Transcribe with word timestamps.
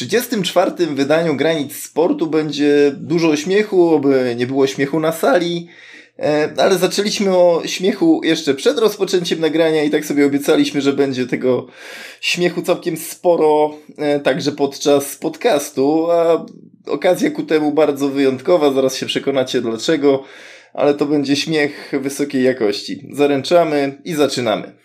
34. 0.00 0.86
wydaniu 0.86 1.36
Granic 1.36 1.76
Sportu 1.76 2.26
będzie 2.26 2.92
dużo 2.96 3.36
śmiechu, 3.36 3.96
aby 3.96 4.34
nie 4.36 4.46
było 4.46 4.66
śmiechu 4.66 5.00
na 5.00 5.12
sali. 5.12 5.68
E, 6.18 6.48
ale 6.56 6.78
zaczęliśmy 6.78 7.36
o 7.36 7.62
śmiechu 7.64 8.20
jeszcze 8.24 8.54
przed 8.54 8.78
rozpoczęciem 8.78 9.40
nagrania 9.40 9.84
i 9.84 9.90
tak 9.90 10.04
sobie 10.04 10.26
obiecaliśmy, 10.26 10.80
że 10.80 10.92
będzie 10.92 11.26
tego 11.26 11.66
śmiechu 12.20 12.62
całkiem 12.62 12.96
sporo 12.96 13.74
e, 13.98 14.20
także 14.20 14.52
podczas 14.52 15.16
podcastu, 15.16 16.10
a 16.10 16.46
okazja 16.86 17.30
ku 17.30 17.42
temu 17.42 17.72
bardzo 17.72 18.08
wyjątkowa, 18.08 18.72
zaraz 18.72 18.96
się 18.96 19.06
przekonacie 19.06 19.60
dlaczego, 19.60 20.22
ale 20.74 20.94
to 20.94 21.06
będzie 21.06 21.36
śmiech 21.36 21.92
wysokiej 22.02 22.44
jakości. 22.44 23.08
Zaręczamy 23.12 23.98
i 24.04 24.14
zaczynamy. 24.14 24.80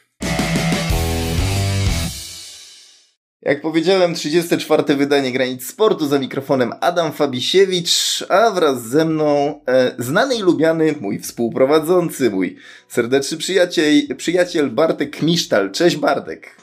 Jak 3.45 3.61
powiedziałem, 3.61 4.15
34. 4.15 4.95
wydanie 4.95 5.31
Granic 5.31 5.67
Sportu 5.67 6.07
za 6.07 6.19
mikrofonem 6.19 6.71
Adam 6.81 7.11
Fabisiewicz, 7.11 8.23
a 8.29 8.51
wraz 8.51 8.87
ze 8.87 9.05
mną 9.05 9.61
e, 9.67 9.95
znany 9.99 10.35
i 10.35 10.41
lubiany 10.41 10.95
mój 11.01 11.19
współprowadzący, 11.19 12.29
mój 12.29 12.55
serdeczny 12.87 13.37
przyjaciel, 13.37 14.15
przyjaciel 14.17 14.69
Bartek 14.69 15.21
Misztal. 15.21 15.71
Cześć 15.71 15.97
Bartek. 15.97 16.57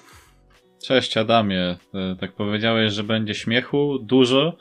Cześć 0.83 1.17
Adamie. 1.17 1.77
E, 1.95 2.17
tak 2.21 2.33
powiedziałeś, 2.33 2.93
że 2.93 3.05
będzie 3.05 3.35
śmiechu 3.35 3.99
dużo, 3.99 4.57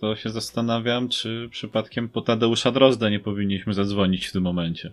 to 0.00 0.16
się 0.16 0.30
zastanawiam, 0.30 1.08
czy 1.08 1.48
przypadkiem 1.50 2.08
po 2.08 2.20
Tadeusza 2.20 2.72
Drozda 2.72 3.10
nie 3.10 3.20
powinniśmy 3.20 3.74
zadzwonić 3.74 4.26
w 4.26 4.32
tym 4.32 4.42
momencie. 4.42 4.92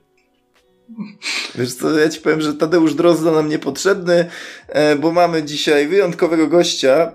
Wiesz 1.55 1.73
co, 1.73 1.99
ja 1.99 2.09
ci 2.09 2.21
powiem, 2.21 2.41
że 2.41 2.53
Tadeusz 2.53 2.93
Drozda 2.93 3.31
nam 3.31 3.49
niepotrzebny, 3.49 4.29
e, 4.67 4.95
bo 4.95 5.11
mamy 5.11 5.43
dzisiaj 5.43 5.87
wyjątkowego 5.87 6.47
gościa. 6.47 6.93
E, 6.93 7.13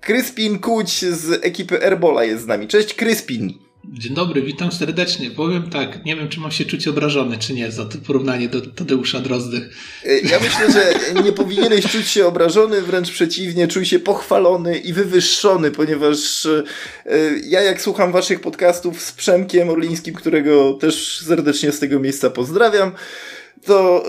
Kryspin 0.00 0.58
Kuć 0.58 1.04
z 1.04 1.44
ekipy 1.44 1.84
Airbola 1.84 2.24
jest 2.24 2.44
z 2.44 2.46
nami. 2.46 2.68
Cześć 2.68 2.94
Kryspin. 2.94 3.65
Dzień 3.92 4.14
dobry, 4.14 4.42
witam 4.42 4.72
serdecznie. 4.72 5.30
Powiem 5.30 5.70
tak, 5.70 6.04
nie 6.04 6.16
wiem, 6.16 6.28
czy 6.28 6.40
mam 6.40 6.50
się 6.50 6.64
czuć 6.64 6.88
obrażony, 6.88 7.38
czy 7.38 7.54
nie, 7.54 7.70
za 7.70 7.84
to 7.84 7.98
porównanie 8.06 8.48
do 8.48 8.60
Tadeusza 8.60 9.20
Drozdy. 9.20 9.68
E, 10.04 10.18
ja 10.18 10.40
myślę, 10.40 10.72
że 10.72 10.94
nie 11.22 11.32
powinieneś 11.32 11.86
czuć 11.86 12.08
się 12.08 12.26
obrażony, 12.26 12.82
wręcz 12.82 13.10
przeciwnie, 13.10 13.68
czuj 13.68 13.86
się 13.86 13.98
pochwalony 13.98 14.78
i 14.78 14.92
wywyższony, 14.92 15.70
ponieważ 15.70 16.46
e, 16.46 16.62
ja 17.44 17.62
jak 17.62 17.82
słucham 17.82 18.12
waszych 18.12 18.40
podcastów 18.40 19.02
z 19.02 19.12
Przemkiem 19.12 19.70
Orlińskim, 19.70 20.14
którego 20.14 20.72
też 20.72 21.22
serdecznie 21.26 21.72
z 21.72 21.78
tego 21.78 22.00
miejsca 22.00 22.30
pozdrawiam, 22.30 22.92
to 23.66 24.04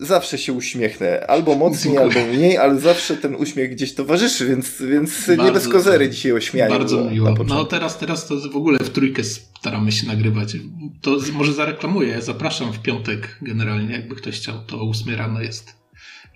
y, 0.00 0.06
zawsze 0.06 0.38
się 0.38 0.52
uśmiechnę. 0.52 1.26
Albo 1.26 1.54
mocniej, 1.54 1.94
Dziękuję. 1.94 2.22
albo 2.22 2.34
mniej, 2.34 2.58
ale 2.58 2.80
zawsze 2.80 3.16
ten 3.16 3.34
uśmiech 3.34 3.70
gdzieś 3.70 3.94
towarzyszy, 3.94 4.46
więc, 4.46 4.82
więc 4.82 5.26
bardzo, 5.26 5.44
nie 5.44 5.52
bez 5.52 5.68
kozery 5.68 6.10
dzisiaj 6.10 6.32
ośmianie. 6.32 6.70
Bardzo 6.70 7.04
miło. 7.10 7.34
No 7.46 7.64
teraz, 7.64 7.98
teraz 7.98 8.26
to 8.26 8.36
w 8.52 8.56
ogóle 8.56 8.78
w 8.78 8.90
trójkę 8.90 9.24
staramy 9.24 9.92
się 9.92 10.06
nagrywać. 10.06 10.56
To 11.00 11.16
może 11.32 11.52
zareklamuję. 11.52 12.22
Zapraszam 12.22 12.72
w 12.72 12.82
piątek 12.82 13.38
generalnie, 13.42 13.92
jakby 13.92 14.16
ktoś 14.16 14.36
chciał. 14.36 14.54
To 14.66 14.76
o 14.80 14.90
8 14.90 15.14
rano 15.14 15.40
jest 15.40 15.76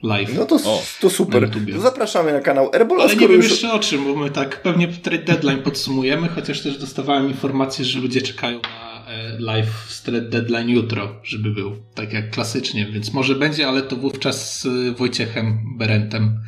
live. 0.02 0.34
No 0.34 0.46
to, 0.46 0.58
to 1.00 1.10
super. 1.10 1.50
To 1.74 1.80
zapraszamy 1.80 2.32
na 2.32 2.40
kanał 2.40 2.70
Erbola. 2.74 3.04
Ale 3.04 3.16
nie 3.16 3.28
wiem 3.28 3.36
już... 3.36 3.50
jeszcze 3.50 3.72
o 3.72 3.78
czym, 3.78 4.04
bo 4.04 4.16
my 4.16 4.30
tak 4.30 4.62
pewnie 4.62 4.88
deadline 5.26 5.62
podsumujemy, 5.62 6.28
chociaż 6.28 6.62
też 6.62 6.78
dostawałem 6.78 7.28
informację, 7.28 7.84
że 7.84 7.98
ludzie 7.98 8.22
czekają 8.22 8.60
na 8.62 8.89
live 9.38 9.86
Street 9.88 10.28
Deadline 10.28 10.68
jutro, 10.68 11.20
żeby 11.22 11.50
był, 11.50 11.76
tak 11.94 12.12
jak 12.12 12.30
klasycznie, 12.30 12.86
więc 12.86 13.12
może 13.12 13.34
będzie, 13.34 13.68
ale 13.68 13.82
to 13.82 13.96
wówczas 13.96 14.60
z 14.60 14.96
Wojciechem 14.96 15.58
Berentem. 15.78 16.40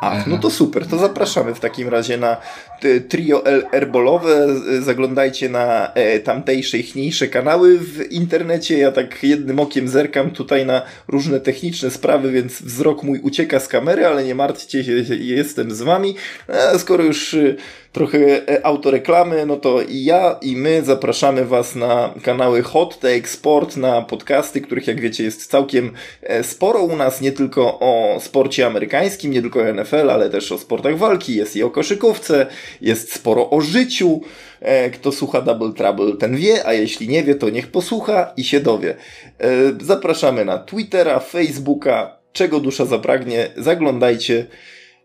Ach, 0.00 0.26
no 0.26 0.38
to 0.38 0.50
super, 0.50 0.86
to 0.86 0.98
zapraszamy 0.98 1.54
w 1.54 1.60
takim 1.60 1.88
razie 1.88 2.16
na 2.16 2.36
trio 3.08 3.46
erbolowe. 3.72 4.46
Zaglądajcie 4.80 5.48
na 5.48 5.92
e, 5.94 6.20
tamtejsze, 6.20 6.78
ichniejsze 6.78 7.28
kanały 7.28 7.78
w 7.78 8.12
internecie. 8.12 8.78
Ja 8.78 8.92
tak 8.92 9.22
jednym 9.22 9.60
okiem 9.60 9.88
zerkam 9.88 10.30
tutaj 10.30 10.66
na 10.66 10.82
różne 11.08 11.40
techniczne 11.40 11.90
sprawy, 11.90 12.32
więc 12.32 12.62
wzrok 12.62 13.02
mój 13.02 13.20
ucieka 13.20 13.60
z 13.60 13.68
kamery, 13.68 14.06
ale 14.06 14.24
nie 14.24 14.34
martwcie 14.34 14.84
się, 14.84 14.92
jestem 15.18 15.70
z 15.70 15.82
wami. 15.82 16.14
Skoro 16.76 17.04
już 17.04 17.34
y, 17.34 17.56
trochę 17.92 18.48
e, 18.48 18.66
autoreklamy, 18.66 19.46
no 19.46 19.56
to 19.56 19.82
i 19.82 20.04
ja, 20.04 20.36
i 20.42 20.56
my 20.56 20.82
zapraszamy 20.84 21.44
Was 21.44 21.74
na 21.74 22.14
kanały 22.22 22.62
Hot 22.62 23.00
Take 23.00 23.28
Sport, 23.28 23.76
na 23.76 24.02
podcasty, 24.02 24.60
których 24.60 24.86
jak 24.86 25.00
wiecie 25.00 25.24
jest 25.24 25.50
całkiem 25.50 25.92
e, 26.22 26.44
sporo 26.44 26.82
u 26.82 26.96
nas, 26.96 27.20
nie 27.20 27.32
tylko 27.32 27.78
o 27.80 28.18
sporcie 28.20 28.66
amerykańskim, 28.66 29.30
nie 29.30 29.40
tylko 29.40 29.60
o 29.60 29.72
NFL, 29.72 30.10
ale 30.10 30.30
też 30.30 30.52
o 30.52 30.58
sportach 30.58 30.98
walki, 30.98 31.36
jest 31.36 31.56
i 31.56 31.62
o 31.62 31.70
koszykówce, 31.70 32.46
jest 32.80 33.12
sporo 33.12 33.50
o 33.50 33.60
życiu. 33.60 34.20
E, 34.60 34.90
kto 34.90 35.12
słucha 35.12 35.42
Double 35.42 35.72
Trouble, 35.72 36.16
ten 36.16 36.36
wie, 36.36 36.66
a 36.66 36.72
jeśli 36.72 37.08
nie 37.08 37.22
wie, 37.24 37.34
to 37.34 37.50
niech 37.50 37.66
posłucha 37.66 38.32
i 38.36 38.44
się 38.44 38.60
dowie. 38.60 38.94
Zapraszamy 39.80 40.44
na 40.44 40.58
Twittera, 40.58 41.20
Facebooka, 41.20 42.18
czego 42.32 42.60
dusza 42.60 42.84
zapragnie, 42.84 43.48
zaglądajcie. 43.56 44.46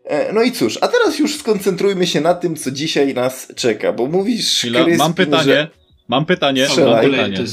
E, 0.04 0.32
no 0.32 0.42
i 0.42 0.52
cóż, 0.52 0.78
a 0.80 0.88
teraz 0.88 1.18
już 1.18 1.36
skoncentrujmy 1.36 2.06
się 2.06 2.20
na 2.20 2.34
tym, 2.34 2.56
co 2.56 2.70
dzisiaj 2.70 3.14
nas 3.14 3.52
czeka, 3.56 3.92
bo 3.92 4.06
mówisz. 4.06 4.58
Chwila, 4.58 4.86
mam 4.98 5.14
pytanie. 5.14 5.44
Że... 5.44 5.68
Mam 6.08 6.26
pytanie. 6.26 6.66
Mam 6.78 7.00
pytanie. 7.10 7.44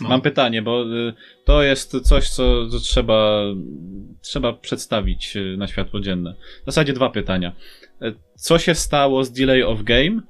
No. 0.00 0.08
Mam 0.08 0.20
pytanie, 0.20 0.62
bo 0.62 0.82
y, 0.82 1.14
to 1.44 1.62
jest 1.62 1.96
coś, 2.02 2.28
co, 2.28 2.68
co 2.68 2.78
trzeba, 2.80 3.42
trzeba 4.20 4.52
przedstawić 4.52 5.36
y, 5.36 5.56
na 5.58 5.66
światło 5.66 6.00
dzienne. 6.00 6.34
W 6.62 6.66
zasadzie 6.66 6.92
dwa 6.92 7.10
pytania. 7.10 7.52
E, 8.02 8.12
co 8.36 8.58
się 8.58 8.74
stało 8.74 9.24
z 9.24 9.32
Delay 9.32 9.62
of 9.62 9.82
Game? 9.82 10.20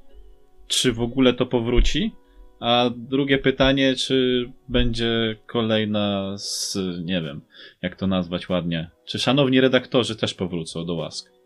Czy 0.66 0.92
w 0.92 1.00
ogóle 1.00 1.34
to 1.34 1.46
powróci? 1.46 2.12
A 2.60 2.90
drugie 2.96 3.38
pytanie, 3.38 3.94
czy 3.94 4.46
będzie 4.68 5.36
kolejna 5.46 6.34
z, 6.38 6.78
nie 7.04 7.22
wiem, 7.22 7.40
jak 7.82 7.96
to 7.96 8.06
nazwać 8.06 8.48
ładnie. 8.48 8.90
Czy 9.04 9.18
szanowni 9.18 9.60
redaktorzy 9.60 10.16
też 10.16 10.34
powrócą 10.34 10.86
do 10.86 10.94
łask? 10.94 11.36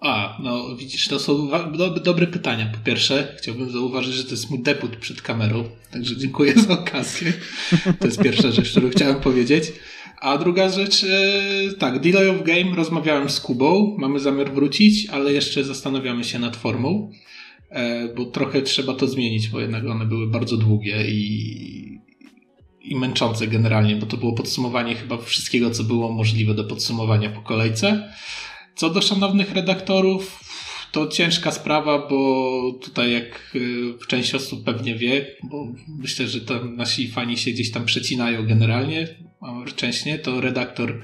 A, 0.00 0.36
no 0.42 0.76
widzisz, 0.76 1.08
to 1.08 1.18
są 1.18 1.48
do, 1.76 1.90
dobre 1.90 2.26
pytania. 2.26 2.72
Po 2.72 2.84
pierwsze, 2.84 3.34
chciałbym 3.38 3.70
zauważyć, 3.70 4.14
że 4.14 4.24
to 4.24 4.30
jest 4.30 4.50
mój 4.50 4.62
debut 4.62 4.96
przed 4.96 5.22
kamerą, 5.22 5.64
także 5.92 6.16
dziękuję 6.16 6.54
za 6.54 6.74
okazję. 6.74 7.32
To 8.00 8.06
jest 8.06 8.22
pierwsza 8.22 8.50
rzecz, 8.50 8.70
którą 8.70 8.90
chciałem 8.90 9.20
powiedzieć. 9.20 9.72
A 10.20 10.38
druga 10.38 10.68
rzecz, 10.68 11.04
e, 11.04 11.74
tak, 11.78 12.00
Delay 12.00 12.28
of 12.28 12.42
Game 12.42 12.76
rozmawiałem 12.76 13.30
z 13.30 13.40
Kubą, 13.40 13.96
mamy 13.98 14.20
zamiar 14.20 14.52
wrócić, 14.52 15.06
ale 15.06 15.32
jeszcze 15.32 15.64
zastanawiamy 15.64 16.24
się 16.24 16.38
nad 16.38 16.56
formą, 16.56 17.10
e, 17.70 18.14
bo 18.14 18.24
trochę 18.24 18.62
trzeba 18.62 18.94
to 18.94 19.06
zmienić, 19.06 19.48
bo 19.48 19.60
jednak 19.60 19.86
one 19.86 20.06
były 20.06 20.26
bardzo 20.26 20.56
długie 20.56 21.10
i, 21.10 22.00
i 22.80 22.96
męczące 22.96 23.46
generalnie, 23.46 23.96
bo 23.96 24.06
to 24.06 24.16
było 24.16 24.32
podsumowanie 24.32 24.94
chyba 24.94 25.18
wszystkiego, 25.18 25.70
co 25.70 25.84
było 25.84 26.12
możliwe 26.12 26.54
do 26.54 26.64
podsumowania 26.64 27.30
po 27.30 27.40
kolejce. 27.40 28.12
Co 28.76 28.90
do 28.90 29.02
szanownych 29.02 29.52
redaktorów, 29.52 30.40
to 30.92 31.06
ciężka 31.06 31.50
sprawa, 31.50 32.08
bo 32.08 32.72
tutaj 32.82 33.12
jak 33.12 33.52
y, 33.54 34.06
część 34.08 34.34
osób 34.34 34.64
pewnie 34.64 34.94
wie, 34.94 35.26
bo 35.42 35.72
myślę, 35.88 36.28
że 36.28 36.40
tam 36.40 36.76
nasi 36.76 37.08
fani 37.08 37.36
się 37.36 37.50
gdzieś 37.50 37.70
tam 37.70 37.84
przecinają 37.84 38.46
generalnie, 38.46 39.08
nie, 40.06 40.18
to 40.18 40.40
redaktor 40.40 41.00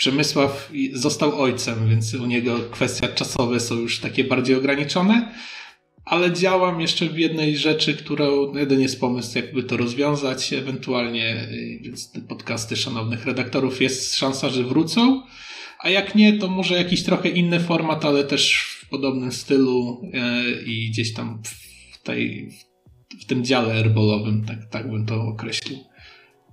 Przemysław 0.00 0.72
został 0.92 1.40
ojcem, 1.40 1.88
więc 1.88 2.14
u 2.14 2.26
niego 2.26 2.58
kwestia 2.70 3.08
czasowe 3.08 3.60
są 3.60 3.74
już 3.74 3.98
takie 3.98 4.24
bardziej 4.24 4.56
ograniczone. 4.56 5.34
Ale 6.04 6.32
działam 6.32 6.80
jeszcze 6.80 7.06
w 7.06 7.18
jednej 7.18 7.56
rzeczy, 7.56 7.94
którą 7.94 8.56
jeden 8.56 8.80
jest 8.80 9.00
pomysł, 9.00 9.38
jakby 9.38 9.62
to 9.62 9.76
rozwiązać, 9.76 10.52
ewentualnie, 10.52 11.48
więc 11.80 12.12
te 12.12 12.20
podcasty 12.20 12.76
szanownych 12.76 13.26
redaktorów 13.26 13.82
jest 13.82 14.16
szansa, 14.16 14.50
że 14.50 14.64
wrócą. 14.64 15.22
A 15.78 15.90
jak 15.90 16.14
nie, 16.14 16.38
to 16.38 16.48
może 16.48 16.76
jakiś 16.76 17.02
trochę 17.02 17.28
inny 17.28 17.60
format, 17.60 18.04
ale 18.04 18.24
też 18.24 18.60
w 18.80 18.88
podobnym 18.88 19.32
stylu 19.32 20.02
e, 20.14 20.42
i 20.62 20.90
gdzieś 20.90 21.14
tam 21.14 21.42
w, 21.92 22.02
tej, 22.02 22.50
w 23.20 23.24
tym 23.24 23.44
dziale 23.44 23.74
herbolowym, 23.74 24.44
tak, 24.44 24.58
tak 24.70 24.90
bym 24.90 25.06
to 25.06 25.22
określił. 25.22 25.89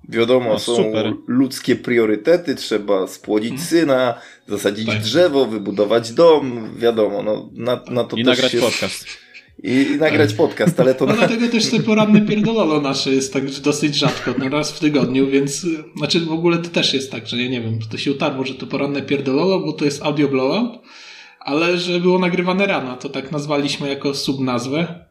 Wiadomo, 0.10 0.50
no, 0.50 0.60
są 0.60 0.76
super. 0.76 1.14
ludzkie 1.28 1.76
priorytety, 1.76 2.56
trzeba 2.56 3.08
spłodzić 3.08 3.50
hmm. 3.50 3.68
syna, 3.68 4.14
zasadzić 4.48 4.88
tak. 4.88 5.02
drzewo, 5.02 5.46
wybudować 5.46 6.12
dom, 6.12 6.70
wiadomo, 6.78 7.24
no, 7.24 7.50
na, 7.54 7.82
na 7.92 8.04
to 8.04 8.18
I 8.18 8.24
też 8.24 8.38
nagrać 8.38 8.56
podcast 8.62 9.08
i, 9.64 9.70
i 9.70 9.98
nagrać 9.98 10.30
tak. 10.30 10.38
podcast, 10.38 10.80
ale 10.80 10.96
to... 10.96 11.06
No 11.08 11.14
dlatego 11.14 11.48
też 11.48 11.72
te 11.72 11.80
poranne 11.80 12.22
pierdololo 12.22 12.82
nasze 12.82 13.12
jest 13.12 13.34
tak 13.34 13.52
dosyć 13.52 13.96
rzadko, 13.96 14.34
no 14.40 14.50
raz 14.50 14.72
w 14.72 14.80
tygodniu, 14.80 15.28
więc 15.28 15.66
znaczy 15.98 16.20
w 16.20 16.32
ogóle 16.32 16.58
to 16.58 16.70
też 16.70 16.94
jest 16.94 17.12
tak, 17.12 17.28
że 17.28 17.38
ja 17.38 17.50
nie 17.50 17.62
wiem, 17.62 17.80
to 17.92 17.98
się 17.98 18.12
utarło, 18.12 18.46
że 18.46 18.54
to 18.54 18.68
poranne 18.68 19.02
pierdololo, 19.02 19.60
bo 19.60 19.74
to 19.74 19.86
jest 19.86 20.02
audio 20.02 20.28
blowout, 20.28 20.80
ale 21.40 21.78
że 21.78 22.00
było 22.00 22.20
nagrywane 22.20 22.68
rano, 22.68 22.98
to 22.98 23.10
tak 23.10 23.32
nazwaliśmy 23.32 23.90
jako 23.90 24.14
subnazwę, 24.14 25.06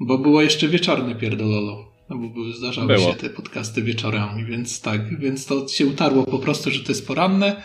bo 0.00 0.18
było 0.18 0.42
jeszcze 0.42 0.68
wieczorne 0.68 1.14
pierdololo. 1.14 1.89
No 2.10 2.16
bo 2.16 2.28
były, 2.28 2.52
zdarzały 2.52 2.94
było. 2.94 3.12
się 3.12 3.18
te 3.18 3.30
podcasty 3.30 3.82
wieczorami, 3.82 4.44
więc 4.44 4.80
tak, 4.80 5.18
więc 5.18 5.46
to 5.46 5.68
się 5.68 5.86
utarło 5.86 6.24
po 6.24 6.38
prostu, 6.38 6.70
że 6.70 6.80
to 6.80 6.92
jest 6.92 7.06
poranne, 7.06 7.62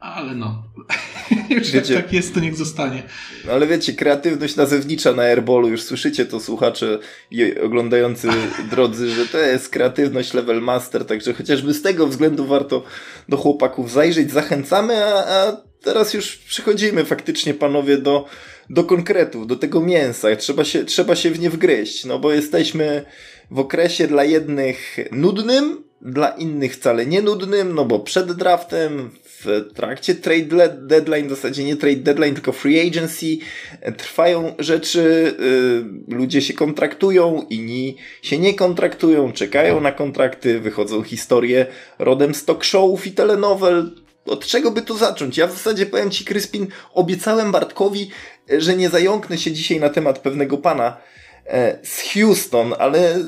Ale 0.00 0.34
no. 0.34 0.62
Już 1.50 1.70
wiecie, 1.70 1.94
jak 1.94 2.04
tak 2.04 2.12
jest, 2.12 2.34
to 2.34 2.40
niech 2.40 2.56
zostanie. 2.56 3.02
No 3.46 3.52
ale 3.52 3.66
wiecie, 3.66 3.92
kreatywność 3.92 4.56
nazewnicza 4.56 5.12
na 5.12 5.22
Airballu, 5.22 5.68
już 5.68 5.82
słyszycie 5.82 6.26
to 6.26 6.40
słuchacze 6.40 6.98
i 7.30 7.58
oglądający 7.58 8.28
drodzy, 8.70 9.10
że 9.10 9.26
to 9.26 9.38
jest 9.38 9.68
kreatywność 9.68 10.34
level 10.34 10.62
master, 10.62 11.04
także 11.04 11.34
chociażby 11.34 11.74
z 11.74 11.82
tego 11.82 12.06
względu 12.06 12.46
warto 12.46 12.84
do 13.28 13.36
chłopaków 13.36 13.90
zajrzeć. 13.90 14.32
Zachęcamy, 14.32 15.04
a, 15.04 15.24
a 15.26 15.56
teraz 15.82 16.14
już 16.14 16.36
przechodzimy 16.36 17.04
faktycznie, 17.04 17.54
panowie, 17.54 17.98
do, 17.98 18.26
do 18.70 18.84
konkretów, 18.84 19.46
do 19.46 19.56
tego 19.56 19.80
mięsa. 19.80 20.36
Trzeba 20.36 20.64
się, 20.64 20.84
trzeba 20.84 21.16
się 21.16 21.30
w 21.30 21.40
nie 21.40 21.50
wgryźć, 21.50 22.04
no 22.04 22.18
bo 22.18 22.32
jesteśmy 22.32 23.04
w 23.50 23.58
okresie 23.58 24.06
dla 24.06 24.24
jednych 24.24 24.96
nudnym, 25.12 25.84
dla 26.04 26.28
innych 26.28 26.74
wcale 26.74 27.06
nie 27.06 27.22
nudnym, 27.22 27.74
no 27.74 27.84
bo 27.84 27.98
przed 27.98 28.32
draftem, 28.32 29.10
w 29.24 29.72
trakcie 29.74 30.14
trade 30.14 30.68
deadline, 30.68 31.26
w 31.26 31.30
zasadzie 31.30 31.64
nie 31.64 31.76
trade 31.76 31.96
deadline, 31.96 32.34
tylko 32.34 32.52
free 32.52 32.88
agency, 32.88 33.26
trwają 33.96 34.54
rzeczy, 34.58 35.34
yy, 36.08 36.16
ludzie 36.16 36.42
się 36.42 36.54
kontraktują, 36.54 37.46
inni 37.50 37.96
się 38.22 38.38
nie 38.38 38.54
kontraktują, 38.54 39.32
czekają 39.32 39.80
na 39.80 39.92
kontrakty, 39.92 40.60
wychodzą 40.60 41.02
historie 41.02 41.66
rodem 41.98 42.34
z 42.34 42.44
talk 42.44 42.64
showów 42.64 43.06
i 43.06 43.12
telenowel. 43.12 43.90
Od 44.26 44.46
czego 44.46 44.70
by 44.70 44.82
tu 44.82 44.96
zacząć? 44.96 45.38
Ja 45.38 45.46
w 45.46 45.52
zasadzie 45.52 45.86
powiem 45.86 46.10
Ci, 46.10 46.24
Kryspin, 46.24 46.66
obiecałem 46.94 47.52
Bartkowi, 47.52 48.10
że 48.58 48.76
nie 48.76 48.88
zająknę 48.88 49.38
się 49.38 49.52
dzisiaj 49.52 49.80
na 49.80 49.88
temat 49.88 50.18
pewnego 50.18 50.58
pana, 50.58 50.96
E, 50.96 51.13
z 51.82 52.12
Houston, 52.12 52.74
ale 52.78 53.14
e, 53.14 53.18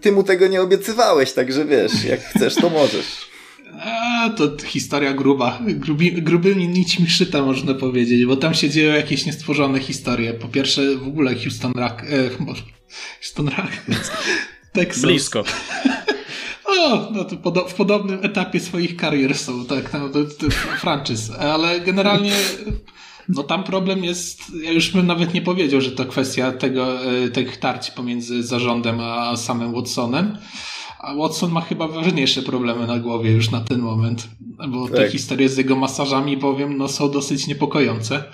ty 0.00 0.12
mu 0.12 0.22
tego 0.22 0.48
nie 0.48 0.62
obiecywałeś, 0.62 1.32
także 1.32 1.64
wiesz, 1.64 2.04
jak 2.04 2.20
chcesz, 2.24 2.54
to 2.54 2.70
możesz. 2.70 3.06
A, 3.80 4.30
to 4.36 4.56
historia 4.64 5.12
gruba. 5.12 5.58
Grubi, 5.68 6.12
grubymi 6.12 6.68
nićmi 6.68 7.06
szyta, 7.06 7.42
można 7.42 7.74
powiedzieć, 7.74 8.26
bo 8.26 8.36
tam 8.36 8.54
się 8.54 8.70
dzieją 8.70 8.94
jakieś 8.94 9.26
niestworzone 9.26 9.80
historie. 9.80 10.34
Po 10.34 10.48
pierwsze, 10.48 10.96
w 10.96 11.08
ogóle 11.08 11.34
Houston 11.34 11.72
Rock, 11.76 12.02
e, 12.02 12.30
Houston 13.20 13.48
Rockets, 13.48 14.10
Texas. 14.72 15.02
Blisko. 15.02 15.44
O, 16.82 17.10
no 17.12 17.24
to 17.24 17.36
podo 17.36 17.68
w 17.68 17.74
podobnym 17.74 18.18
etapie 18.22 18.60
swoich 18.60 18.96
karier 18.96 19.38
są, 19.38 19.66
tak, 19.66 19.92
no, 19.92 20.08
to, 20.08 20.24
to 20.24 20.50
franchise, 20.50 21.38
ale 21.38 21.80
generalnie 21.80 22.32
no 23.28 23.42
tam 23.42 23.64
problem 23.64 24.04
jest, 24.04 24.42
ja 24.62 24.72
już 24.72 24.90
bym 24.90 25.06
nawet 25.06 25.34
nie 25.34 25.42
powiedział, 25.42 25.80
że 25.80 25.90
to 25.90 26.04
kwestia 26.04 26.52
tego, 26.52 27.12
e, 27.24 27.28
tych 27.28 27.56
tarć 27.56 27.90
pomiędzy 27.90 28.42
zarządem 28.42 29.00
a 29.00 29.36
samym 29.36 29.72
Watsonem. 29.72 30.38
A 31.00 31.14
Watson 31.14 31.52
ma 31.52 31.60
chyba 31.60 31.88
ważniejsze 31.88 32.42
problemy 32.42 32.86
na 32.86 32.98
głowie 32.98 33.30
już 33.30 33.50
na 33.50 33.60
ten 33.60 33.80
moment, 33.80 34.28
bo 34.68 34.88
tak. 34.88 34.96
te 34.96 35.10
historie 35.10 35.48
z 35.48 35.56
jego 35.56 35.76
masażami, 35.76 36.36
powiem, 36.36 36.76
no 36.76 36.88
są 36.88 37.10
dosyć 37.10 37.46
niepokojące. 37.46 38.24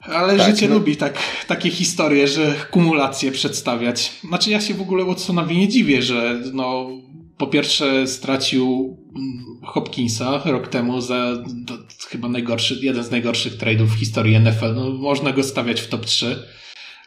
Ale 0.00 0.36
tak, 0.36 0.50
życie 0.50 0.68
no. 0.68 0.74
lubi 0.74 0.96
tak, 0.96 1.18
takie 1.46 1.70
historie, 1.70 2.28
że 2.28 2.54
kumulacje 2.70 3.32
przedstawiać. 3.32 4.12
Znaczy 4.28 4.50
ja 4.50 4.60
się 4.60 4.74
w 4.74 4.80
ogóle 4.80 5.04
Watsonowi 5.04 5.58
nie 5.58 5.68
dziwię, 5.68 6.02
że 6.02 6.40
no 6.52 6.88
po 7.38 7.46
pierwsze 7.46 8.06
stracił 8.06 8.96
mm, 9.16 9.60
Hopkinsa 9.64 10.42
rok 10.44 10.68
temu 10.68 11.00
za 11.00 11.42
chyba 12.10 12.28
najgorszy, 12.28 12.78
jeden 12.82 13.04
z 13.04 13.10
najgorszych 13.10 13.56
trade'ów 13.56 13.86
w 13.86 13.98
historii 13.98 14.40
NFL. 14.40 14.74
No, 14.74 14.90
można 14.90 15.32
go 15.32 15.42
stawiać 15.42 15.80
w 15.80 15.88
top 15.88 16.06
3 16.06 16.42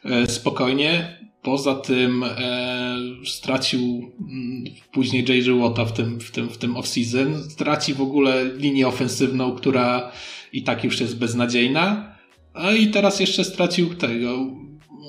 e, 0.05 0.27
spokojnie. 0.27 1.17
Poza 1.41 1.75
tym 1.75 2.23
e, 2.23 2.97
stracił 3.25 4.11
mm, 4.29 4.63
później 4.91 5.25
J.J. 5.29 5.59
Watta 5.59 5.85
w 5.85 5.93
tym, 5.93 6.19
w 6.19 6.31
tym, 6.31 6.49
w 6.49 6.57
tym 6.57 6.73
off-season. 6.73 7.49
Straci 7.49 7.93
w 7.93 8.01
ogóle 8.01 8.45
linię 8.55 8.87
ofensywną, 8.87 9.55
która 9.55 10.11
i 10.53 10.63
tak 10.63 10.83
już 10.83 11.01
jest 11.01 11.17
beznadziejna. 11.17 12.15
A 12.53 12.71
i 12.71 12.87
teraz 12.87 13.19
jeszcze 13.19 13.43
stracił 13.43 13.95
tego 13.95 14.37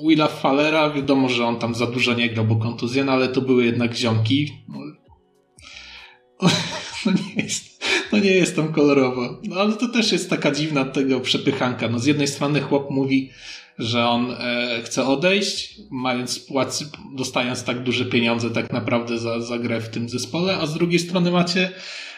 Willa 0.07 0.27
Fallera. 0.27 0.89
Wiadomo, 0.89 1.29
że 1.29 1.45
on 1.45 1.59
tam 1.59 1.75
za 1.75 1.87
dużo 1.87 2.13
nie 2.13 2.29
grał, 2.29 2.45
bo 2.45 2.55
kontuzja, 2.55 3.03
no 3.03 3.11
ale 3.11 3.27
to 3.27 3.41
były 3.41 3.65
jednak 3.65 3.95
ziomki. 3.95 4.53
No, 4.67 4.79
no 7.05 7.11
nie 7.11 7.43
jest, 7.43 7.74
no 8.11 8.19
nie 8.19 8.31
jest 8.31 8.55
tam 8.55 8.73
kolorowo. 8.73 9.39
No 9.43 9.55
ale 9.55 9.73
to 9.73 9.87
też 9.87 10.11
jest 10.11 10.29
taka 10.29 10.51
dziwna 10.51 10.85
tego 10.85 11.19
przepychanka. 11.19 11.89
No 11.89 11.99
z 11.99 12.05
jednej 12.05 12.27
strony 12.27 12.61
chłop 12.61 12.89
mówi, 12.89 13.29
że 13.79 14.07
on 14.07 14.31
e, 14.31 14.81
chce 14.83 15.05
odejść, 15.05 15.79
mając 15.89 16.39
płacy, 16.39 16.85
dostając 17.15 17.63
tak 17.63 17.83
duże 17.83 18.05
pieniądze 18.05 18.49
tak 18.49 18.73
naprawdę 18.73 19.19
za, 19.19 19.39
za 19.41 19.59
grę 19.59 19.81
w 19.81 19.89
tym 19.89 20.09
zespole, 20.09 20.57
a 20.57 20.65
z 20.65 20.73
drugiej 20.73 20.99
strony 20.99 21.31
macie 21.31 21.71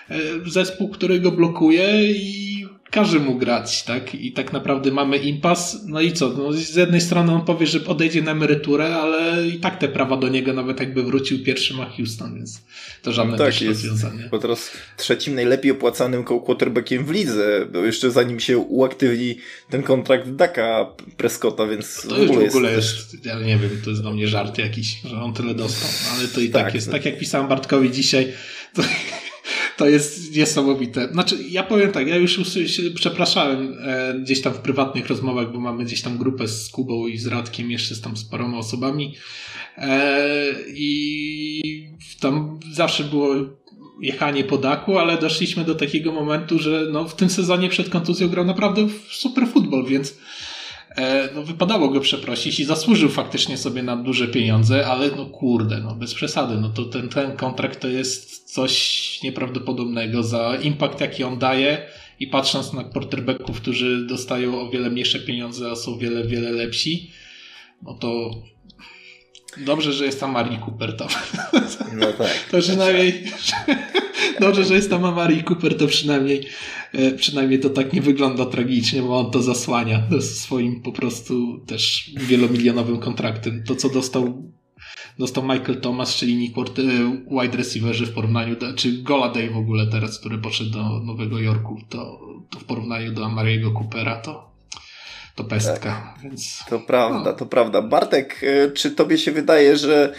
e, 0.09 0.17
zespół, 0.45 0.89
który 0.89 1.19
go 1.19 1.31
blokuje 1.31 2.11
i 2.11 2.56
każe 2.91 3.19
mu 3.19 3.35
grać, 3.35 3.83
tak? 3.83 4.15
I 4.15 4.31
tak 4.31 4.53
naprawdę 4.53 4.91
mamy 4.91 5.17
impas. 5.17 5.77
No 5.87 6.01
i 6.01 6.13
co? 6.13 6.29
No 6.29 6.53
z 6.53 6.75
jednej 6.75 7.01
strony 7.01 7.31
on 7.31 7.45
powie, 7.45 7.67
że 7.67 7.85
odejdzie 7.85 8.21
na 8.21 8.31
emeryturę, 8.31 8.95
ale 8.95 9.47
i 9.47 9.59
tak 9.59 9.77
te 9.77 9.87
prawa 9.87 10.17
do 10.17 10.29
niego, 10.29 10.53
nawet 10.53 10.79
jakby 10.79 11.03
wrócił 11.03 11.43
pierwszy 11.43 11.73
ma 11.73 11.89
Houston, 11.89 12.35
więc 12.35 12.61
to 13.01 13.13
żadne 13.13 13.31
no 13.31 13.37
tak, 13.37 13.47
też 13.47 13.61
jest, 13.61 13.83
rozwiązanie. 13.83 14.27
Bo 14.31 14.39
teraz 14.39 14.71
trzecim 14.97 15.35
najlepiej 15.35 15.71
opłacanym 15.71 16.23
quarterbackiem 16.23 17.05
w 17.05 17.11
lidze, 17.11 17.67
bo 17.73 17.79
jeszcze 17.79 18.11
zanim 18.11 18.39
się 18.39 18.57
uaktywni 18.57 19.37
ten 19.69 19.83
kontrakt 19.83 20.29
Daka 20.29 20.85
Prescotta, 21.17 21.67
więc 21.67 22.01
to 22.01 22.15
w 22.15 22.21
ogóle, 22.21 22.45
w 22.45 22.49
ogóle 22.49 22.71
jest, 22.71 23.13
jest, 23.13 23.25
ja 23.25 23.39
nie 23.39 23.57
wiem, 23.57 23.81
to 23.83 23.89
jest 23.89 24.01
dla 24.01 24.11
mnie 24.11 24.27
żart 24.27 24.57
jakiś, 24.57 25.01
że 25.01 25.21
on 25.21 25.33
tyle 25.33 25.55
dostał, 25.55 25.89
ale 26.17 26.27
to 26.27 26.41
i 26.41 26.49
tak, 26.49 26.65
tak 26.65 26.75
jest. 26.75 26.91
Tak 26.91 27.05
jak 27.05 27.19
pisałem 27.19 27.47
Bartkowi 27.47 27.91
dzisiaj, 27.91 28.33
to 28.73 28.83
to 29.77 29.89
jest 29.89 30.35
niesamowite. 30.35 31.09
Znaczy, 31.11 31.37
ja 31.49 31.63
powiem 31.63 31.91
tak, 31.91 32.07
ja 32.07 32.15
już 32.15 32.39
przepraszałem 32.95 33.77
e, 33.81 34.19
gdzieś 34.19 34.41
tam 34.41 34.53
w 34.53 34.57
prywatnych 34.57 35.07
rozmowach, 35.07 35.51
bo 35.53 35.59
mamy 35.59 35.85
gdzieś 35.85 36.01
tam 36.01 36.17
grupę 36.17 36.47
z 36.47 36.69
Kubą 36.69 37.07
i 37.07 37.17
z 37.17 37.27
Radkiem, 37.27 37.71
jeszcze 37.71 37.95
z 37.95 38.01
tam 38.01 38.17
z 38.17 38.23
paroma 38.23 38.57
osobami 38.57 39.15
e, 39.77 40.53
i 40.67 41.61
tam 42.19 42.59
zawsze 42.73 43.03
było 43.03 43.35
jechanie 44.01 44.43
po 44.43 44.57
daku, 44.57 44.97
ale 44.97 45.17
doszliśmy 45.17 45.63
do 45.63 45.75
takiego 45.75 46.11
momentu, 46.11 46.59
że 46.59 46.87
no, 46.91 47.07
w 47.07 47.15
tym 47.15 47.29
sezonie 47.29 47.69
przed 47.69 47.89
kontuzją 47.89 48.29
grał 48.29 48.45
naprawdę 48.45 48.87
super 49.11 49.47
futbol, 49.47 49.85
więc 49.85 50.17
no, 51.35 51.43
wypadało 51.43 51.89
go 51.89 51.99
przeprosić 51.99 52.59
i 52.59 52.65
zasłużył 52.65 53.09
faktycznie 53.09 53.57
sobie 53.57 53.83
na 53.83 53.95
duże 53.95 54.27
pieniądze, 54.27 54.87
ale 54.87 55.11
no 55.11 55.25
kurde, 55.25 55.79
no 55.79 55.95
bez 55.95 56.13
przesady, 56.13 56.55
no 56.55 56.69
to 56.69 56.85
ten, 56.85 57.09
ten 57.09 57.37
kontrakt 57.37 57.79
to 57.79 57.87
jest 57.87 58.53
coś 58.53 59.19
nieprawdopodobnego 59.23 60.23
za 60.23 60.55
impact, 60.55 61.01
jaki 61.01 61.23
on 61.23 61.39
daje 61.39 61.87
i 62.19 62.27
patrząc 62.27 62.73
na 62.73 62.83
quarterbacków, 62.83 63.61
którzy 63.61 64.05
dostają 64.07 64.61
o 64.61 64.69
wiele 64.69 64.89
mniejsze 64.89 65.19
pieniądze, 65.19 65.71
a 65.71 65.75
są 65.75 65.97
wiele, 65.97 66.27
wiele 66.27 66.51
lepsi, 66.51 67.11
no 67.83 67.93
to 67.93 68.31
dobrze, 69.57 69.93
że 69.93 70.05
jest 70.05 70.19
tam 70.19 70.31
Mari 70.31 70.57
Cooper 70.65 70.97
tam. 70.97 71.07
No 71.93 72.13
tak. 72.13 72.31
To 72.51 72.59
przynajmniej 72.59 73.23
dobrze, 74.39 74.63
że 74.63 74.75
jest 74.75 74.89
tam 74.89 75.05
Amari 75.05 75.43
Cooper, 75.43 75.77
to 75.77 75.87
przynajmniej 75.87 76.47
E, 76.93 77.11
przynajmniej 77.11 77.59
to 77.59 77.69
tak 77.69 77.93
nie 77.93 78.01
wygląda 78.01 78.45
tragicznie, 78.45 79.01
bo 79.01 79.19
on 79.19 79.31
to 79.31 79.41
zasłania 79.41 80.03
swoim 80.19 80.81
po 80.81 80.91
prostu 80.91 81.59
też 81.65 82.11
wielomilionowym 82.17 82.99
kontraktem. 82.99 83.63
To, 83.63 83.75
co 83.75 83.89
dostał 83.89 84.51
dostał 85.19 85.43
Michael 85.43 85.81
Thomas, 85.81 86.15
czyli 86.15 86.35
Nick 86.35 86.57
e, 86.57 86.61
wide 87.31 87.57
receiverzy 87.57 88.05
w 88.05 88.13
porównaniu 88.13 88.55
do, 88.55 88.73
czy 88.73 89.03
Goladay 89.03 89.49
w 89.49 89.57
ogóle 89.57 89.87
teraz, 89.87 90.19
który 90.19 90.37
poszedł 90.37 90.69
do 90.69 90.99
Nowego 90.99 91.39
Jorku, 91.39 91.81
to, 91.89 92.19
to 92.49 92.59
w 92.59 92.63
porównaniu 92.63 93.13
do 93.13 93.25
Amariego 93.25 93.71
Coopera 93.71 94.15
to 94.15 94.47
to 95.35 95.43
pestka, 95.43 95.79
tak. 95.79 96.23
więc... 96.23 96.63
To 96.69 96.79
prawda, 96.79 97.31
no. 97.31 97.33
to 97.33 97.45
prawda. 97.45 97.81
Bartek, 97.81 98.43
e, 98.43 98.71
czy 98.71 98.91
tobie 98.91 99.17
się 99.17 99.31
wydaje, 99.31 99.77
że 99.77 100.13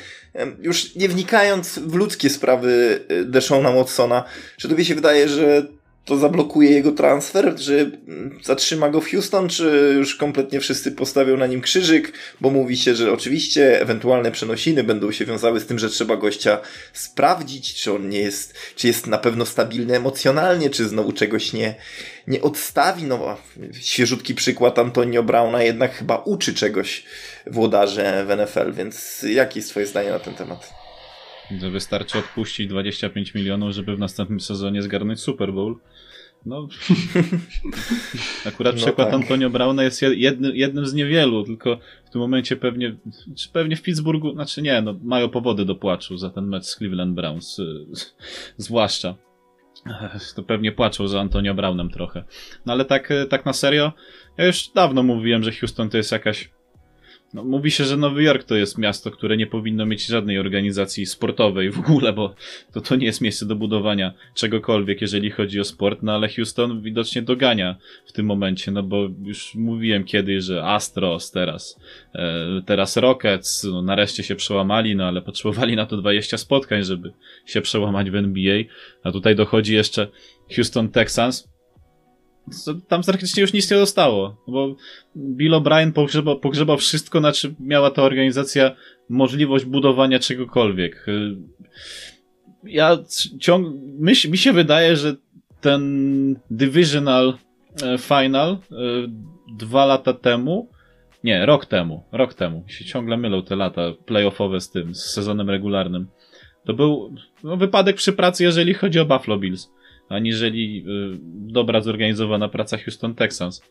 już 0.63 0.95
nie 0.95 1.09
wnikając 1.09 1.79
w 1.79 1.95
ludzkie 1.95 2.31
sprawy 2.31 3.01
Deshona 3.25 3.73
Watsona, 3.73 4.25
czy 4.57 4.69
tobie 4.69 4.85
się 4.85 4.95
wydaje, 4.95 5.29
że 5.29 5.67
to 6.09 6.17
zablokuje 6.17 6.71
jego 6.71 6.93
transfer, 6.93 7.55
czy 7.57 7.99
zatrzyma 8.43 8.91
go 8.91 9.01
w 9.01 9.11
Houston, 9.11 9.49
czy 9.49 9.95
już 9.97 10.15
kompletnie 10.15 10.61
wszyscy 10.61 10.93
postawią 10.93 11.37
na 11.37 11.47
nim 11.47 11.61
krzyżyk, 11.61 12.13
bo 12.41 12.51
mówi 12.51 12.77
się, 12.77 12.95
że 12.95 13.13
oczywiście 13.13 13.81
ewentualne 13.81 14.31
przenosiny 14.31 14.85
będą 14.85 15.13
się 15.13 15.25
wiązały 15.25 15.61
z 15.61 15.67
tym, 15.67 15.79
że 15.79 15.89
trzeba 15.89 16.17
gościa 16.17 16.61
sprawdzić, 16.93 17.75
czy 17.75 17.93
on 17.93 18.09
nie 18.09 18.19
jest, 18.19 18.55
czy 18.77 18.87
jest 18.87 19.07
na 19.07 19.19
pewno 19.19 19.47
stabilny 19.47 19.97
emocjonalnie, 19.97 20.71
czy 20.71 20.89
znowu 20.89 21.13
czegoś 21.13 21.53
nie, 21.53 21.75
nie 22.27 22.43
odstawi. 22.43 23.03
No, 23.05 23.37
świeżutki 23.81 24.35
przykład 24.35 24.79
Antonio 24.79 25.23
Browna 25.23 25.63
jednak 25.63 25.95
chyba 25.95 26.17
uczy 26.17 26.55
czegoś 26.55 27.05
włodarze 27.47 28.27
w 28.29 28.37
NFL, 28.37 28.73
więc 28.73 29.25
jakie 29.29 29.59
jest 29.59 29.71
twoje 29.71 29.87
zdanie 29.87 30.11
na 30.11 30.19
ten 30.19 30.35
temat? 30.35 30.79
Wystarczy 31.51 32.19
odpuścić 32.19 32.69
25 32.69 33.35
milionów, 33.35 33.73
żeby 33.73 33.97
w 33.97 33.99
następnym 33.99 34.41
sezonie 34.41 34.83
zgarnąć 34.83 35.21
Super 35.21 35.53
Bowl. 35.53 35.77
No, 36.47 36.69
akurat 38.47 38.75
no 38.75 38.83
przykład 38.83 39.11
tak. 39.11 39.15
Antonio 39.15 39.51
Brauna 39.51 39.85
jest 39.85 40.03
jednym, 40.03 40.57
jednym 40.57 40.87
z 40.87 40.95
niewielu, 40.95 41.45
tylko 41.45 41.79
w 42.07 42.11
tym 42.11 42.21
momencie 42.21 42.57
pewnie, 42.57 42.97
czy 43.37 43.49
pewnie 43.49 43.77
w 43.77 43.83
Pittsburghu, 43.83 44.33
znaczy 44.33 44.63
nie, 44.63 44.83
no, 44.83 44.95
mają 45.03 45.29
powody 45.29 45.65
do 45.65 45.75
płaczu 45.75 46.19
za 46.19 46.31
ten 46.31 46.47
mecz 46.47 46.65
z 46.65 46.77
Cleveland 46.77 47.15
Browns, 47.15 47.61
zwłaszcza. 48.57 49.15
To 50.37 50.43
pewnie 50.43 50.73
płaczą 50.73 51.09
za 51.09 51.21
Antonio 51.21 51.55
Brownem 51.55 51.91
trochę. 51.91 52.25
No 52.67 52.73
ale 52.73 52.85
tak, 52.85 53.13
tak 53.31 53.47
na 53.47 53.53
serio, 53.53 53.93
ja 54.39 54.47
już 54.47 54.69
dawno 54.69 55.03
mówiłem, 55.03 55.43
że 55.43 55.53
Houston 55.53 55.91
to 55.91 55.97
jest 55.97 56.13
jakaś 56.13 56.51
no, 57.35 57.45
mówi 57.45 57.71
się, 57.71 57.85
że 57.85 57.97
Nowy 57.97 58.23
Jork 58.23 58.45
to 58.45 58.57
jest 58.57 58.79
miasto, 58.79 59.11
które 59.11 59.37
nie 59.37 59.47
powinno 59.47 59.87
mieć 59.87 60.07
żadnej 60.07 60.39
organizacji 60.39 61.07
sportowej 61.07 61.71
w 61.71 61.79
ogóle, 61.79 62.13
bo 62.13 62.35
to, 62.73 62.81
to 62.81 62.97
nie 62.97 63.07
jest 63.07 63.21
miejsce 63.21 63.47
do 63.47 63.57
budowania 63.57 64.13
czegokolwiek, 64.35 65.01
jeżeli 65.01 65.31
chodzi 65.31 65.61
o 65.61 65.65
sport, 65.65 66.03
no 66.03 66.13
ale 66.15 66.29
Houston 66.29 66.83
widocznie 66.83 67.23
dogania 67.23 67.77
w 68.07 68.13
tym 68.13 68.27
momencie, 68.27 68.71
no 68.71 68.83
bo 68.83 69.09
już 69.25 69.55
mówiłem 69.55 70.05
kiedyś, 70.05 70.45
że 70.45 70.65
Astros 70.65 71.31
teraz, 71.31 71.81
e, 72.15 72.63
teraz 72.67 72.97
Rockets, 72.97 73.65
no 73.65 73.83
nareszcie 73.83 74.23
się 74.23 74.37
przełamali, 74.37 74.97
no 74.97 75.05
ale 75.05 75.23
potrzebowali 75.23 75.77
na 75.77 75.87
to 75.87 75.97
20 75.97 76.39
spotkań, 76.39 76.85
żeby 76.85 77.13
się 77.47 77.61
przełamać 77.61 78.11
w 78.11 78.15
NBA, 78.15 78.63
a 79.03 79.13
tutaj 79.13 79.37
dochodzi 79.37 79.75
jeszcze 79.75 80.09
Houston 80.57 80.89
Texans, 80.89 81.49
tam 82.89 83.03
praktycznie 83.03 83.41
już 83.41 83.53
nic 83.53 83.71
nie 83.71 83.77
zostało, 83.77 84.45
bo 84.49 84.77
Bill 85.17 85.53
O'Brien 85.53 85.93
pogrzebał, 85.93 86.41
pogrzebał 86.41 86.77
wszystko, 86.77 87.21
na 87.21 87.33
czym 87.33 87.55
miała 87.61 87.91
ta 87.91 88.03
organizacja 88.03 88.77
możliwość 89.09 89.65
budowania 89.65 90.19
czegokolwiek. 90.19 91.09
Y, 91.09 91.37
ja 92.65 92.99
ciąg... 93.41 93.67
Mi, 93.99 94.13
mi 94.31 94.39
się 94.39 94.53
wydaje, 94.53 94.97
że 94.97 95.17
ten 95.61 96.41
Divisional 96.51 97.39
e, 97.83 97.99
Final 97.99 98.51
e, 98.51 98.57
dwa 99.57 99.87
lata 99.87 100.13
temu, 100.13 100.69
nie, 101.25 101.47
rok 101.47 101.67
temu, 101.67 102.05
rok 102.13 102.35
temu, 102.35 102.65
się 102.69 102.85
ciągle 102.85 103.17
mylą 103.17 103.43
te 103.43 103.57
lata 103.57 103.83
playoffowe 104.07 104.61
z 104.61 104.71
tym, 104.71 104.95
z 104.95 105.05
sezonem 105.05 105.51
regularnym. 105.51 106.07
To 106.65 106.75
był 106.75 107.15
no, 107.45 107.57
wypadek 107.57 107.97
przy 107.97 108.13
pracy, 108.13 108.45
jeżeli 108.45 108.75
chodzi 108.75 109.01
o 109.01 109.05
Buffalo 109.05 109.39
Bills 109.39 109.71
aniżeli 110.09 110.85
y, 110.87 111.19
dobra 111.53 111.81
zorganizowana 111.81 112.49
praca 112.49 112.79
Houston 112.79 113.15
Texans. 113.15 113.63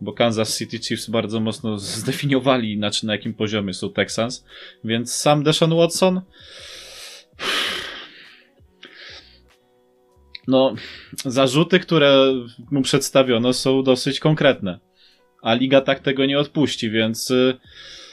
Bo 0.00 0.12
Kansas 0.12 0.58
City 0.58 0.78
Chiefs 0.78 1.10
bardzo 1.10 1.40
mocno 1.40 1.78
zdefiniowali, 1.78 2.76
znaczy 2.76 3.06
na 3.06 3.12
jakim 3.12 3.34
poziomie 3.34 3.74
są 3.74 3.92
Texans, 3.92 4.44
więc 4.84 5.14
sam 5.14 5.42
Deshaun 5.42 5.74
Watson 5.74 6.20
no, 10.48 10.74
zarzuty, 11.24 11.80
które 11.80 12.34
mu 12.70 12.82
przedstawiono 12.82 13.52
są 13.52 13.82
dosyć 13.82 14.20
konkretne. 14.20 14.78
A 15.42 15.54
liga 15.54 15.80
tak 15.80 16.00
tego 16.00 16.26
nie 16.26 16.38
odpuści, 16.38 16.90
więc 16.90 17.30
y, 17.30 17.58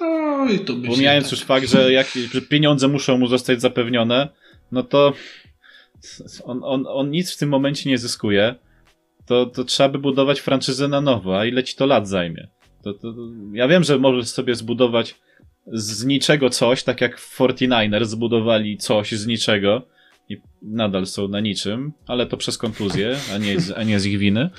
Oj, 0.02 0.60
to 0.60 0.74
pomijając 0.88 1.26
tak. 1.26 1.32
już 1.32 1.42
fakt, 1.44 1.70
że, 1.70 1.92
jak, 1.92 2.08
że 2.34 2.42
pieniądze 2.42 2.88
muszą 2.88 3.18
mu 3.18 3.28
zostać 3.28 3.62
zapewnione, 3.62 4.30
no 4.72 4.84
to 4.84 5.14
on, 6.44 6.62
on, 6.64 6.86
on 6.88 7.12
nic 7.12 7.34
w 7.34 7.38
tym 7.38 7.50
momencie 7.50 7.90
nie 7.90 7.98
zyskuje, 7.98 8.56
to, 9.26 9.46
to 9.46 9.64
trzeba 9.64 9.90
by 9.90 10.00
budować 10.00 10.40
franczyzę 10.40 10.88
na 10.88 11.02
nowo, 11.02 11.40
a 11.40 11.46
ile 11.46 11.64
ci 11.64 11.76
to 11.76 11.86
lat 11.86 12.08
zajmie? 12.08 12.48
To, 12.84 12.94
to, 12.94 13.14
ja 13.54 13.68
wiem, 13.68 13.84
że 13.84 14.00
możesz 14.00 14.28
sobie 14.28 14.56
zbudować 14.56 15.16
z 15.68 16.06
niczego 16.06 16.50
coś, 16.50 16.84
tak 16.84 17.02
jak 17.02 17.20
49ers 17.20 18.06
zbudowali 18.06 18.78
coś 18.78 19.12
z 19.12 19.28
niczego 19.28 19.82
i 20.30 20.38
nadal 20.62 21.06
są 21.06 21.28
na 21.28 21.40
niczym, 21.40 21.94
ale 22.08 22.26
to 22.26 22.38
przez 22.38 22.58
kontuzję, 22.58 23.18
a 23.34 23.38
nie, 23.38 23.60
z, 23.60 23.72
a 23.72 23.84
nie 23.84 24.00
z 24.00 24.06
ich 24.06 24.20
winy. 24.20 24.50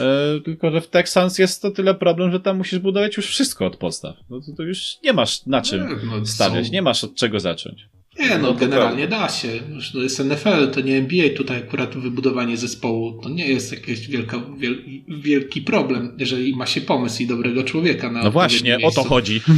E, 0.00 0.40
tylko, 0.44 0.70
że 0.70 0.80
w 0.80 0.88
Texans 0.88 1.38
jest 1.38 1.62
to 1.62 1.70
tyle 1.70 1.94
problem, 1.94 2.32
że 2.32 2.40
tam 2.40 2.56
musisz 2.56 2.78
budować 2.78 3.16
już 3.16 3.26
wszystko 3.26 3.66
od 3.66 3.76
podstaw. 3.76 4.16
No 4.30 4.40
to, 4.40 4.52
to 4.56 4.62
już 4.62 4.96
nie 5.04 5.12
masz 5.12 5.46
na 5.46 5.62
czym 5.62 6.00
no, 6.06 6.26
stawiać, 6.26 6.70
nie 6.70 6.82
masz 6.82 7.04
od 7.04 7.14
czego 7.14 7.40
zacząć. 7.40 7.88
Nie, 8.20 8.28
no, 8.28 8.38
no 8.38 8.54
generalnie 8.54 9.08
da 9.08 9.28
się. 9.28 9.48
Już 9.74 9.92
to 9.92 10.02
jest 10.02 10.18
NFL, 10.24 10.70
to 10.72 10.80
nie 10.80 10.96
NBA. 10.96 11.28
Tutaj 11.36 11.58
akurat 11.58 11.98
wybudowanie 11.98 12.56
zespołu 12.56 13.20
to 13.22 13.28
nie 13.28 13.48
jest 13.48 13.72
jakiś 13.72 14.08
wielka, 14.08 14.40
wiel, 14.58 14.78
wielki 15.08 15.62
problem, 15.62 16.12
jeżeli 16.18 16.56
ma 16.56 16.66
się 16.66 16.80
pomysł 16.80 17.22
i 17.22 17.26
dobrego 17.26 17.64
człowieka 17.64 18.10
na 18.10 18.22
No 18.22 18.30
właśnie, 18.30 18.76
miejscu. 18.78 19.00
o 19.00 19.02
to 19.04 19.08
chodzi. 19.08 19.40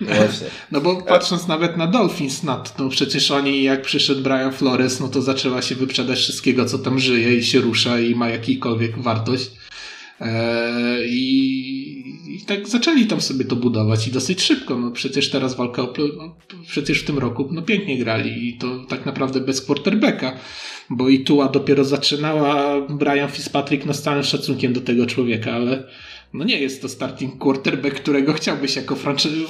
No, 0.00 0.08
no 0.72 0.80
bo 0.80 1.02
patrząc 1.02 1.48
nawet 1.48 1.76
na 1.76 1.86
Dolphins, 1.86 2.42
no 2.42 2.62
przecież 2.90 3.30
oni 3.30 3.62
jak 3.62 3.82
przyszedł 3.82 4.22
Brian 4.22 4.52
Flores, 4.52 5.00
no 5.00 5.08
to 5.08 5.22
zaczęła 5.22 5.62
się 5.62 5.74
wyprzedać 5.74 6.18
wszystkiego, 6.18 6.64
co 6.64 6.78
tam 6.78 6.98
żyje 6.98 7.36
i 7.36 7.44
się 7.44 7.60
rusza 7.60 8.00
i 8.00 8.14
ma 8.14 8.28
jakikolwiek 8.28 8.98
wartość. 8.98 9.50
Eee, 10.20 11.06
I, 11.08 12.36
I 12.36 12.44
tak 12.46 12.68
zaczęli 12.68 13.06
tam 13.06 13.20
sobie 13.20 13.44
to 13.44 13.56
budować 13.56 14.08
i 14.08 14.10
dosyć 14.10 14.42
szybko. 14.42 14.78
No 14.78 14.90
przecież 14.90 15.30
teraz 15.30 15.56
walka 15.56 15.82
o. 15.82 15.92
No, 16.16 16.36
przecież 16.68 17.02
w 17.02 17.04
tym 17.04 17.18
roku 17.18 17.48
no 17.52 17.62
pięknie 17.62 17.98
grali 17.98 18.48
i 18.48 18.58
to 18.58 18.84
tak 18.88 19.06
naprawdę 19.06 19.40
bez 19.40 19.62
quarterbacka, 19.66 20.36
bo 20.90 21.08
i 21.08 21.20
Tua 21.20 21.48
dopiero 21.48 21.84
zaczynała. 21.84 22.80
Brian 22.88 23.28
Fitzpatrick, 23.28 23.86
no 23.86 23.94
z 23.94 24.02
całym 24.02 24.22
szacunkiem 24.22 24.72
do 24.72 24.80
tego 24.80 25.06
człowieka, 25.06 25.52
ale 25.52 25.84
no 26.32 26.44
nie 26.44 26.60
jest 26.60 26.82
to 26.82 26.88
starting 26.88 27.38
quarterback, 27.38 27.96
którego 27.96 28.32
chciałbyś 28.32 28.76
jako 28.76 28.94
franczy- 28.94 29.46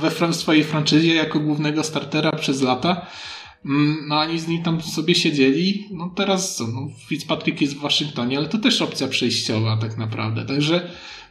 we 0.00 0.32
swojej 0.34 0.64
franczyzie 0.64 1.14
jako 1.14 1.40
głównego 1.40 1.84
startera 1.84 2.32
przez 2.32 2.62
lata. 2.62 3.06
Mm, 3.64 4.08
no 4.08 4.18
oni 4.18 4.38
z 4.38 4.48
nim 4.48 4.62
tam 4.62 4.82
sobie 4.82 5.14
siedzieli. 5.14 5.88
No 5.90 6.12
teraz 6.16 6.56
co? 6.56 6.66
No, 6.66 6.88
Fitzpatrick 7.08 7.60
jest 7.60 7.76
w 7.76 7.80
Waszyngtonie, 7.80 8.38
ale 8.38 8.48
to 8.48 8.58
też 8.58 8.82
opcja 8.82 9.08
przejściowa 9.08 9.76
tak 9.76 9.98
naprawdę. 9.98 10.44
Także 10.44 10.90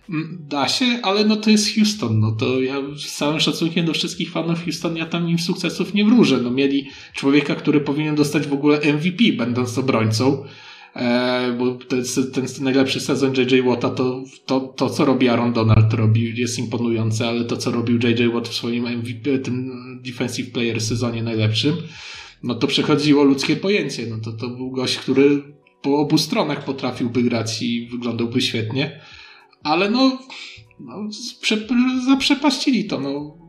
mm, 0.09 0.37
da 0.49 0.67
się, 0.67 0.85
ale 1.03 1.25
no 1.25 1.35
to 1.35 1.49
jest 1.49 1.75
Houston. 1.75 2.19
No 2.19 2.31
to 2.31 2.61
ja 2.61 2.75
z 2.97 3.15
całym 3.15 3.39
szacunkiem 3.39 3.85
do 3.85 3.93
wszystkich 3.93 4.31
fanów 4.31 4.63
Houston, 4.63 4.97
ja 4.97 5.05
tam 5.05 5.29
im 5.29 5.39
sukcesów 5.39 5.93
nie 5.93 6.05
wróżę. 6.05 6.37
No 6.37 6.51
mieli 6.51 6.89
człowieka, 7.13 7.55
który 7.55 7.81
powinien 7.81 8.15
dostać 8.15 8.47
w 8.47 8.53
ogóle 8.53 8.79
MVP, 8.93 9.23
będąc 9.37 9.77
obrońcą. 9.77 10.45
E, 10.95 11.55
bo 11.59 11.71
ten, 11.71 12.03
ten 12.33 12.45
najlepszy 12.61 12.99
sezon 12.99 13.33
J.J. 13.35 13.65
Watta 13.65 13.89
to, 13.89 14.23
to, 14.45 14.59
to, 14.59 14.89
co 14.89 15.05
robi 15.05 15.29
Aaron 15.29 15.53
Donald, 15.53 15.93
robi, 15.93 16.39
jest 16.39 16.59
imponujące, 16.59 17.27
ale 17.27 17.45
to, 17.45 17.57
co 17.57 17.71
robił 17.71 17.99
J.J. 18.03 18.33
Watt 18.33 18.47
w 18.47 18.53
swoim 18.53 18.97
MVP, 18.97 19.39
tym 19.39 19.71
Defensive 20.05 20.51
Player 20.51 20.81
sezonie 20.81 21.23
najlepszym, 21.23 21.75
no 22.43 22.55
to 22.55 22.67
przechodziło 22.67 23.23
ludzkie 23.23 23.55
pojęcie. 23.55 24.07
No 24.09 24.17
to, 24.23 24.31
to 24.31 24.49
był 24.49 24.71
gość, 24.71 24.97
który 24.97 25.43
po 25.81 25.99
obu 25.99 26.17
stronach 26.17 26.65
potrafiłby 26.65 27.23
grać 27.23 27.61
i 27.61 27.87
wyglądałby 27.91 28.41
świetnie, 28.41 29.01
ale 29.63 29.89
no, 29.89 30.19
no 30.79 31.07
zaprzepaścili 32.05 32.85
to. 32.85 32.99
No. 32.99 33.39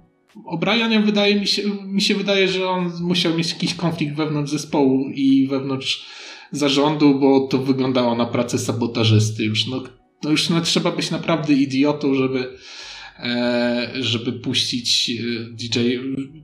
O 0.45 0.59
wydaje 1.05 1.41
mi 1.41 1.47
się, 1.47 1.63
mi 1.87 2.01
się 2.01 2.15
wydaje, 2.15 2.49
że 2.49 2.69
on 2.69 2.93
musiał 3.01 3.35
mieć 3.35 3.53
jakiś 3.53 3.75
konflikt 3.75 4.17
wewnątrz 4.17 4.53
zespołu 4.53 5.11
i 5.15 5.47
wewnątrz 5.47 6.07
zarządu, 6.53 7.19
bo 7.21 7.41
to 7.41 7.59
wyglądało 7.59 8.15
na 8.15 8.27
pracę 8.27 8.59
sabotażysty 8.59 9.45
już. 9.45 9.67
No, 9.67 9.83
no 10.25 10.31
już 10.31 10.51
no, 10.51 10.61
trzeba 10.61 10.93
być 10.93 11.11
naprawdę 11.11 11.55
idiotą, 11.55 12.15
żeby 12.15 12.57
E, 13.23 13.91
żeby 14.01 14.33
puścić 14.33 15.11
e, 15.11 15.45
DJ, 15.51 15.79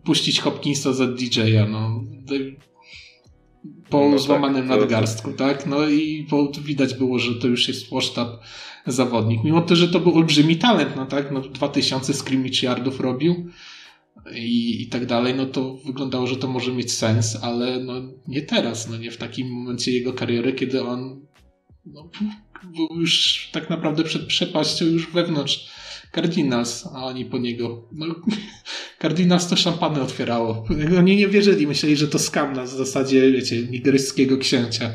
puścić 0.05 0.41
Hopkinsa 0.41 0.93
za 0.93 1.07
DJ-a, 1.07 1.67
no. 1.67 2.05
Po 3.91 4.09
no 4.09 4.19
złamanym 4.19 4.69
tak, 4.69 4.79
nadgarstku, 4.79 5.33
tak? 5.33 5.67
No 5.67 5.89
i 5.89 6.27
po, 6.31 6.53
widać 6.63 6.95
było, 6.95 7.19
że 7.19 7.35
to 7.35 7.47
już 7.47 7.69
jest 7.69 7.91
posztab 7.91 8.29
zawodnik. 8.87 9.45
Mimo 9.45 9.63
to, 9.63 9.77
że 9.77 9.89
to 9.89 10.01
był 10.01 10.17
olbrzymi 10.17 10.57
talent, 10.57 10.97
no 10.97 11.07
tak? 11.07 11.33
No 11.33 11.41
2000 11.41 12.15
scrimmage 12.15 12.63
yardów 12.63 13.01
robił 13.01 13.51
i, 14.35 14.83
i 14.83 14.87
tak 14.87 15.07
dalej, 15.07 15.35
no 15.35 15.47
to 15.47 15.77
wyglądało, 15.77 16.27
że 16.27 16.37
to 16.37 16.49
może 16.49 16.73
mieć 16.73 16.93
sens, 16.93 17.39
ale 17.43 17.81
no 17.81 17.95
nie 18.29 18.43
teraz, 18.43 18.89
no 18.89 18.97
nie 18.97 19.11
w 19.11 19.17
takim 19.17 19.49
momencie 19.51 19.93
jego 19.93 20.13
kariery, 20.13 20.53
kiedy 20.53 20.83
on 20.83 21.27
no, 21.87 22.11
był 22.65 23.01
już 23.01 23.49
tak 23.53 23.71
naprawdę 23.71 24.05
przed 24.05 24.27
przepaścią 24.27 24.85
już 24.85 25.13
wewnątrz 25.13 25.71
Cardinals, 26.15 26.87
a 26.95 27.05
oni 27.05 27.25
po 27.25 27.39
niego. 27.39 27.89
No, 27.93 28.07
Cardinals 29.03 29.49
to 29.49 29.57
szampany 29.57 30.01
otwierało. 30.01 30.65
Oni 30.99 31.17
nie 31.17 31.29
wierzyli, 31.29 31.67
myśleli, 31.67 31.97
że 31.97 32.09
to 32.09 32.19
skam 32.19 32.53
na 32.53 32.67
zasadzie, 32.67 33.33
wiecie, 33.33 33.63
nigeryjskiego 33.63 34.39
księcia. 34.39 34.91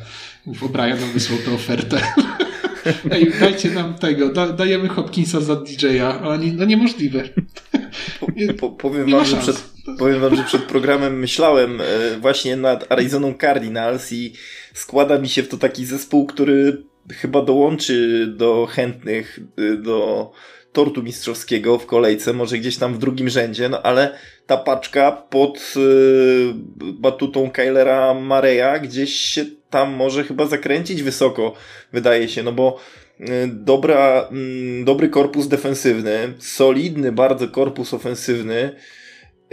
O'Brien 0.47 0.97
wysłał 1.13 1.39
tę 1.45 1.53
ofertę. 1.53 2.01
Ej, 3.11 3.31
dajcie 3.39 3.71
nam 3.71 3.93
tego, 3.93 4.29
da, 4.29 4.53
dajemy 4.53 4.87
Hopkinsa 4.87 5.41
za 5.41 5.55
DJ-a, 5.55 6.21
oni, 6.21 6.53
no 6.53 6.65
niemożliwe. 6.65 7.23
Po, 8.19 8.27
po, 8.59 8.69
powiem, 8.69 9.11
wam, 9.11 9.25
że 9.25 9.37
przed, 9.37 9.63
powiem 9.99 10.19
wam, 10.19 10.35
że 10.35 10.43
przed 10.43 10.61
programem 10.61 11.19
myślałem 11.19 11.81
e, 11.81 11.83
właśnie 12.19 12.55
nad 12.55 12.91
Arizoną 12.91 13.33
Cardinals 13.33 14.11
i 14.11 14.33
składa 14.73 15.17
mi 15.17 15.29
się 15.29 15.43
w 15.43 15.47
to 15.47 15.57
taki 15.57 15.85
zespół, 15.85 16.25
który 16.25 16.83
chyba 17.11 17.41
dołączy 17.41 18.27
do 18.37 18.65
chętnych 18.65 19.39
e, 19.57 19.75
do 19.75 20.31
tortu 20.73 21.03
mistrzowskiego 21.03 21.79
w 21.79 21.85
kolejce, 21.85 22.33
może 22.33 22.57
gdzieś 22.57 22.77
tam 22.77 22.93
w 22.93 22.97
drugim 22.97 23.29
rzędzie, 23.29 23.69
no 23.69 23.81
ale 23.81 24.17
ta 24.47 24.57
paczka 24.57 25.11
pod 25.11 25.73
y, 25.77 26.53
batutą 26.93 27.51
Kylera 27.51 28.13
Mareya 28.13 28.81
gdzieś 28.81 29.15
się 29.15 29.45
tam 29.69 29.93
może 29.93 30.23
chyba 30.23 30.45
zakręcić 30.45 31.03
wysoko, 31.03 31.53
wydaje 31.93 32.29
się, 32.29 32.43
no 32.43 32.51
bo 32.51 32.79
dobra, 33.47 34.29
y, 34.81 34.85
dobry 34.85 35.09
korpus 35.09 35.47
defensywny, 35.47 36.33
solidny 36.39 37.11
bardzo 37.11 37.47
korpus 37.47 37.93
ofensywny, 37.93 38.75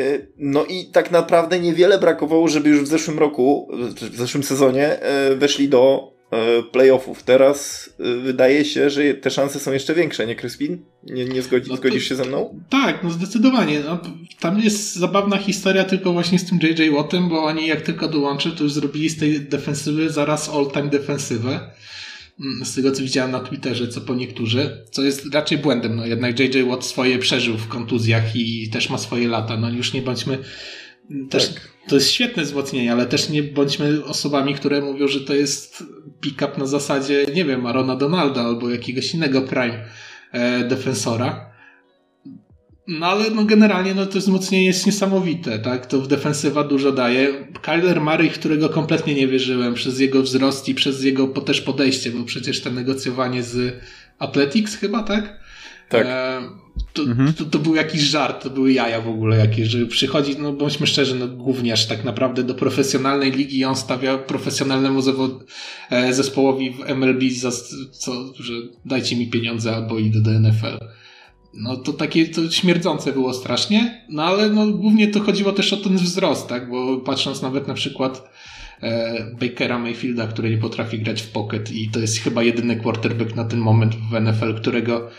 y, 0.01 0.33
no 0.39 0.65
i 0.65 0.87
tak 0.87 1.11
naprawdę 1.11 1.61
niewiele 1.61 1.99
brakowało, 1.99 2.49
żeby 2.49 2.69
już 2.69 2.83
w 2.83 2.87
zeszłym 2.87 3.19
roku, 3.19 3.69
w 4.11 4.17
zeszłym 4.17 4.43
sezonie 4.43 4.99
y, 5.33 5.37
weszli 5.37 5.69
do 5.69 6.13
e, 6.31 6.63
playoffów. 6.63 7.23
Teraz 7.23 7.91
e, 8.01 8.17
wydaje 8.17 8.65
się, 8.65 8.91
że 8.91 9.15
te 9.15 9.31
szanse 9.31 9.61
są 9.61 9.73
jeszcze 9.73 9.95
większe, 9.95 10.27
nie 10.27 10.37
Kryspin? 10.37 10.85
Nie, 11.05 11.25
nie 11.25 11.43
zgodzi, 11.43 11.71
no 11.71 11.77
to, 11.77 11.83
zgodzisz 11.83 12.09
się 12.09 12.15
ze 12.15 12.25
mną? 12.25 12.61
Tak, 12.69 13.03
no 13.05 13.11
zdecydowanie. 13.11 13.81
No, 13.81 13.99
tam 14.41 14.61
jest 14.61 14.97
zabawna 14.97 15.37
historia 15.37 15.85
tylko 15.85 16.13
właśnie 16.13 16.39
z 16.39 16.45
tym 16.45 16.59
JJ 16.63 16.91
Wattem, 16.91 17.29
bo 17.29 17.45
oni 17.45 17.67
jak 17.67 17.81
tylko 17.81 18.09
dołączył, 18.09 18.53
to 18.53 18.65
już 18.65 18.73
zrobili 18.73 19.09
z 19.09 19.19
tej 19.19 19.41
defensywy 19.41 20.11
zaraz 20.11 20.49
all-time 20.49 20.89
defensywę. 20.89 21.71
Mm, 22.41 22.65
z 22.65 22.75
tego 22.75 22.93
co 22.93 23.03
widziałem 23.03 23.31
na 23.31 23.41
Twitterze, 23.41 23.89
co 23.89 24.01
po 24.01 24.15
niektórzy, 24.15 24.87
co 24.91 25.03
jest 25.03 25.35
raczej 25.35 25.59
błędem. 25.59 25.97
No 25.97 26.07
jednak 26.07 26.41
JJ 26.41 26.63
Watt 26.63 26.85
swoje 26.85 27.19
przeżył 27.19 27.57
w 27.57 27.69
kontuzjach 27.69 28.37
i 28.37 28.71
też 28.71 28.91
ma 28.91 28.99
swoje 28.99 29.29
lata. 29.29 29.57
No 29.57 29.71
już 29.71 29.93
nie 29.93 30.03
bądźmy 30.03 30.39
też 31.31 31.49
tak. 31.49 31.69
to 31.89 31.95
jest 31.95 32.11
świetne 32.11 32.43
wzmocnienie, 32.43 32.93
ale 32.93 33.07
też 33.07 33.29
nie 33.29 33.43
bądźmy 33.43 34.05
osobami, 34.05 34.55
które 34.55 34.81
mówią, 34.81 35.09
że 35.09 35.21
to 35.21 35.35
jest 35.35 35.85
pick-up 36.21 36.53
na 36.59 36.67
zasadzie, 36.67 37.27
nie 37.35 37.45
wiem, 37.45 37.67
Arona 37.67 37.97
Donalda 37.97 38.43
albo 38.43 38.71
jakiegoś 38.71 39.15
innego 39.15 39.43
prime 39.43 39.85
e, 40.33 40.65
defensora. 40.65 41.48
No 42.89 43.07
ale 43.07 43.31
no 43.31 43.45
generalnie 43.45 43.95
no 43.95 44.07
to 44.07 44.19
wzmocnienie 44.19 44.67
jest 44.67 44.87
niesamowite, 44.87 45.59
tak? 45.59 45.87
To 45.87 46.01
w 46.01 46.09
defensywa 46.09 46.65
dużo 46.65 46.93
daje. 46.93 47.47
Kyler 47.63 48.01
Murray, 48.01 48.31
którego 48.31 48.69
kompletnie 48.69 49.15
nie 49.15 49.29
wierzyłem 49.29 49.75
przez 49.75 50.01
jego 50.01 50.23
wzrost 50.23 50.69
i 50.69 50.75
przez 50.75 51.05
jego 51.05 51.27
też 51.27 51.61
podejście, 51.61 52.11
bo 52.11 52.25
przecież 52.25 52.61
to 52.61 52.71
negocjowanie 52.71 53.43
z 53.43 53.83
Athletics 54.19 54.77
chyba, 54.77 55.03
tak? 55.03 55.39
Tak. 55.89 56.07
E, 56.07 56.41
to, 56.93 57.03
mhm. 57.03 57.33
to, 57.33 57.45
to, 57.45 57.59
był 57.59 57.75
jakiś 57.75 58.01
żart, 58.01 58.43
to 58.43 58.51
były 58.51 58.73
jaja 58.73 59.01
w 59.01 59.09
ogóle 59.09 59.37
jakieś, 59.37 59.69
że 59.69 59.87
przychodzi, 59.87 60.37
no 60.39 60.53
bądźmy 60.53 60.87
szczerzy, 60.87 61.15
no 61.15 61.29
gówniarz 61.29 61.87
tak 61.87 62.05
naprawdę 62.05 62.43
do 62.43 62.55
profesjonalnej 62.55 63.33
ligi 63.33 63.59
i 63.59 63.65
on 63.65 63.77
stawia 63.77 64.19
profesjonalnemu 64.19 65.03
zawod, 65.03 65.45
e, 65.91 66.15
zespołowi 66.15 66.71
w 66.71 66.91
MLB 66.91 67.31
za 67.31 67.51
co, 67.93 68.13
że 68.35 68.53
dajcie 68.85 69.17
mi 69.17 69.27
pieniądze 69.27 69.77
albo 69.77 69.99
idę 69.99 70.21
do 70.21 70.31
NFL. 70.31 70.79
No 71.59 71.77
to 71.77 71.93
takie 71.93 72.27
to 72.27 72.51
śmierdzące 72.51 73.13
było 73.13 73.35
strasznie, 73.35 74.05
no 74.09 74.23
ale 74.23 74.51
no 74.51 74.67
głównie 74.67 75.09
to 75.09 75.21
chodziło 75.21 75.53
też 75.53 75.73
o 75.73 75.77
ten 75.77 75.97
wzrost, 75.97 76.49
tak, 76.49 76.71
bo 76.71 76.97
patrząc 76.97 77.43
nawet 77.43 77.69
na 77.69 77.75
przykład 77.75 78.31
e, 78.83 79.25
Bakera 79.41 79.79
Mayfielda, 79.79 80.27
który 80.27 80.51
nie 80.51 80.59
potrafi 80.59 80.99
grać 80.99 81.23
w 81.23 81.31
pocket 81.31 81.73
i 81.73 81.91
to 81.91 82.01
jest 82.01 82.19
chyba 82.19 82.43
jedyny 82.43 82.77
quarterback 82.77 83.37
na 83.37 83.45
ten 83.45 83.59
moment 83.59 83.95
w 83.95 84.21
NFL, 84.21 84.55
którego 84.55 85.11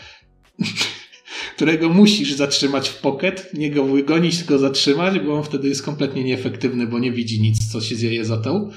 którego 1.56 1.88
musisz 1.88 2.32
zatrzymać 2.32 2.88
w 2.88 2.96
pocket, 2.96 3.50
nie 3.54 3.70
go 3.70 3.84
wygonić, 3.84 4.38
tylko 4.38 4.58
zatrzymać, 4.58 5.18
bo 5.18 5.34
on 5.34 5.44
wtedy 5.44 5.68
jest 5.68 5.82
kompletnie 5.82 6.24
nieefektywny, 6.24 6.86
bo 6.86 6.98
nie 6.98 7.12
widzi 7.12 7.40
nic, 7.40 7.72
co 7.72 7.80
się 7.80 7.96
dzieje 7.96 8.24
za 8.24 8.36
tą, 8.36 8.70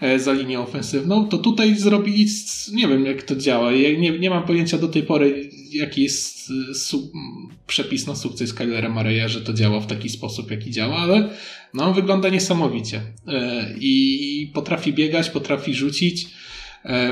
e, 0.00 0.18
za 0.18 0.32
linią 0.32 0.62
ofensywną, 0.62 1.28
to 1.28 1.38
tutaj 1.38 1.74
zrobili, 1.76 2.26
nie 2.72 2.88
wiem 2.88 3.06
jak 3.06 3.22
to 3.22 3.36
działa, 3.36 3.72
ja 3.72 3.98
nie, 3.98 4.18
nie 4.18 4.30
mam 4.30 4.42
pojęcia 4.46 4.78
do 4.78 4.88
tej 4.88 5.02
pory, 5.02 5.50
jaki 5.72 6.02
jest 6.02 6.50
e, 6.70 6.74
su- 6.74 7.12
przepis 7.66 8.06
na 8.06 8.16
sukces 8.16 8.54
Kylera 8.54 8.88
Mareya, 8.88 9.28
że 9.28 9.40
to 9.40 9.52
działa 9.52 9.80
w 9.80 9.86
taki 9.86 10.08
sposób, 10.08 10.50
jaki 10.50 10.70
działa, 10.70 10.96
ale 10.96 11.30
no, 11.74 11.84
on 11.84 11.94
wygląda 11.94 12.28
niesamowicie. 12.28 13.02
E, 13.28 13.74
i 13.80 14.50
potrafi 14.54 14.92
biegać, 14.92 15.30
potrafi 15.30 15.74
rzucić, 15.74 16.26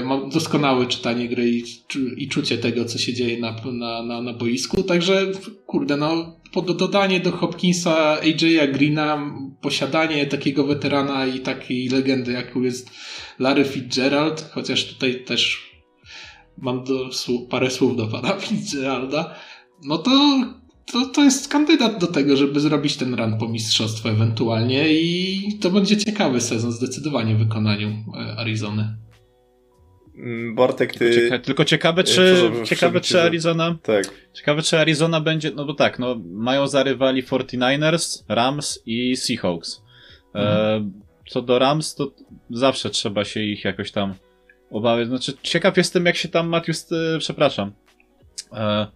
mam 0.04 0.30
doskonałe 0.30 0.86
czytanie 0.86 1.28
gry 1.28 1.50
i, 1.50 1.64
i 2.16 2.28
czucie 2.28 2.58
tego, 2.58 2.84
co 2.84 2.98
się 2.98 3.14
dzieje 3.14 3.40
na, 3.40 3.56
na, 3.72 4.02
na, 4.02 4.22
na 4.22 4.32
boisku. 4.32 4.82
Także, 4.82 5.26
kurde, 5.66 5.96
no, 5.96 6.36
pod 6.52 6.76
dodanie 6.76 7.20
do 7.20 7.32
Hopkinsa, 7.32 8.20
AJ'a 8.20 8.72
Greena, 8.72 9.32
posiadanie 9.60 10.26
takiego 10.26 10.64
weterana 10.64 11.26
i 11.26 11.40
takiej 11.40 11.88
legendy, 11.88 12.32
jaką 12.32 12.62
jest 12.62 12.90
Larry 13.38 13.64
Fitzgerald, 13.64 14.50
chociaż 14.52 14.84
tutaj 14.84 15.24
też 15.24 15.68
mam 16.58 16.84
do, 16.84 17.10
parę 17.50 17.70
słów 17.70 17.96
do 17.96 18.06
pana 18.06 18.32
Fitzgeralda, 18.40 19.34
no 19.84 19.98
to, 19.98 20.10
to, 20.92 21.06
to 21.06 21.24
jest 21.24 21.48
kandydat 21.48 22.00
do 22.00 22.06
tego, 22.06 22.36
żeby 22.36 22.60
zrobić 22.60 22.96
ten 22.96 23.14
run 23.14 23.38
po 23.38 23.48
mistrzostwo 23.48 24.10
ewentualnie 24.10 24.94
i 24.94 25.58
to 25.60 25.70
będzie 25.70 25.96
ciekawy 25.96 26.40
sezon 26.40 26.72
zdecydowanie 26.72 27.34
w 27.34 27.38
wykonaniu 27.38 27.88
e, 27.88 28.38
Arizony. 28.38 29.07
Mm, 30.18 30.54
Bartek, 30.54 30.92
ty... 30.92 30.98
Tylko, 30.98 31.20
cieka 31.20 31.38
tylko 31.38 31.64
ciekawe, 31.64 32.04
czy, 32.04 32.50
ciekawe, 32.64 33.00
czy 33.00 33.22
Arizona... 33.22 33.78
Tak. 33.82 34.04
Ciekawe, 34.32 34.62
czy 34.62 34.78
Arizona 34.78 35.20
będzie... 35.20 35.50
No 35.50 35.64
bo 35.64 35.74
tak, 35.74 35.98
no, 35.98 36.20
mają 36.24 36.66
zarywali 36.66 37.22
49ers, 37.22 38.24
Rams 38.28 38.82
i 38.86 39.16
Seahawks. 39.16 39.82
E, 40.34 40.38
mhm. 40.38 40.92
E, 41.26 41.30
co 41.30 41.42
do 41.42 41.58
Rams, 41.58 41.94
to 41.94 42.12
zawsze 42.50 42.90
trzeba 42.90 43.24
się 43.24 43.40
ich 43.40 43.64
jakoś 43.64 43.92
tam 43.92 44.14
obawiać. 44.70 45.08
Znaczy, 45.08 45.32
ciekaw 45.42 45.76
jestem, 45.76 46.06
jak 46.06 46.16
się 46.16 46.28
tam 46.28 46.48
Matthew... 46.48 46.76
E, 46.76 47.18
przepraszam. 47.18 47.72
E, 48.52 48.86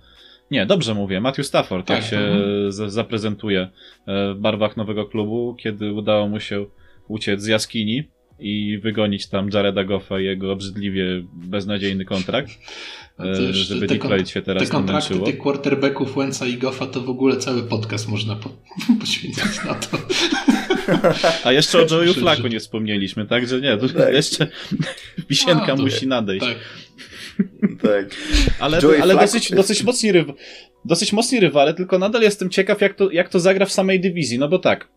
nie, 0.51 0.67
dobrze 0.67 0.95
mówię. 0.95 1.21
Matthew 1.21 1.47
Stafford, 1.47 1.87
tak, 1.87 1.97
jak 1.97 2.07
się 2.07 2.19
mhm. 2.19 2.91
zaprezentuje 2.91 3.61
e, 3.61 4.35
w 4.35 4.39
barwach 4.39 4.77
nowego 4.77 5.07
klubu, 5.07 5.57
kiedy 5.59 5.93
udało 5.93 6.29
mu 6.29 6.41
się 6.41 6.67
uciec 7.09 7.43
z 7.43 7.47
jaskini 7.47 8.05
i 8.43 8.79
wygonić 8.79 9.29
tam 9.29 9.49
Jareda 9.55 9.85
Goffa 9.85 10.21
i 10.21 10.25
jego 10.25 10.53
obrzydliwie 10.53 11.05
beznadziejny 11.35 12.05
kontrakt, 12.05 12.51
e, 13.21 13.53
żeby 13.53 13.87
Detroit 13.87 14.29
się 14.29 14.43
teraz 14.43 14.63
te 14.63 14.71
kontrakty 14.71 15.21
tych 15.21 15.39
quarterbacków 15.39 16.17
Wenca 16.17 16.47
i 16.47 16.55
Goffa 16.55 16.87
to 16.87 17.01
w 17.01 17.11
ogóle 17.11 17.37
cały 17.37 17.63
podcast 17.63 18.09
można 18.09 18.37
po, 18.37 18.49
poświęcić 19.01 19.65
na 19.67 19.75
to. 19.75 19.99
A 21.45 21.53
jeszcze 21.53 21.79
o 21.79 21.87
Joe'u 21.87 22.15
Flaku 22.15 22.47
nie 22.47 22.61
wspomnieliśmy, 22.61 23.27
także 23.27 23.61
nie, 23.61 23.77
to 23.77 23.89
tak. 23.89 24.15
jeszcze 24.15 24.47
wisienka 25.31 25.73
A, 25.73 25.77
to, 25.77 25.83
musi 25.83 26.07
nadejść. 26.07 26.47
Tak. 26.47 26.59
tak. 27.83 28.17
Ale, 28.61 28.81
ale 29.03 29.15
dosyć, 29.15 29.51
dosyć, 29.51 29.83
mocni 29.83 30.13
ryw, 30.13 30.27
dosyć 30.85 31.13
mocni 31.13 31.41
rywale, 31.41 31.75
tylko 31.75 31.99
nadal 31.99 32.23
jestem 32.23 32.51
ciekaw, 32.51 32.81
jak 32.81 32.95
to, 32.95 33.11
jak 33.11 33.29
to 33.29 33.41
zagra 33.41 33.67
w 33.67 33.73
samej 33.73 34.01
dywizji, 34.01 34.39
no 34.39 34.49
bo 34.49 34.59
tak, 34.59 34.89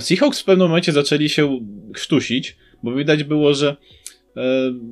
Seahawks 0.00 0.40
w 0.40 0.44
pewnym 0.44 0.68
momencie 0.68 0.92
zaczęli 0.92 1.28
się 1.28 1.60
chrztusić, 1.94 2.56
bo 2.82 2.94
widać 2.94 3.24
było, 3.24 3.54
że, 3.54 3.76
e, 4.36 4.42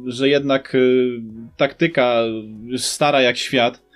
że 0.07 0.29
jednak 0.29 0.75
e, 0.75 0.79
taktyka 1.57 2.23
stara 2.77 3.21
jak 3.21 3.37
świat 3.37 3.87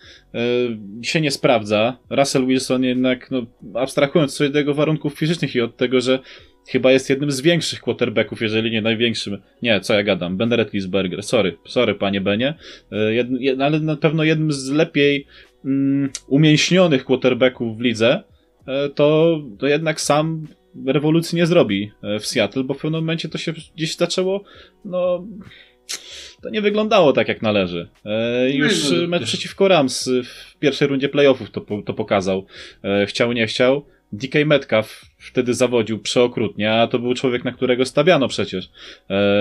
się 1.03 1.21
nie 1.21 1.31
sprawdza. 1.31 1.99
Russell 2.11 2.47
Wilson 2.47 2.85
jednak, 2.85 3.31
no, 3.31 3.47
abstrahując 3.75 4.35
sobie 4.35 4.71
od 4.71 4.77
warunków 4.77 5.15
fizycznych 5.15 5.55
i 5.55 5.61
od 5.61 5.77
tego, 5.77 6.01
że 6.01 6.19
chyba 6.69 6.93
jest 6.93 7.11
jednym 7.11 7.31
z 7.31 7.41
większych 7.41 7.81
quarterbacków, 7.81 8.41
jeżeli 8.41 8.71
nie 8.71 8.83
największym. 8.83 9.43
Nie, 9.63 9.81
co 9.81 9.95
ja 9.95 10.03
gadam, 10.03 10.37
Ben 10.37 10.53
Roethlisberger, 10.53 11.23
sorry, 11.23 11.57
sorry 11.67 11.95
panie 11.95 12.21
Benie, 12.21 12.55
jed, 13.11 13.29
ale 13.61 13.81
na 13.81 13.97
pewno 13.97 14.25
jednym 14.25 14.53
z 14.53 14.71
lepiej 14.71 15.27
um, 15.65 16.11
umięśnionych 16.29 17.05
quarterbacków 17.05 17.79
w 17.79 17.81
lidze, 17.81 18.23
to, 18.95 19.39
to 19.59 19.67
jednak 19.67 20.01
sam 20.01 20.47
rewolucji 20.87 21.37
nie 21.37 21.47
zrobi 21.47 21.93
e, 22.03 22.19
w 22.19 22.27
Seattle, 22.27 22.65
bo 22.65 22.75
w 22.75 22.81
pewnym 22.81 23.01
momencie 23.01 23.29
to 23.29 23.39
się 23.39 23.53
gdzieś 23.77 23.97
zaczęło, 23.97 24.45
no 24.85 25.27
to 26.43 26.51
nie 26.51 26.63
wyglądało 26.63 27.13
tak 27.13 27.29
jak 27.29 27.43
należy. 27.43 27.89
E, 28.05 28.51
już 28.51 28.91
no, 28.91 29.09
mecz 29.09 29.25
przeciwko 29.25 29.69
Rams 29.69 30.11
w 30.25 30.59
pierwszej 30.59 30.89
rundzie 30.89 31.09
playoffów 31.09 31.51
to, 31.51 31.67
to 31.87 31.95
pokazał. 31.95 32.47
E, 32.85 33.07
chciał, 33.07 33.33
nie 33.33 33.47
chciał. 33.47 33.85
DK 34.13 34.35
Metcalf 34.47 35.05
wtedy 35.19 35.55
zawodził 35.55 35.99
przeokrutnie, 35.99 36.73
a 36.73 36.87
to 36.87 36.99
był 36.99 37.15
człowiek, 37.15 37.45
na 37.45 37.53
którego 37.53 37.85
stawiano 37.85 38.29
przecież 38.29 38.65
e, 38.65 38.71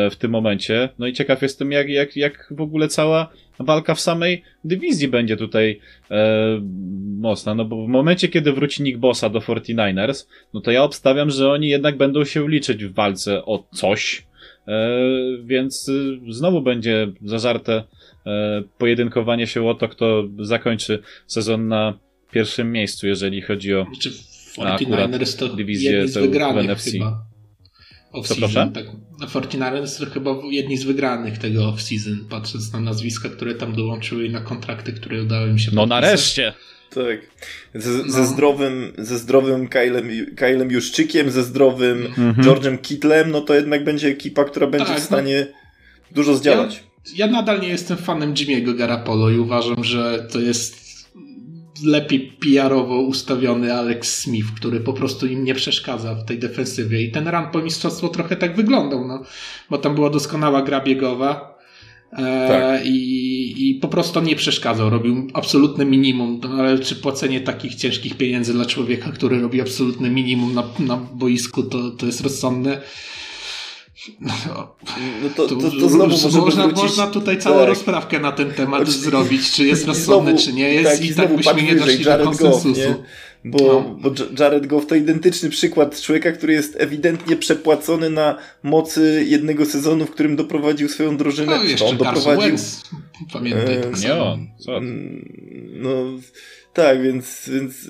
w 0.09 0.15
tym 0.15 0.31
momencie. 0.31 0.89
No 0.99 1.07
i 1.07 1.13
ciekaw 1.13 1.41
jestem, 1.41 1.71
jak, 1.71 1.89
jak, 1.89 2.15
jak 2.15 2.47
w 2.51 2.61
ogóle 2.61 2.87
cała 2.87 3.29
walka 3.59 3.95
w 3.95 3.99
samej 3.99 4.43
dywizji 4.63 5.07
będzie 5.07 5.37
tutaj 5.37 5.79
e, 6.11 6.61
mocna, 7.19 7.55
no 7.55 7.65
bo 7.65 7.85
w 7.85 7.87
momencie, 7.87 8.27
kiedy 8.27 8.53
wróci 8.53 8.83
Nick 8.83 8.97
Bossa 8.97 9.29
do 9.29 9.39
49ers, 9.39 10.27
no 10.53 10.61
to 10.61 10.71
ja 10.71 10.83
obstawiam, 10.83 11.29
że 11.29 11.51
oni 11.51 11.67
jednak 11.67 11.97
będą 11.97 12.25
się 12.25 12.49
liczyć 12.49 12.85
w 12.85 12.93
walce 12.93 13.45
o 13.45 13.63
coś, 13.73 14.27
e, 14.67 14.99
więc 15.43 15.89
e, 15.89 16.31
znowu 16.33 16.61
będzie 16.61 17.07
zażarte 17.25 17.83
e, 18.25 18.63
pojedynkowanie 18.77 19.47
się 19.47 19.67
o 19.67 19.73
to, 19.73 19.87
kto 19.87 20.23
zakończy 20.39 20.99
sezon 21.27 21.67
na 21.67 21.97
pierwszym 22.31 22.71
miejscu, 22.71 23.07
jeżeli 23.07 23.41
chodzi 23.41 23.75
o 23.75 23.85
znaczy, 23.85 24.09
49ers 24.59 25.37
to 25.37 25.47
dywizję 25.47 26.07
z 26.07 26.13
wygranych 26.13 26.65
w 26.65 26.69
NFC. 26.69 26.91
chyba. 26.91 27.25
Off-season, 28.13 28.71
tak. 28.71 28.85
49ers 29.21 29.99
to 29.99 30.05
chyba 30.05 30.35
jedni 30.51 30.77
z 30.77 30.83
wygranych 30.83 31.37
tego 31.37 31.61
off-season, 31.61 32.17
patrząc 32.29 32.73
na 32.73 32.79
nazwiska, 32.79 33.29
które 33.29 33.55
tam 33.55 33.75
dołączyły 33.75 34.25
i 34.25 34.29
na 34.29 34.41
kontrakty, 34.41 34.93
które 34.93 35.23
udało 35.23 35.47
im 35.47 35.59
się 35.59 35.71
No 35.73 35.81
podpisać. 35.81 36.01
nareszcie! 36.01 36.53
Tak. 36.89 37.19
Ze, 37.75 37.89
no. 37.89 38.11
ze 38.11 38.25
zdrowym, 38.25 38.93
ze 38.97 39.17
zdrowym 39.17 39.67
Kylem, 39.67 40.09
Kylem 40.35 40.71
Juszczykiem, 40.71 41.31
ze 41.31 41.43
zdrowym 41.43 42.05
mhm. 42.05 42.35
George'em 42.35 42.81
Kittlem, 42.81 43.31
no 43.31 43.41
to 43.41 43.55
jednak 43.55 43.83
będzie 43.83 44.07
ekipa, 44.07 44.43
która 44.43 44.67
będzie 44.67 44.87
tak, 44.87 44.97
w 44.97 44.99
no. 44.99 45.05
stanie 45.05 45.47
no, 45.49 45.57
dużo 46.11 46.35
zdziałać. 46.35 46.83
Ja, 47.15 47.25
ja, 47.25 47.31
nadal 47.31 47.61
nie 47.61 47.67
jestem 47.67 47.97
fanem 47.97 48.33
Jimmy'ego 48.33 48.77
Garapolo 48.77 49.29
i 49.29 49.37
uważam, 49.37 49.83
że 49.83 50.27
to 50.31 50.39
jest 50.39 50.88
lepiej 51.83 52.31
PR-owo 52.39 53.01
ustawiony 53.01 53.73
Alex 53.73 54.17
Smith, 54.17 54.47
który 54.55 54.79
po 54.79 54.93
prostu 54.93 55.27
im 55.27 55.43
nie 55.43 55.55
przeszkadza 55.55 56.15
w 56.15 56.25
tej 56.25 56.39
defensywie. 56.39 57.01
I 57.01 57.11
ten 57.11 57.27
run 57.27 57.45
po 57.51 57.61
mistrzostwo 57.61 58.09
trochę 58.09 58.35
tak 58.35 58.55
wyglądał, 58.55 59.07
no. 59.07 59.23
Bo 59.69 59.77
tam 59.77 59.95
była 59.95 60.09
doskonała 60.09 60.61
gra 60.61 60.81
biegowa. 60.81 61.59
E, 62.13 62.47
tak. 62.47 62.85
i, 62.85 63.69
I 63.69 63.75
po 63.75 63.87
prostu 63.87 64.21
nie 64.21 64.35
przeszkadzał, 64.35 64.89
robił 64.89 65.27
absolutne 65.33 65.85
minimum, 65.85 66.39
no, 66.43 66.49
ale 66.49 66.79
czy 66.79 66.95
płacenie 66.95 67.41
takich 67.41 67.75
ciężkich 67.75 68.17
pieniędzy 68.17 68.53
dla 68.53 68.65
człowieka, 68.65 69.11
który 69.11 69.41
robi 69.41 69.61
absolutne 69.61 70.09
minimum 70.09 70.53
na, 70.53 70.63
na 70.79 70.97
boisku, 70.97 71.63
to, 71.63 71.91
to 71.91 72.05
jest 72.05 72.21
rozsądne. 72.21 72.81
No, 74.19 74.33
no 75.23 75.29
to, 75.35 75.47
to, 75.47 75.55
to, 75.55 75.71
to 75.71 75.89
znowu 75.89 76.17
można, 76.37 76.63
wrócić... 76.63 76.83
można 76.83 77.07
tutaj 77.07 77.37
całą 77.37 77.59
tak. 77.59 77.67
rozprawkę 77.67 78.19
na 78.19 78.31
ten 78.31 78.51
temat 78.51 78.87
zrobić, 78.87 79.51
czy 79.51 79.65
jest 79.65 79.87
rozsądne, 79.87 80.37
czy 80.37 80.53
nie 80.53 80.73
jest 80.73 80.91
tak, 80.91 81.01
i, 81.01 81.11
i 81.11 81.15
tak 81.15 81.35
byśmy 81.35 81.63
nie 81.63 81.75
doszli 81.75 82.05
do 82.05 82.17
konsensusu. 82.17 82.67
Goff, 82.67 82.77
nie? 82.77 82.95
Bo, 83.45 83.57
no. 83.57 83.97
bo 83.99 84.11
Jared 84.39 84.67
Goff 84.67 84.85
to 84.85 84.95
identyczny 84.95 85.49
przykład 85.49 86.01
człowieka, 86.01 86.31
który 86.31 86.53
jest 86.53 86.75
ewidentnie 86.79 87.35
przepłacony 87.35 88.09
na 88.09 88.37
mocy 88.63 89.25
jednego 89.27 89.65
sezonu, 89.65 90.05
w 90.05 90.11
którym 90.11 90.35
doprowadził 90.35 90.89
swoją 90.89 91.17
drużynę. 91.17 91.57
No, 91.57 91.63
jeszcze 91.63 91.85
on 91.85 91.97
doprowadził. 91.97 92.41
Wentz. 92.41 92.81
Pamiętaj, 93.33 93.75
e, 93.75 93.91
nie 94.03 94.15
on. 94.15 94.47
Co? 94.57 94.77
Mm, 94.77 95.33
no, 95.73 95.89
tak, 96.73 97.03
więc, 97.03 97.49
więc 97.53 97.89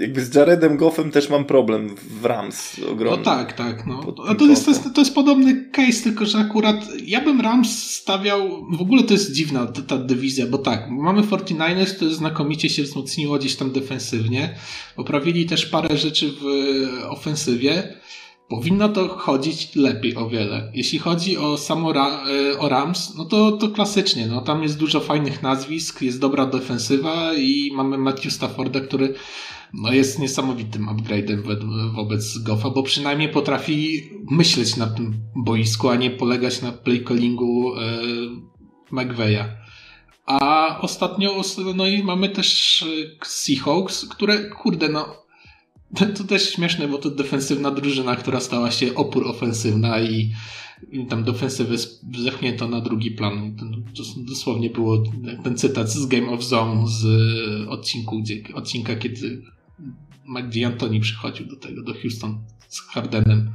jakby 0.00 0.24
z 0.24 0.34
Jaredem 0.34 0.76
Goffem 0.76 1.10
też 1.10 1.30
mam 1.30 1.44
problem 1.44 1.94
w 2.20 2.24
Rams 2.24 2.80
ogromny. 2.90 3.18
No 3.18 3.24
tak, 3.24 3.52
tak. 3.52 3.86
No. 3.86 4.14
A 4.28 4.34
to 4.34 4.46
jest, 4.46 4.64
to, 4.64 4.70
jest, 4.70 4.94
to 4.94 5.00
jest 5.00 5.14
podobny 5.14 5.70
case, 5.70 6.02
tylko 6.02 6.26
że 6.26 6.38
akurat 6.38 6.76
ja 7.04 7.20
bym 7.20 7.40
Rams 7.40 7.92
stawiał, 7.92 8.66
w 8.70 8.80
ogóle 8.82 9.02
to 9.02 9.12
jest 9.12 9.32
dziwna 9.32 9.66
ta, 9.66 9.82
ta 9.82 9.98
dywizja, 9.98 10.46
bo 10.46 10.58
tak, 10.58 10.90
mamy 10.90 11.22
49ers, 11.22 11.98
to 11.98 12.10
znakomicie 12.10 12.68
się 12.68 12.82
wzmocniło 12.82 13.38
gdzieś 13.38 13.56
tam 13.56 13.70
defensywnie, 13.70 14.54
poprawili 14.96 15.46
też 15.46 15.66
parę 15.66 15.96
rzeczy 15.96 16.32
w 16.40 16.44
ofensywie, 17.08 17.96
Powinno 18.48 18.88
to 18.88 19.08
chodzić 19.08 19.76
lepiej 19.76 20.16
o 20.16 20.28
wiele. 20.28 20.72
Jeśli 20.74 20.98
chodzi 20.98 21.36
o 21.36 21.56
samo 21.56 21.92
Ra 21.92 22.08
e, 22.08 22.58
o 22.58 22.68
Rams, 22.68 23.14
no 23.14 23.24
to, 23.24 23.52
to 23.52 23.68
klasycznie. 23.68 24.26
No, 24.26 24.40
tam 24.40 24.62
jest 24.62 24.78
dużo 24.78 25.00
fajnych 25.00 25.42
nazwisk, 25.42 26.02
jest 26.02 26.20
dobra 26.20 26.46
defensywa 26.46 27.34
i 27.34 27.70
mamy 27.74 27.98
Matthew 27.98 28.32
Stafforda, 28.32 28.80
który 28.80 29.14
no, 29.74 29.92
jest 29.92 30.18
niesamowitym 30.18 30.86
upgrade'em 30.86 31.42
wo 31.42 31.52
wobec 31.92 32.38
Goffa, 32.38 32.70
bo 32.70 32.82
przynajmniej 32.82 33.28
potrafi 33.28 34.02
myśleć 34.30 34.76
na 34.76 34.86
tym 34.86 35.14
boisku, 35.36 35.88
a 35.88 35.96
nie 35.96 36.10
polegać 36.10 36.62
na 36.62 36.72
playcallingu 36.72 37.74
e, 37.76 37.80
McVeya. 38.90 39.44
A 40.26 40.78
ostatnio 40.80 41.42
no 41.74 41.86
i 41.86 42.02
mamy 42.02 42.28
też 42.28 42.82
e, 42.82 43.26
Seahawks, 43.26 44.08
które 44.08 44.50
kurde 44.50 44.88
no 44.88 45.25
to 45.94 46.24
też 46.24 46.52
śmieszne, 46.52 46.88
bo 46.88 46.98
to 46.98 47.10
defensywna 47.10 47.70
drużyna, 47.70 48.16
która 48.16 48.40
stała 48.40 48.70
się 48.70 48.94
opór 48.94 49.28
ofensywna 49.28 50.00
i, 50.00 50.32
tam 51.08 51.24
defensywę 51.24 51.74
zepchnięto 52.18 52.68
na 52.68 52.80
drugi 52.80 53.10
plan. 53.10 53.56
Dosłownie 54.16 54.70
było 54.70 55.02
ten 55.44 55.56
cytat 55.56 55.90
z 55.90 56.06
Game 56.06 56.28
of 56.30 56.44
Zone 56.44 56.84
z 56.88 57.04
odcinku, 57.68 58.22
gdzie, 58.22 58.42
odcinka, 58.54 58.96
kiedy 58.96 59.42
Mike 60.28 60.66
Antoni 60.66 61.00
przychodził 61.00 61.46
do 61.46 61.56
tego, 61.56 61.82
do 61.82 61.94
Houston 61.94 62.38
z 62.68 62.80
Hardenem, 62.80 63.50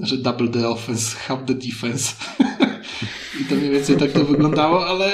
że 0.00 0.16
double 0.16 0.48
the 0.48 0.68
offense, 0.68 1.16
half 1.16 1.44
the 1.46 1.54
defense. 1.54 2.14
I 3.40 3.44
to 3.44 3.54
mniej 3.54 3.70
więcej 3.70 3.96
tak 3.96 4.12
to 4.12 4.24
wyglądało, 4.24 4.86
ale 4.86 5.12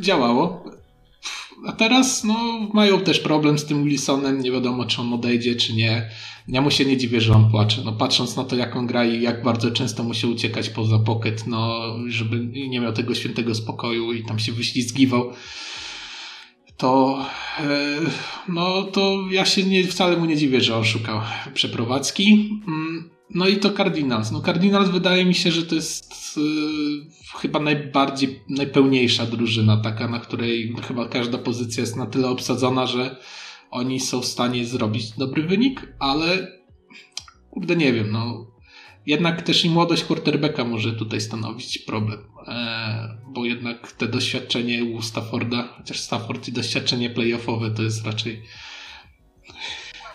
działało. 0.00 0.75
A 1.66 1.72
teraz 1.72 2.24
no, 2.24 2.68
mają 2.74 3.00
też 3.00 3.20
problem 3.20 3.58
z 3.58 3.64
tym 3.64 3.84
Wilsonem, 3.84 4.40
nie 4.40 4.52
wiadomo 4.52 4.84
czy 4.84 5.00
on 5.00 5.12
odejdzie, 5.12 5.54
czy 5.54 5.74
nie. 5.74 6.10
Ja 6.48 6.60
mu 6.60 6.70
się 6.70 6.84
nie 6.84 6.96
dziwię, 6.96 7.20
że 7.20 7.32
on 7.32 7.50
płacze. 7.50 7.82
No, 7.84 7.92
patrząc 7.92 8.36
na 8.36 8.44
to, 8.44 8.56
jak 8.56 8.76
on 8.76 8.86
gra 8.86 9.04
i 9.04 9.22
jak 9.22 9.42
bardzo 9.42 9.70
często 9.70 10.04
musi 10.04 10.26
uciekać 10.26 10.68
poza 10.68 10.98
pocket, 10.98 11.46
no, 11.46 11.80
żeby 12.08 12.46
nie 12.68 12.80
miał 12.80 12.92
tego 12.92 13.14
świętego 13.14 13.54
spokoju 13.54 14.12
i 14.12 14.24
tam 14.24 14.38
się 14.38 14.52
wyślizgiwał, 14.52 15.32
to, 16.76 17.24
e, 17.58 17.98
no, 18.48 18.82
to 18.82 19.24
ja 19.30 19.44
się 19.44 19.62
nie, 19.62 19.84
wcale 19.84 20.16
mu 20.16 20.24
nie 20.24 20.36
dziwię, 20.36 20.60
że 20.60 20.76
on 20.76 20.84
szukał 20.84 21.20
przeprowadzki. 21.54 22.50
Mm, 22.68 23.10
no 23.30 23.48
i 23.48 23.56
to 23.56 23.70
Cardinals. 23.70 24.32
No 24.32 24.40
Cardinals 24.40 24.88
wydaje 24.88 25.24
mi 25.24 25.34
się, 25.34 25.52
że 25.52 25.62
to 25.62 25.74
jest 25.74 26.36
yy, 26.36 26.42
chyba 27.38 27.60
najbardziej, 27.60 28.40
najpełniejsza 28.48 29.26
drużyna, 29.26 29.76
taka, 29.76 30.08
na 30.08 30.20
której 30.20 30.74
chyba 30.88 31.08
każda 31.08 31.38
pozycja 31.38 31.80
jest 31.80 31.96
na 31.96 32.06
tyle 32.06 32.28
obsadzona, 32.28 32.86
że 32.86 33.16
oni 33.70 34.00
są 34.00 34.20
w 34.20 34.26
stanie 34.26 34.66
zrobić 34.66 35.10
dobry 35.10 35.42
wynik, 35.42 35.92
ale 35.98 36.48
kurde 37.50 37.76
nie 37.76 37.92
wiem, 37.92 38.10
no 38.12 38.46
jednak 39.06 39.42
też 39.42 39.64
i 39.64 39.70
młodość 39.70 40.04
quarterbacka 40.04 40.64
może 40.64 40.92
tutaj 40.92 41.20
stanowić 41.20 41.78
problem, 41.78 42.18
e, 42.48 43.18
bo 43.28 43.44
jednak 43.44 43.92
te 43.92 44.08
doświadczenie 44.08 44.84
u 44.84 45.02
Stafforda, 45.02 45.68
chociaż 45.76 46.00
Stafford 46.00 46.48
i 46.48 46.52
doświadczenie 46.52 47.10
playoffowe 47.10 47.70
to 47.70 47.82
jest 47.82 48.06
raczej 48.06 48.42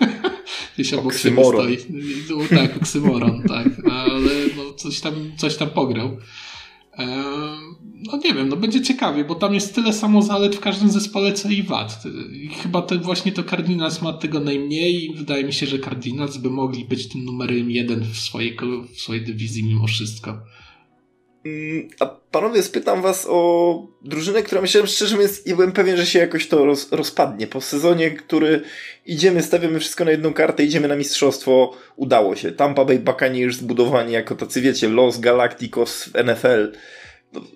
Gdzieś 0.75 0.93
obok 0.93 1.13
siebie 1.13 1.45
stoi. 1.45 1.77
No, 2.29 2.57
tak, 2.57 2.77
oksymoron, 2.77 3.43
tak. 3.43 3.67
Ale 3.91 4.31
no, 4.57 4.73
coś, 4.73 4.99
tam, 4.99 5.13
coś 5.37 5.57
tam 5.57 5.69
pograł. 5.69 6.17
No 8.03 8.17
nie 8.17 8.33
wiem, 8.33 8.49
no 8.49 8.55
będzie 8.55 8.81
ciekawie, 8.81 9.25
bo 9.25 9.35
tam 9.35 9.53
jest 9.53 9.75
tyle 9.75 9.93
samo 9.93 10.21
zalet 10.21 10.55
w 10.55 10.59
każdym 10.59 10.89
zespole, 10.89 11.33
co 11.33 11.49
i 11.49 11.63
wad. 11.63 12.03
I 12.33 12.47
chyba 12.47 12.81
to 12.81 12.99
właśnie 12.99 13.31
to 13.31 13.43
Cardinals 13.43 14.01
ma 14.01 14.13
tego 14.13 14.39
najmniej 14.39 15.05
i 15.05 15.15
wydaje 15.15 15.43
mi 15.43 15.53
się, 15.53 15.65
że 15.65 15.79
Cardinals 15.79 16.37
by 16.37 16.49
mogli 16.49 16.85
być 16.85 17.07
tym 17.07 17.25
numerem 17.25 17.71
jeden 17.71 18.03
w 18.03 18.17
swojej, 18.17 18.57
w 18.93 19.01
swojej 19.01 19.25
dywizji 19.25 19.63
mimo 19.63 19.87
wszystko. 19.87 20.37
A 21.99 22.05
panowie, 22.05 22.63
spytam 22.63 23.01
was 23.01 23.27
o 23.29 23.87
drużynę, 24.01 24.43
która 24.43 24.61
myślałem 24.61 24.87
szczerze 24.87 25.15
mówiąc 25.15 25.47
i 25.47 25.55
byłem 25.55 25.71
pewien, 25.71 25.97
że 25.97 26.05
się 26.05 26.19
jakoś 26.19 26.47
to 26.47 26.65
roz, 26.65 26.91
rozpadnie. 26.91 27.47
Po 27.47 27.61
sezonie, 27.61 28.11
który 28.11 28.61
idziemy, 29.05 29.43
stawiamy 29.43 29.79
wszystko 29.79 30.05
na 30.05 30.11
jedną 30.11 30.33
kartę, 30.33 30.63
idziemy 30.63 30.87
na 30.87 30.95
mistrzostwo, 30.95 31.77
udało 31.95 32.35
się. 32.35 32.51
Tampa 32.51 32.85
Bay 32.85 32.99
Buccaneers 32.99 33.57
zbudowani 33.57 34.13
jako 34.13 34.35
tacy, 34.35 34.61
wiecie, 34.61 34.89
Los 34.89 35.19
Galacticos 35.19 36.03
w 36.03 36.23
NFL 36.23 36.71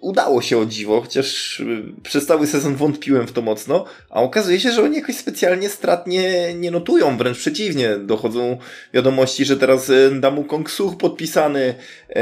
udało 0.02 0.42
się 0.42 0.58
o 0.58 0.66
dziwo, 0.66 1.02
chociaż 1.02 1.60
y, 1.60 1.84
przez 2.04 2.26
cały 2.26 2.48
sezon 2.48 2.76
wątpiłem 2.76 3.28
w 3.28 3.32
to 3.32 3.42
mocno, 3.42 3.86
a 4.10 4.22
okazuje 4.22 4.60
się, 4.60 4.72
że 4.72 4.84
oni 4.84 4.96
jakoś 4.96 5.16
specjalnie 5.16 5.70
stratnie 5.70 6.54
nie 6.54 6.72
notują, 6.72 7.18
wręcz 7.18 7.38
przeciwnie. 7.38 7.98
Dochodzą 7.98 8.58
wiadomości, 8.94 9.46
że 9.46 9.58
teraz 9.58 9.90
y, 9.90 10.12
Damu 10.20 10.44
Kong 10.44 10.72
Such 10.72 10.98
podpisany, 10.98 11.76
y, 12.10 12.16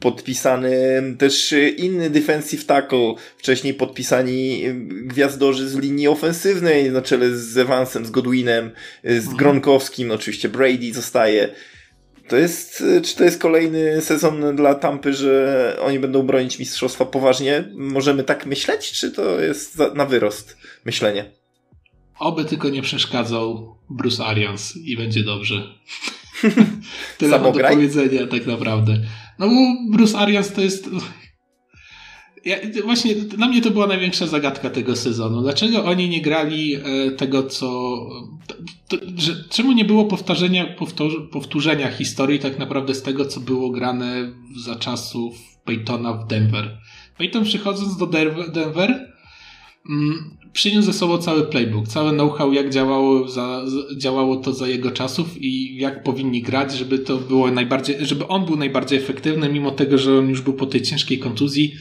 podpisany 0.00 0.70
też 1.18 1.54
inny 1.76 2.10
defensive 2.10 2.64
tackle, 2.64 3.14
wcześniej 3.36 3.74
podpisani 3.74 4.64
gwiazdorzy 4.90 5.68
z 5.68 5.76
linii 5.76 6.08
ofensywnej, 6.08 6.90
na 6.90 7.02
czele 7.02 7.36
z 7.36 7.58
Evansem, 7.58 8.06
z 8.06 8.10
Godwinem, 8.10 8.70
z 9.04 9.18
mhm. 9.18 9.36
Gronkowskim, 9.36 10.08
no 10.08 10.14
oczywiście 10.14 10.48
Brady 10.48 10.92
zostaje. 10.94 11.48
To 12.30 12.36
jest, 12.36 12.84
czy 13.02 13.16
to 13.16 13.24
jest 13.24 13.40
kolejny 13.40 14.02
sezon 14.02 14.56
dla 14.56 14.74
Tampy, 14.74 15.14
że 15.14 15.76
oni 15.82 15.98
będą 15.98 16.22
bronić 16.22 16.58
mistrzostwa 16.58 17.04
poważnie? 17.04 17.64
Możemy 17.74 18.24
tak 18.24 18.46
myśleć, 18.46 18.92
czy 18.92 19.10
to 19.10 19.40
jest 19.40 19.78
na 19.94 20.06
wyrost 20.06 20.56
myślenie? 20.84 21.30
Oby 22.18 22.44
tylko 22.44 22.68
nie 22.68 22.82
przeszkadzał 22.82 23.76
Bruce 23.90 24.24
Arians 24.24 24.76
i 24.76 24.96
będzie 24.96 25.24
dobrze. 25.24 25.62
Tyle 27.18 27.38
mam 27.38 27.52
do 27.52 27.60
powiedzenia 27.60 28.26
tak 28.26 28.46
naprawdę. 28.46 29.00
No 29.38 29.48
bo 29.48 29.54
Bruce 29.96 30.18
Arians 30.18 30.52
to 30.52 30.60
jest 30.60 30.88
ja, 32.44 32.56
właśnie 32.84 33.14
dla 33.14 33.48
mnie 33.48 33.62
to 33.62 33.70
była 33.70 33.86
największa 33.86 34.26
zagadka 34.26 34.70
tego 34.70 34.96
sezonu. 34.96 35.42
Dlaczego 35.42 35.84
oni 35.84 36.08
nie 36.08 36.22
grali 36.22 36.74
e, 36.74 37.10
tego, 37.10 37.42
co. 37.42 37.98
To, 38.88 38.96
że, 39.16 39.44
czemu 39.50 39.72
nie 39.72 39.84
było 39.84 40.04
powtarzenia, 40.04 40.66
powtór, 40.66 41.30
powtórzenia 41.30 41.90
historii 41.90 42.38
tak 42.38 42.58
naprawdę 42.58 42.94
z 42.94 43.02
tego, 43.02 43.24
co 43.24 43.40
było 43.40 43.70
grane 43.70 44.32
za 44.64 44.76
czasów 44.76 45.36
Peytona 45.64 46.12
w 46.12 46.26
Denver? 46.26 46.78
Peyton 47.18 47.44
przychodząc 47.44 47.96
do 47.96 48.06
Denver 48.52 49.12
mm, 49.90 50.36
przyniósł 50.52 50.86
ze 50.86 50.92
sobą 50.92 51.18
cały 51.18 51.46
playbook, 51.46 51.88
cały 51.88 52.12
know-how, 52.12 52.52
jak 52.52 52.70
działało, 52.70 53.28
za, 53.28 53.62
działało 53.96 54.36
to 54.36 54.52
za 54.52 54.68
jego 54.68 54.90
czasów 54.90 55.42
i 55.42 55.76
jak 55.76 56.02
powinni 56.02 56.42
grać, 56.42 56.72
żeby 56.72 56.98
to 56.98 57.16
było 57.16 57.50
najbardziej, 57.50 57.96
żeby 58.00 58.26
on 58.26 58.46
był 58.46 58.56
najbardziej 58.56 58.98
efektywny, 58.98 59.48
mimo 59.48 59.70
tego, 59.70 59.98
że 59.98 60.18
on 60.18 60.28
już 60.28 60.40
był 60.40 60.54
po 60.54 60.66
tej 60.66 60.82
ciężkiej 60.82 61.18
kontuzji 61.18 61.74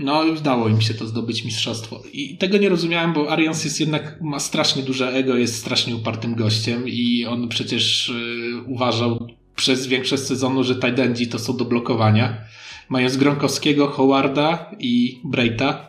no, 0.00 0.24
udało 0.38 0.68
im 0.68 0.80
się 0.80 0.94
to 0.94 1.06
zdobyć 1.06 1.44
mistrzostwo. 1.44 2.02
I 2.12 2.36
tego 2.36 2.58
nie 2.58 2.68
rozumiałem, 2.68 3.12
bo 3.12 3.32
Arians 3.32 3.64
jest 3.64 3.80
jednak, 3.80 4.20
ma 4.20 4.40
strasznie 4.40 4.82
duże 4.82 5.12
ego, 5.12 5.36
jest 5.36 5.56
strasznie 5.56 5.96
upartym 5.96 6.34
gościem 6.34 6.88
i 6.88 7.26
on 7.26 7.48
przecież 7.48 8.08
y, 8.08 8.62
uważał 8.66 9.28
przez 9.56 9.86
większość 9.86 10.22
sezonu, 10.22 10.64
że 10.64 10.76
Tajdendi 10.76 11.28
to 11.28 11.38
są 11.38 11.56
do 11.56 11.64
blokowania. 11.64 12.44
Mając 12.88 13.16
Gronkowskiego, 13.16 13.88
Howarda 13.88 14.70
i 14.78 15.20
Breita. 15.24 15.88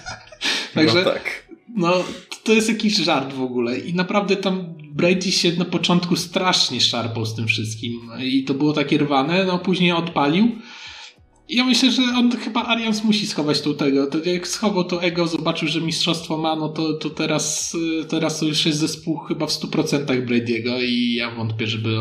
Także, 0.74 0.98
no, 1.04 1.10
tak. 1.10 1.48
no, 1.76 2.04
to 2.44 2.52
jest 2.52 2.68
jakiś 2.68 2.96
żart 2.96 3.32
w 3.32 3.42
ogóle. 3.42 3.78
I 3.78 3.94
naprawdę 3.94 4.36
tam 4.36 4.74
Brady 4.90 5.32
się 5.32 5.52
na 5.52 5.64
początku 5.64 6.16
strasznie 6.16 6.80
szarpał 6.80 7.26
z 7.26 7.34
tym 7.34 7.46
wszystkim. 7.46 8.00
I 8.20 8.44
to 8.44 8.54
było 8.54 8.72
takie 8.72 8.98
rwane, 8.98 9.44
no 9.44 9.58
później 9.58 9.92
odpalił. 9.92 10.48
Ja 11.48 11.64
myślę, 11.64 11.90
że 11.90 12.02
on 12.02 12.30
chyba 12.30 12.64
Arians 12.64 13.04
musi 13.04 13.26
schować 13.26 13.60
tu 13.60 13.74
tego. 13.74 14.06
To 14.06 14.24
jak 14.24 14.48
schował 14.48 14.84
to 14.84 15.02
ego, 15.02 15.26
zobaczył, 15.26 15.68
że 15.68 15.80
mistrzostwo 15.80 16.38
ma, 16.38 16.56
no 16.56 16.68
to, 16.68 16.92
to 16.92 17.10
teraz, 17.10 17.76
teraz 18.08 18.40
to 18.40 18.46
już 18.46 18.66
jest 18.66 18.78
zespół 18.78 19.16
chyba 19.16 19.46
w 19.46 19.50
100% 19.50 20.26
Brady'ego 20.26 20.82
i 20.82 21.14
ja 21.14 21.30
wątpię, 21.30 21.66
żeby 21.66 21.96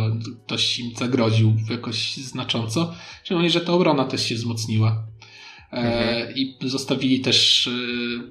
ktoś 0.46 0.80
im 0.80 0.92
zagroził 0.96 1.54
jakoś 1.70 2.18
znacząco. 2.18 2.94
Szczególnie, 3.24 3.50
że 3.50 3.62
ta 3.62 3.74
obrona 3.74 4.06
też 4.06 4.26
się 4.26 4.36
wzmocniła. 4.36 5.04
E, 5.76 5.78
mhm. 5.78 6.36
I 6.36 6.58
zostawili 6.62 7.20
też 7.20 7.68
e, 7.68 7.72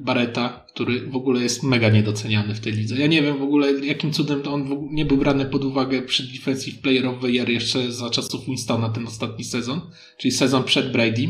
Bareta, 0.00 0.66
który 0.74 1.06
w 1.06 1.16
ogóle 1.16 1.42
jest 1.42 1.62
mega 1.62 1.88
niedoceniany 1.88 2.54
w 2.54 2.60
tej 2.60 2.72
lidze. 2.72 2.96
Ja 2.96 3.06
nie 3.06 3.22
wiem 3.22 3.38
w 3.38 3.42
ogóle, 3.42 3.72
jakim 3.72 4.12
cudem 4.12 4.42
on 4.48 4.88
nie 4.90 5.04
był 5.04 5.16
brany 5.16 5.44
pod 5.44 5.64
uwagę 5.64 6.02
przy 6.02 6.32
Defensive 6.32 6.80
Player 6.80 7.06
of 7.06 7.20
the 7.20 7.30
Year 7.30 7.48
jeszcze 7.48 7.92
za 7.92 8.10
czasów 8.10 8.46
Winstona 8.46 8.88
ten 8.88 9.06
ostatni 9.06 9.44
sezon, 9.44 9.80
czyli 10.18 10.32
sezon 10.32 10.64
przed 10.64 10.92
Brady. 10.92 11.28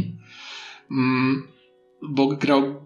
Mm, 0.91 1.43
bo 2.03 2.27
grał 2.27 2.84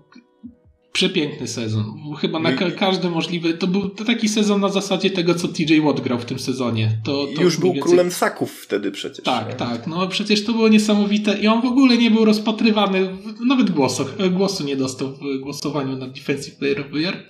Przepiękny 0.92 1.48
sezon. 1.48 1.84
Chyba 2.20 2.38
na 2.38 2.52
ka 2.52 2.70
każdy 2.70 3.10
możliwy. 3.10 3.54
To 3.54 3.66
był 3.66 3.88
taki 3.88 4.28
sezon 4.28 4.60
na 4.60 4.68
zasadzie 4.68 5.10
tego, 5.10 5.34
co 5.34 5.48
TJ 5.48 5.80
Watt 5.80 6.00
grał 6.00 6.18
w 6.18 6.24
tym 6.24 6.38
sezonie. 6.38 6.98
To, 7.04 7.26
to 7.36 7.42
Już 7.42 7.56
był 7.56 7.68
więcej... 7.72 7.82
królem 7.82 8.10
saków 8.10 8.52
wtedy 8.52 8.90
przecież. 8.90 9.24
Tak, 9.24 9.48
nie? 9.48 9.54
tak. 9.54 9.86
No 9.86 10.08
przecież 10.08 10.44
to 10.44 10.52
było 10.52 10.68
niesamowite 10.68 11.38
i 11.38 11.46
on 11.48 11.62
w 11.62 11.64
ogóle 11.64 11.96
nie 11.96 12.10
był 12.10 12.24
rozpatrywany, 12.24 13.16
nawet 13.46 13.70
głosu, 13.70 14.04
głosu 14.30 14.64
nie 14.64 14.76
dostał 14.76 15.08
w 15.08 15.40
głosowaniu 15.40 15.96
na 15.96 16.06
Defensive 16.06 16.56
Player 16.56 16.80
of 16.80 16.86
the 16.92 16.98
Year. 16.98 17.28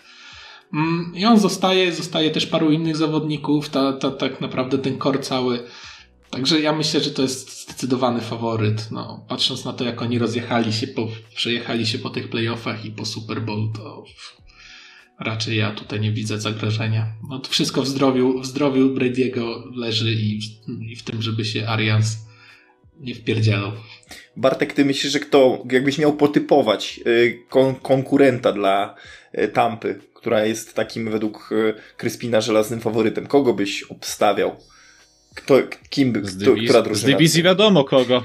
Mm, 0.73 1.12
I 1.16 1.25
on 1.25 1.38
zostaje, 1.38 1.92
zostaje 1.92 2.31
też 2.31 2.47
paru 2.47 2.71
innych 2.71 2.97
zawodników. 2.97 3.68
Ta, 3.68 3.92
ta, 3.92 4.11
tak 4.11 4.40
naprawdę 4.40 4.79
ten 4.79 4.99
kor 4.99 5.21
cały 5.21 5.59
Także 6.31 6.61
ja 6.61 6.73
myślę, 6.73 7.01
że 7.01 7.11
to 7.11 7.23
jest 7.23 7.62
zdecydowany 7.62 8.21
faworyt. 8.21 8.91
No, 8.91 9.25
patrząc 9.29 9.64
na 9.64 9.73
to, 9.73 9.85
jak 9.85 10.03
oni 10.03 10.19
rozjechali 10.19 10.73
się, 10.73 10.87
po, 10.87 11.09
przejechali 11.35 11.87
się 11.87 11.99
po 11.99 12.11
tych 12.11 12.31
playoffach 12.31 12.85
i 12.85 12.91
po 12.91 13.05
Super 13.05 13.43
Bowl, 13.43 13.73
to 13.77 14.05
raczej 15.21 15.57
ja 15.57 15.71
tutaj 15.71 16.01
nie 16.01 16.12
widzę 16.12 16.41
zagrożenia. 16.41 17.07
No, 17.29 17.38
to 17.38 17.51
wszystko 17.51 17.83
w 17.83 17.88
zdrowiu, 17.88 18.41
w 18.41 18.47
zdrowiu 18.47 18.95
Brady'ego 18.95 19.77
leży 19.77 20.12
i, 20.12 20.41
i 20.93 20.97
w 20.97 21.03
tym, 21.03 21.23
żeby 21.23 21.45
się 21.45 21.69
Arians 21.69 22.17
nie 23.01 23.14
wpierdzielał. 23.14 23.73
Bartek, 24.37 24.73
ty 24.73 24.85
myślisz, 24.85 25.12
że 25.12 25.21
kto, 25.21 25.62
jakbyś 25.73 25.99
miał 25.99 26.17
potypować 26.17 27.01
y, 27.07 27.43
kon 27.49 27.75
konkurenta 27.75 28.53
dla 28.53 28.95
y, 29.38 29.49
Tampy, 29.49 30.01
która 30.14 30.45
jest 30.45 30.75
takim 30.75 31.11
według 31.11 31.53
y, 31.53 31.75
Kryspina 31.97 32.41
żelaznym 32.41 32.81
faworytem, 32.81 33.27
kogo 33.27 33.55
byś 33.55 33.83
obstawiał? 33.83 34.57
Kto, 35.38 35.55
kim 35.90 36.12
by, 36.12 36.24
z 36.24 36.37
dywizji, 36.37 36.68
która 36.68 36.83
drużyna? 36.83 37.09
Z 37.09 37.12
dywizji 37.12 37.42
wiadomo 37.42 37.85
kogo. 37.85 38.22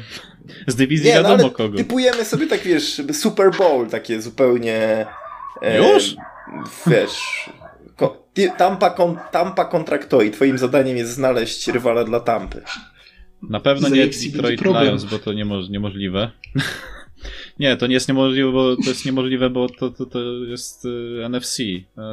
Z 0.67 0.75
dywizji 0.75 1.07
nie, 1.07 1.15
no, 1.15 1.21
wiadomo 1.21 1.43
no, 1.43 1.51
kogo. 1.51 1.77
Typujemy 1.77 2.25
sobie 2.25 2.47
tak, 2.47 2.59
wiesz, 2.59 3.01
Super 3.11 3.51
Bowl, 3.57 3.87
takie 3.87 4.21
zupełnie... 4.21 5.05
E, 5.61 5.77
Już? 5.77 6.15
Wiesz... 6.87 7.49
Ko, 7.95 8.27
Tampa, 8.57 8.89
kon, 8.89 9.17
Tampa 9.31 9.65
kontra 9.65 9.97
kto 9.97 10.21
i 10.21 10.31
twoim 10.31 10.57
zadaniem 10.57 10.97
jest 10.97 11.11
znaleźć 11.11 11.67
rywala 11.67 12.03
dla 12.03 12.19
Tampy. 12.19 12.61
Na 13.49 13.59
pewno 13.59 13.89
nie 13.89 14.07
Detroit 14.07 14.61
Lions, 14.65 15.03
bo 15.03 15.19
to 15.19 15.33
niemoż, 15.33 15.69
niemożliwe. 15.69 16.31
nie, 17.59 17.77
to 17.77 17.87
nie 17.87 17.93
jest 17.93 18.07
niemożliwe, 18.07 18.51
bo 18.51 18.75
to 18.75 18.89
jest 18.89 19.05
niemożliwe, 19.05 19.49
bo 19.49 19.69
to, 19.69 19.89
to, 19.89 20.05
to 20.05 20.19
jest 20.47 20.85
y, 20.85 21.29
NFC. 21.29 21.57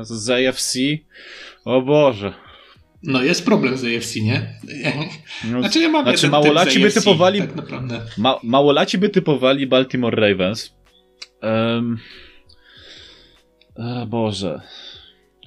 Z 0.02 0.30
AFC, 0.30 0.78
o 1.64 1.82
Boże. 1.82 2.34
No 3.02 3.22
jest 3.22 3.44
problem 3.44 3.78
z 3.78 3.84
AFC, 3.84 4.16
nie? 4.16 4.54
No, 5.52 5.60
znaczy, 5.60 5.80
ja 5.80 5.88
mam 5.88 6.04
znaczy 6.04 6.28
małolaci 6.28 6.80
by 6.80 6.90
typowali. 6.90 7.40
Tak 7.40 7.56
naprawdę. 7.56 8.00
Ma, 8.18 8.38
małolaci 8.42 8.98
by 8.98 9.08
typowali 9.08 9.66
Baltimore 9.66 10.28
Ravens. 10.28 10.74
Um, 11.42 11.98
e, 13.76 14.06
Boże. 14.06 14.60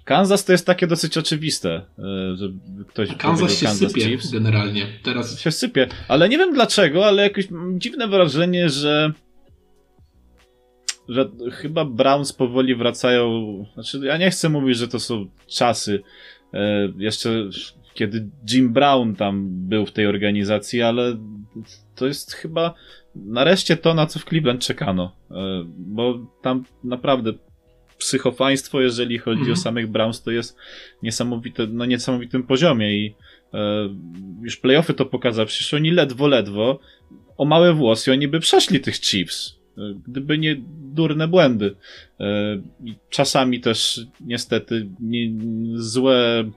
Kansas 0.03 0.45
to 0.45 0.51
jest 0.51 0.65
takie 0.65 0.87
dosyć 0.87 1.17
oczywiste, 1.17 1.69
e, 1.69 2.35
że 2.35 2.49
ktoś 2.87 3.09
A 3.09 3.13
Kansas 3.13 3.59
się 3.59 3.65
Kansas 3.65 3.91
sypie 3.91 4.05
Chiefs. 4.05 4.31
generalnie. 4.31 4.87
Teraz 5.03 5.39
się 5.39 5.51
sypie, 5.51 5.87
ale 6.07 6.29
nie 6.29 6.37
wiem 6.37 6.53
dlaczego, 6.53 7.05
ale 7.05 7.23
jakieś 7.23 7.47
dziwne 7.77 8.07
wrażenie, 8.07 8.69
że 8.69 9.13
że 11.09 11.29
chyba 11.51 11.85
Browns 11.85 12.33
powoli 12.33 12.75
wracają. 12.75 13.65
Znaczy, 13.73 13.99
ja 14.03 14.17
nie 14.17 14.31
chcę 14.31 14.49
mówić, 14.49 14.77
że 14.77 14.87
to 14.87 14.99
są 14.99 15.25
czasy, 15.47 16.03
jeszcze 16.97 17.49
kiedy 17.93 18.29
Jim 18.51 18.73
Brown 18.73 19.15
tam 19.15 19.47
był 19.49 19.85
w 19.85 19.91
tej 19.91 20.07
organizacji, 20.07 20.81
ale 20.81 21.17
to 21.95 22.07
jest 22.07 22.33
chyba 22.33 22.73
nareszcie 23.15 23.77
to, 23.77 23.93
na 23.93 24.05
co 24.05 24.19
w 24.19 24.25
Cleveland 24.25 24.61
czekano. 24.61 25.15
E, 25.31 25.35
bo 25.77 26.19
tam 26.41 26.63
naprawdę 26.83 27.33
psychofaństwo, 27.97 28.81
jeżeli 28.81 29.17
chodzi 29.17 29.39
mhm. 29.39 29.53
o 29.53 29.55
samych 29.55 29.87
Browns, 29.87 30.23
to 30.23 30.31
jest 30.31 30.57
niesamowite, 31.03 31.67
na 31.67 31.85
niesamowitym 31.85 32.43
poziomie 32.43 32.97
i 32.97 33.15
e, 33.53 33.89
już 34.41 34.57
playoffy 34.57 34.93
to 34.93 35.05
pokazały. 35.05 35.45
Przecież 35.45 35.73
oni 35.73 35.91
ledwo, 35.91 36.27
ledwo 36.27 36.79
o 37.37 37.45
małe 37.45 37.73
włosy 37.73 38.11
oni 38.11 38.27
by 38.27 38.39
przeszli 38.39 38.79
tych 38.79 38.95
Chiefs. 38.95 39.62
Gdyby 40.07 40.37
nie 40.37 40.55
durne 40.93 41.27
błędy. 41.27 41.75
E, 42.19 42.25
czasami 43.09 43.59
też 43.59 44.01
niestety 44.21 44.89
nie, 44.99 45.31
złe, 45.75 46.49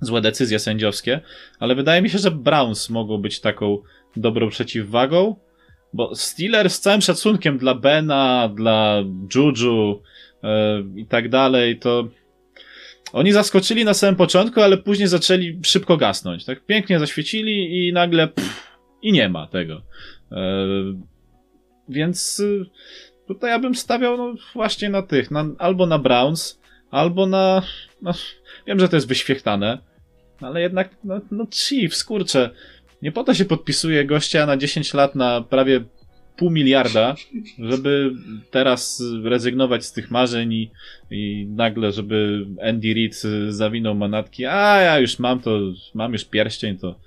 złe 0.00 0.20
decyzje 0.20 0.58
sędziowskie, 0.58 1.20
ale 1.58 1.74
wydaje 1.74 2.02
mi 2.02 2.10
się, 2.10 2.18
że 2.18 2.30
Browns 2.30 2.90
mogą 2.90 3.18
być 3.18 3.40
taką 3.40 3.78
dobrą 4.16 4.48
przeciwwagą, 4.48 5.36
bo 5.92 6.14
Steelers 6.14 6.74
z 6.74 6.80
całym 6.80 7.00
szacunkiem 7.00 7.58
dla 7.58 7.74
Bena, 7.74 8.50
dla 8.54 9.02
Juju 9.34 10.02
e, 10.42 10.82
i 10.96 11.06
tak 11.06 11.28
dalej, 11.28 11.78
to 11.78 12.08
oni 13.12 13.32
zaskoczyli 13.32 13.84
na 13.84 13.94
samym 13.94 14.16
początku, 14.16 14.60
ale 14.60 14.76
później 14.78 15.08
zaczęli 15.08 15.60
szybko 15.64 15.96
gasnąć. 15.96 16.44
Tak 16.44 16.66
pięknie 16.66 16.98
zaświecili 16.98 17.88
i 17.88 17.92
nagle 17.92 18.28
pff, 18.28 18.72
i 19.02 19.12
nie 19.12 19.28
ma 19.28 19.46
tego. 19.46 19.82
Więc 21.88 22.40
y, 22.40 22.66
tutaj 23.26 23.50
ja 23.50 23.58
bym 23.58 23.74
stawiał 23.74 24.16
no, 24.16 24.34
właśnie 24.54 24.88
na 24.90 25.02
tych, 25.02 25.30
na, 25.30 25.46
albo 25.58 25.86
na 25.86 25.98
Browns, 25.98 26.60
albo 26.90 27.26
na. 27.26 27.62
No, 28.02 28.12
wiem, 28.66 28.80
że 28.80 28.88
to 28.88 28.96
jest 28.96 29.08
wyświechtane, 29.08 29.78
ale 30.40 30.60
jednak, 30.60 30.90
no, 31.04 31.20
no 31.30 31.46
Chiefs, 31.50 32.04
kurczę. 32.04 32.50
Nie 33.02 33.12
po 33.12 33.24
to 33.24 33.34
się 33.34 33.44
podpisuje 33.44 34.04
gościa 34.04 34.46
na 34.46 34.56
10 34.56 34.94
lat 34.94 35.14
na 35.14 35.40
prawie 35.40 35.84
pół 36.36 36.50
miliarda, 36.50 37.14
żeby 37.58 38.12
teraz 38.50 39.02
rezygnować 39.24 39.84
z 39.84 39.92
tych 39.92 40.10
marzeń 40.10 40.52
i, 40.52 40.70
i 41.10 41.46
nagle, 41.50 41.92
żeby 41.92 42.46
Andy 42.62 42.94
Reid 42.94 43.22
zawinął 43.48 43.94
manatki, 43.94 44.46
a 44.46 44.80
ja 44.80 44.98
już 44.98 45.18
mam 45.18 45.40
to, 45.40 45.58
mam 45.94 46.12
już 46.12 46.24
pierścień, 46.24 46.78
to 46.78 46.98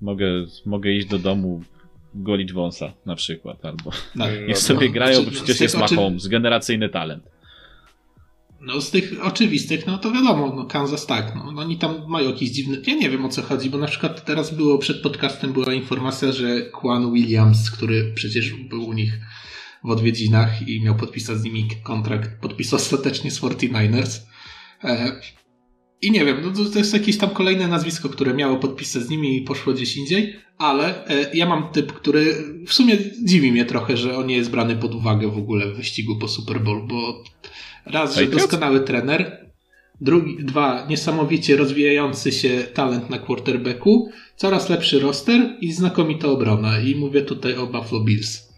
mogę, 0.00 0.26
mogę 0.66 0.92
iść 0.92 1.08
do 1.08 1.18
domu, 1.18 1.62
golić 2.14 2.52
wąsa 2.52 2.92
na 3.06 3.16
przykład, 3.16 3.64
albo 3.64 3.90
no, 4.14 4.30
niech 4.48 4.48
no, 4.48 4.56
sobie 4.56 4.86
no, 4.86 4.92
grają, 4.92 5.24
bo 5.24 5.30
przecież 5.30 5.60
jest 5.60 5.78
Mahomes, 5.78 6.26
generacyjny 6.26 6.88
talent. 6.88 7.24
No 8.60 8.80
z 8.80 8.90
tych 8.90 9.24
oczywistych, 9.24 9.86
no 9.86 9.98
to 9.98 10.12
wiadomo, 10.12 10.52
no 10.56 10.64
Kansas 10.64 11.06
tak, 11.06 11.34
no, 11.36 11.52
no 11.52 11.60
oni 11.60 11.78
tam 11.78 12.08
mają 12.08 12.30
jakiś 12.30 12.50
dziwny, 12.50 12.82
ja 12.86 12.94
nie 12.94 13.10
wiem 13.10 13.24
o 13.24 13.28
co 13.28 13.42
chodzi, 13.42 13.70
bo 13.70 13.78
na 13.78 13.86
przykład 13.86 14.24
teraz 14.24 14.54
było, 14.54 14.78
przed 14.78 15.02
podcastem 15.02 15.52
była 15.52 15.74
informacja, 15.74 16.32
że 16.32 16.70
Quan 16.80 17.12
Williams, 17.12 17.70
który 17.70 18.12
przecież 18.14 18.54
był 18.54 18.86
u 18.86 18.92
nich 18.92 19.20
w 19.84 19.90
odwiedzinach 19.90 20.68
i 20.68 20.82
miał 20.82 20.94
podpisać 20.94 21.38
z 21.38 21.44
nimi 21.44 21.68
kontrakt, 21.82 22.40
podpisał 22.40 22.76
ostatecznie 22.76 23.30
z 23.30 23.40
49ers. 23.40 24.20
I 26.02 26.10
nie 26.10 26.24
wiem, 26.24 26.36
no 26.42 26.50
to, 26.50 26.70
to 26.70 26.78
jest 26.78 26.92
jakieś 26.92 27.18
tam 27.18 27.30
kolejne 27.30 27.68
nazwisko, 27.68 28.08
które 28.08 28.34
miało 28.34 28.56
podpisać 28.56 29.02
z 29.02 29.08
nimi 29.08 29.36
i 29.36 29.42
poszło 29.42 29.72
gdzieś 29.72 29.96
indziej, 29.96 30.36
ale 30.58 31.06
e, 31.06 31.30
ja 31.34 31.46
mam 31.46 31.72
typ, 31.72 31.92
który 31.92 32.36
w 32.66 32.72
sumie 32.72 32.98
dziwi 33.24 33.52
mnie 33.52 33.64
trochę, 33.64 33.96
że 33.96 34.16
on 34.16 34.26
nie 34.26 34.36
jest 34.36 34.50
brany 34.50 34.76
pod 34.76 34.94
uwagę 34.94 35.28
w 35.28 35.38
ogóle 35.38 35.66
w 35.66 35.76
wyścigu 35.76 36.18
po 36.18 36.28
Super 36.28 36.60
Bowl, 36.60 36.86
bo 36.86 37.24
raz, 37.86 38.16
że 38.16 38.26
doskonały 38.26 38.80
trener, 38.80 39.46
drugi, 40.00 40.44
dwa, 40.44 40.86
niesamowicie 40.88 41.56
rozwijający 41.56 42.32
się 42.32 42.62
talent 42.74 43.10
na 43.10 43.18
quarterbacku, 43.18 44.10
coraz 44.36 44.68
lepszy 44.68 45.00
roster 45.00 45.56
i 45.60 45.72
znakomita 45.72 46.28
obrona. 46.28 46.80
I 46.80 46.94
mówię 46.94 47.22
tutaj 47.22 47.54
o 47.56 47.66
Buffalo 47.66 48.04
Bills. 48.04 48.50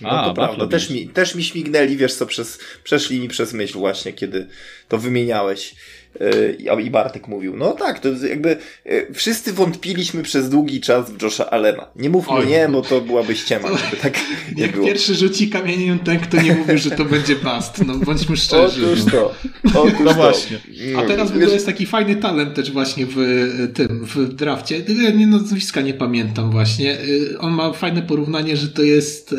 No 0.00 0.10
A, 0.10 0.24
to 0.24 0.34
prawda, 0.34 0.66
też 0.66 0.90
mi, 0.90 1.08
też 1.08 1.34
mi 1.34 1.44
śmignęli, 1.44 1.96
wiesz 1.96 2.14
co, 2.14 2.26
przez, 2.26 2.58
przeszli 2.84 3.20
mi 3.20 3.28
przez 3.28 3.52
myśl 3.52 3.78
właśnie, 3.78 4.12
kiedy 4.12 4.48
to 4.88 4.98
wymieniałeś. 4.98 5.74
E, 6.20 6.80
I 6.82 6.90
Bartek 6.90 7.28
mówił, 7.28 7.56
no 7.56 7.72
tak, 7.72 8.00
to 8.00 8.08
jakby 8.08 8.56
e, 8.84 9.14
wszyscy 9.14 9.52
wątpiliśmy 9.52 10.22
przez 10.22 10.50
długi 10.50 10.80
czas 10.80 11.10
w 11.10 11.22
Josha 11.22 11.50
Allena. 11.50 11.86
Nie 11.96 12.10
mówmy 12.10 12.32
Oj. 12.32 12.46
nie, 12.46 12.68
bo 12.68 12.82
to 12.82 13.00
byłaby 13.00 13.36
ściema, 13.36 13.68
żeby 13.68 13.96
tak 14.02 14.18
nie 14.56 14.62
Jak 14.62 14.72
było. 14.72 14.86
pierwszy 14.86 15.14
rzuci 15.14 15.50
kamieniem 15.50 15.98
ten, 15.98 16.20
kto 16.20 16.42
nie 16.42 16.54
mówi, 16.54 16.78
że 16.78 16.90
to 16.90 17.04
będzie 17.04 17.36
bast. 17.36 17.86
No 17.86 17.96
bądźmy 17.96 18.36
szczerzy. 18.36 18.86
Otóż 18.86 19.12
to. 19.12 19.34
Otóż 19.74 19.92
no 20.04 20.14
właśnie. 20.14 20.58
A 20.98 21.02
teraz 21.02 21.30
w 21.30 21.36
ogóle 21.36 21.52
jest 21.52 21.66
taki 21.66 21.86
fajny 21.86 22.16
talent 22.16 22.54
też 22.54 22.70
właśnie 22.72 23.06
w 23.06 23.18
e, 23.18 23.68
tym, 23.68 24.04
w 24.04 24.34
drafcie. 24.34 24.82
Nie 25.16 25.26
nazwiska 25.26 25.80
nie 25.80 25.94
pamiętam 25.94 26.50
właśnie. 26.50 26.98
On 27.38 27.52
ma 27.52 27.72
fajne 27.72 28.02
porównanie, 28.02 28.56
że 28.56 28.68
to 28.68 28.82
jest 28.82 29.34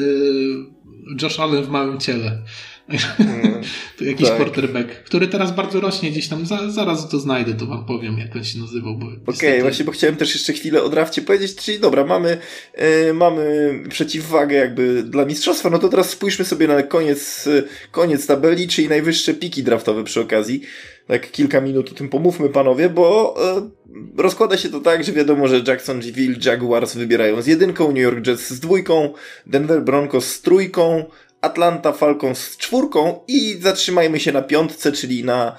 Josh 1.21 1.39
Allen 1.39 1.63
w 1.63 1.69
małym 1.69 1.99
ciele. 1.99 2.41
Mm, 2.89 3.61
to 3.97 4.03
jakiś 4.03 4.27
tak. 4.27 4.37
quarterback, 4.37 4.89
który 4.89 5.27
teraz 5.27 5.55
bardzo 5.55 5.81
rośnie 5.81 6.11
gdzieś 6.11 6.27
tam. 6.27 6.45
Za, 6.45 6.71
zaraz 6.71 7.09
to 7.09 7.19
znajdę, 7.19 7.53
to 7.53 7.65
wam 7.65 7.85
powiem, 7.85 8.17
jak 8.17 8.35
on 8.35 8.43
się 8.43 8.59
nazywał. 8.59 8.93
Okej, 8.93 9.49
okay, 9.49 9.61
właśnie, 9.61 9.85
bo 9.85 9.91
chciałem 9.91 10.15
też 10.15 10.33
jeszcze 10.33 10.53
chwilę 10.53 10.83
o 10.83 10.89
drafcie 10.89 11.21
powiedzieć, 11.21 11.55
czyli 11.55 11.79
dobra, 11.79 12.05
mamy, 12.05 12.37
yy, 12.77 13.13
mamy 13.13 13.73
przeciwwagę 13.89 14.55
jakby 14.55 15.03
dla 15.03 15.25
mistrzostwa, 15.25 15.69
no 15.69 15.79
to 15.79 15.89
teraz 15.89 16.09
spójrzmy 16.09 16.45
sobie 16.45 16.67
na 16.67 16.83
koniec, 16.83 17.49
koniec 17.91 18.27
tabeli, 18.27 18.67
czyli 18.67 18.89
najwyższe 18.89 19.33
piki 19.33 19.63
draftowe 19.63 20.03
przy 20.03 20.21
okazji. 20.21 20.61
Tak 21.07 21.31
kilka 21.31 21.61
minut 21.61 21.91
o 21.91 21.95
tym 21.95 22.09
pomówmy, 22.09 22.49
panowie, 22.49 22.89
bo 22.89 23.35
yy, 23.55 24.23
rozkłada 24.23 24.57
się 24.57 24.69
to 24.69 24.79
tak, 24.79 25.03
że 25.03 25.11
wiadomo, 25.11 25.47
że 25.47 25.63
Jacksonville 25.67 26.35
Jaguars 26.45 26.95
wybierają 26.95 27.41
z 27.41 27.47
jedynką, 27.47 27.87
New 27.87 28.03
York 28.03 28.27
Jets 28.27 28.49
z 28.49 28.59
dwójką, 28.59 29.13
Denver 29.45 29.81
Broncos 29.81 30.25
z 30.25 30.41
trójką, 30.41 31.05
Atlanta 31.41 31.93
Falcons 31.93 32.39
z 32.39 32.57
czwórką 32.57 33.19
i 33.27 33.57
zatrzymajmy 33.61 34.19
się 34.19 34.31
na 34.31 34.41
piątce, 34.41 34.91
czyli 34.91 35.23
na 35.23 35.55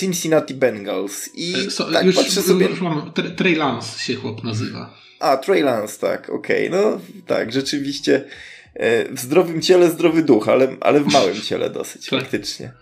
Cincinnati 0.00 0.54
Bengals. 0.54 1.30
I 1.34 1.54
e, 1.66 1.70
so, 1.70 1.92
tak 1.92 2.06
już, 2.06 2.16
patrzę 2.16 2.42
sobie... 2.42 2.66
Już 2.66 2.80
mam, 2.80 3.12
Trey 3.36 3.54
Lance 3.54 3.98
się 3.98 4.14
chłop 4.14 4.44
nazywa. 4.44 4.94
A, 5.20 5.36
Trey 5.36 5.62
Lance, 5.62 5.98
tak, 6.00 6.30
okej. 6.30 6.68
Okay. 6.68 6.80
No 6.80 7.00
tak, 7.26 7.52
rzeczywiście 7.52 8.24
e, 8.74 9.14
w 9.14 9.20
zdrowym 9.20 9.62
ciele 9.62 9.90
zdrowy 9.90 10.22
duch, 10.22 10.48
ale, 10.48 10.76
ale 10.80 11.00
w 11.00 11.12
małym 11.12 11.40
ciele 11.48 11.70
dosyć, 11.70 12.08
tak. 12.08 12.20
faktycznie. 12.20 12.72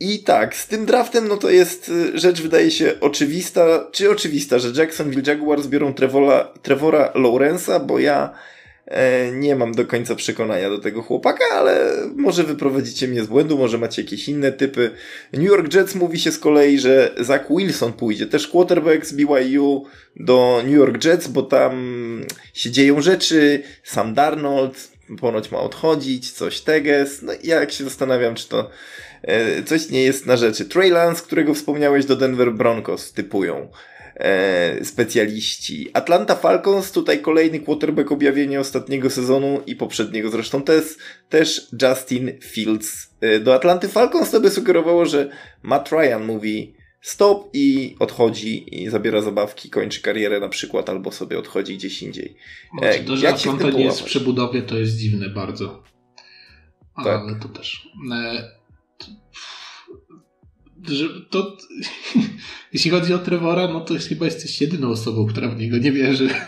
I 0.00 0.22
tak, 0.22 0.56
z 0.56 0.66
tym 0.66 0.86
draftem, 0.86 1.28
no 1.28 1.36
to 1.36 1.50
jest 1.50 1.88
y, 1.88 2.18
rzecz, 2.18 2.42
wydaje 2.42 2.70
się 2.70 3.00
oczywista, 3.00 3.86
czy 3.92 4.10
oczywista, 4.10 4.58
że 4.58 4.82
Jacksonville 4.82 5.22
Jaguars 5.26 5.66
biorą 5.66 5.94
Trevora, 5.94 6.52
Trevora 6.62 7.12
Lawrence'a, 7.14 7.86
bo 7.86 7.98
ja 7.98 8.30
nie 9.32 9.56
mam 9.56 9.74
do 9.74 9.86
końca 9.86 10.14
przekonania 10.14 10.70
do 10.70 10.78
tego 10.78 11.02
chłopaka, 11.02 11.44
ale 11.52 11.94
może 12.16 12.44
wyprowadzicie 12.44 13.08
mnie 13.08 13.24
z 13.24 13.26
błędu, 13.26 13.58
może 13.58 13.78
macie 13.78 14.02
jakieś 14.02 14.28
inne 14.28 14.52
typy. 14.52 14.90
New 15.32 15.48
York 15.48 15.74
Jets 15.74 15.94
mówi 15.94 16.20
się 16.20 16.32
z 16.32 16.38
kolei, 16.38 16.78
że 16.78 17.14
Zach 17.20 17.46
Wilson 17.50 17.92
pójdzie, 17.92 18.26
też 18.26 18.48
quarterback 18.48 19.06
z 19.06 19.12
BYU 19.12 19.84
do 20.16 20.62
New 20.64 20.74
York 20.74 21.04
Jets, 21.04 21.28
bo 21.28 21.42
tam 21.42 21.72
się 22.54 22.70
dzieją 22.70 23.00
rzeczy. 23.00 23.62
Sam 23.84 24.14
Darnold 24.14 24.98
ponoć 25.20 25.50
ma 25.50 25.60
odchodzić, 25.60 26.32
coś 26.32 26.60
teges. 26.60 27.22
No 27.22 27.32
ja 27.44 27.60
jak 27.60 27.72
się 27.72 27.84
zastanawiam, 27.84 28.34
czy 28.34 28.48
to 28.48 28.70
e, 29.22 29.62
coś 29.62 29.90
nie 29.90 30.02
jest 30.02 30.26
na 30.26 30.36
rzeczy. 30.36 30.64
Trey 30.64 30.90
Lance, 30.90 31.22
którego 31.22 31.54
wspomniałeś, 31.54 32.04
do 32.04 32.16
Denver 32.16 32.52
Broncos 32.52 33.12
typują 33.12 33.68
e, 34.18 34.84
specjaliści. 34.84 35.90
Atlanta 35.92 36.34
Falcons, 36.34 36.92
tutaj 36.92 37.22
kolejny 37.22 37.60
quarterback 37.60 38.12
objawienie 38.12 38.60
ostatniego 38.60 39.10
sezonu 39.10 39.62
i 39.66 39.76
poprzedniego 39.76 40.30
zresztą 40.30 40.62
też, 40.62 40.84
też 41.28 41.68
Justin 41.82 42.32
Fields. 42.42 43.14
E, 43.20 43.40
do 43.40 43.54
Atlanty 43.54 43.88
Falcons 43.88 44.30
to 44.30 44.40
by 44.40 44.50
sugerowało, 44.50 45.06
że 45.06 45.30
Matt 45.62 45.90
Ryan 45.92 46.24
mówi 46.26 46.74
stop 47.00 47.50
i 47.52 47.96
odchodzi 47.98 48.82
i 48.82 48.90
zabiera 48.90 49.22
zabawki, 49.22 49.70
kończy 49.70 50.02
karierę 50.02 50.40
na 50.40 50.48
przykład, 50.48 50.88
albo 50.88 51.12
sobie 51.12 51.38
odchodzi 51.38 51.76
gdzieś 51.76 52.02
indziej. 52.02 52.36
E, 52.82 53.04
to, 53.04 53.16
że 53.16 53.28
Atlanta 53.28 53.70
nie 53.70 53.84
jest 53.84 54.00
w 54.00 54.04
przebudowie, 54.04 54.62
to 54.62 54.78
jest 54.78 54.96
dziwne 54.96 55.28
bardzo. 55.28 55.82
Tak. 56.96 57.06
Ale 57.06 57.40
to 57.40 57.48
też. 57.48 57.88
E, 58.12 58.58
że 60.86 61.04
to 61.30 61.56
jeśli 62.72 62.90
chodzi 62.90 63.14
o 63.14 63.18
Trevora, 63.18 63.68
no 63.68 63.80
to 63.80 63.94
chyba 64.08 64.24
jesteś 64.24 64.60
jedyną 64.60 64.90
osobą, 64.90 65.26
która 65.26 65.48
w 65.48 65.58
niego 65.58 65.78
nie 65.78 65.92
wierzy. 65.92 66.28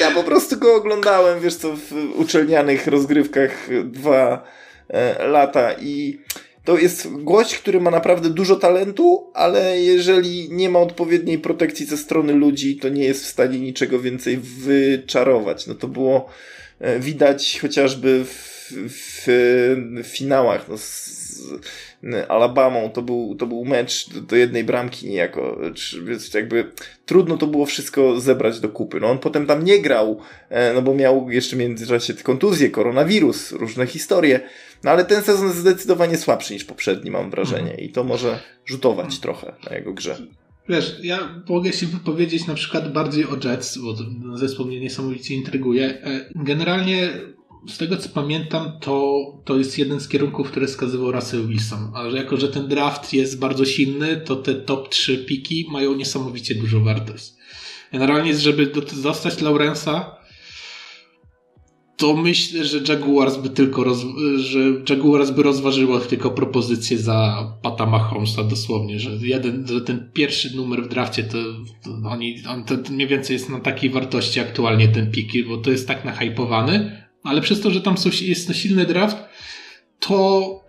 Ja 0.00 0.10
po 0.10 0.24
prostu 0.24 0.58
go 0.58 0.74
oglądałem, 0.74 1.40
wiesz 1.40 1.54
co, 1.54 1.76
w 1.76 1.92
uczelnianych 2.14 2.86
rozgrywkach 2.86 3.68
dwa 3.84 4.44
e, 4.88 5.28
lata 5.28 5.72
i 5.72 6.18
to 6.64 6.78
jest 6.78 7.08
gość, 7.24 7.58
który 7.58 7.80
ma 7.80 7.90
naprawdę 7.90 8.30
dużo 8.30 8.56
talentu, 8.56 9.30
ale 9.34 9.80
jeżeli 9.80 10.48
nie 10.50 10.70
ma 10.70 10.78
odpowiedniej 10.78 11.38
protekcji 11.38 11.86
ze 11.86 11.96
strony 11.96 12.32
ludzi, 12.32 12.76
to 12.76 12.88
nie 12.88 13.04
jest 13.04 13.24
w 13.24 13.28
stanie 13.28 13.58
niczego 13.58 14.00
więcej 14.00 14.38
wyczarować. 14.38 15.66
No 15.66 15.74
to 15.74 15.88
było 15.88 16.28
widać 16.98 17.58
chociażby 17.60 18.24
w, 18.24 18.72
w, 18.88 19.24
w 20.02 20.06
finałach. 20.06 20.68
No, 20.68 20.78
z, 20.78 21.16
Alabamą, 22.28 22.90
to 22.90 23.02
był, 23.02 23.34
to 23.38 23.46
był 23.46 23.64
mecz 23.64 24.10
do, 24.10 24.20
do 24.20 24.36
jednej 24.36 24.64
bramki 24.64 25.08
niejako, 25.08 25.58
więc 26.04 26.34
jakby 26.34 26.72
trudno 27.06 27.36
to 27.36 27.46
było 27.46 27.66
wszystko 27.66 28.20
zebrać 28.20 28.60
do 28.60 28.68
kupy. 28.68 29.00
No 29.00 29.06
on 29.10 29.18
potem 29.18 29.46
tam 29.46 29.64
nie 29.64 29.78
grał, 29.78 30.20
e, 30.50 30.72
no 30.72 30.82
bo 30.82 30.94
miał 30.94 31.30
jeszcze 31.30 31.56
w 31.56 31.58
międzyczasie 31.58 32.14
kontuzję, 32.14 32.70
koronawirus, 32.70 33.52
różne 33.52 33.86
historie, 33.86 34.40
no 34.84 34.90
ale 34.90 35.04
ten 35.04 35.22
sezon 35.22 35.46
jest 35.46 35.58
zdecydowanie 35.58 36.18
słabszy 36.18 36.54
niż 36.54 36.64
poprzedni, 36.64 37.10
mam 37.10 37.30
wrażenie 37.30 37.74
i 37.74 37.88
to 37.88 38.04
może 38.04 38.40
rzutować 38.66 39.04
mhm. 39.04 39.22
trochę 39.22 39.52
na 39.70 39.76
jego 39.76 39.92
grze. 39.92 40.16
Wiesz, 40.68 40.96
ja 41.02 41.42
mogę 41.48 41.72
się 41.72 41.86
wypowiedzieć 41.86 42.46
na 42.46 42.54
przykład 42.54 42.92
bardziej 42.92 43.24
o 43.24 43.36
Jets, 43.44 43.78
bo 43.78 43.96
zespół 44.36 44.66
mnie 44.66 44.80
niesamowicie 44.80 45.34
intryguje. 45.34 46.02
E, 46.04 46.30
generalnie 46.34 47.12
z 47.68 47.78
tego 47.78 47.96
co 47.96 48.08
pamiętam, 48.08 48.72
to, 48.80 49.20
to 49.44 49.58
jest 49.58 49.78
jeden 49.78 50.00
z 50.00 50.08
kierunków, 50.08 50.50
który 50.50 50.66
wskazywał 50.66 51.12
Russell 51.12 51.46
Wilson. 51.46 51.90
A 51.94 52.10
że 52.10 52.16
jako, 52.16 52.36
że 52.36 52.48
ten 52.48 52.68
draft 52.68 53.12
jest 53.12 53.38
bardzo 53.38 53.64
silny, 53.64 54.16
to 54.16 54.36
te 54.36 54.54
top 54.54 54.88
3 54.88 55.18
piki 55.18 55.66
mają 55.70 55.94
niesamowicie 55.94 56.54
dużą 56.54 56.84
wartość. 56.84 57.32
Generalnie, 57.92 58.36
żeby 58.36 58.72
dostać 59.02 59.40
Laurensa, 59.40 60.15
to 61.96 62.16
myślę, 62.16 62.64
że 62.64 62.80
Jaguars 62.88 63.36
by 63.36 63.50
tylko 63.50 63.84
roz, 63.84 63.98
że 64.36 64.58
Jaguars 64.88 65.30
by 65.30 65.42
rozważyło 65.42 66.00
tylko 66.00 66.30
propozycję 66.30 66.98
za 66.98 67.50
Pata 67.62 67.86
Mahomesa 67.86 68.44
dosłownie, 68.44 69.00
że 69.00 69.10
jeden, 69.20 69.66
że 69.66 69.80
ten 69.80 70.10
pierwszy 70.12 70.56
numer 70.56 70.82
w 70.82 70.88
drafcie 70.88 71.22
to, 71.24 71.38
to 71.84 72.08
oni, 72.08 72.42
on 72.48 72.64
to 72.64 72.74
mniej 72.90 73.08
więcej 73.08 73.34
jest 73.34 73.48
na 73.48 73.60
takiej 73.60 73.90
wartości 73.90 74.40
aktualnie 74.40 74.88
ten 74.88 75.10
piki, 75.10 75.44
bo 75.44 75.56
to 75.56 75.70
jest 75.70 75.88
tak 75.88 76.04
nahypowany, 76.04 77.02
ale 77.22 77.40
przez 77.40 77.60
to, 77.60 77.70
że 77.70 77.80
tam 77.80 77.98
są, 77.98 78.10
jest 78.22 78.54
silny 78.54 78.86
draft, 78.86 79.16
to 80.00 80.60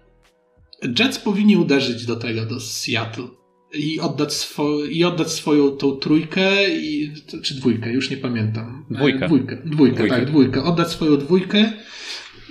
Jets 1.00 1.20
powinni 1.20 1.58
uderzyć 1.58 2.06
do 2.06 2.16
tego, 2.16 2.46
do 2.46 2.60
Seattle 2.60 3.28
i 3.74 4.00
oddać, 4.00 4.34
swo, 4.34 4.86
i 4.86 5.04
oddać 5.04 5.32
swoją 5.32 5.70
tą 5.70 5.92
trójkę, 5.92 6.78
i, 6.78 7.12
czy 7.44 7.56
dwójkę, 7.56 7.94
już 7.94 8.10
nie 8.10 8.18
pamiętam. 8.18 8.86
Dwójkę. 8.90 9.26
E, 9.26 9.28
dwójkę, 9.28 9.58
dwójkę, 9.66 9.96
dwójkę, 9.96 10.16
tak, 10.16 10.26
dwójkę. 10.26 10.64
Oddać 10.64 10.92
swoją 10.92 11.18
dwójkę, 11.18 11.74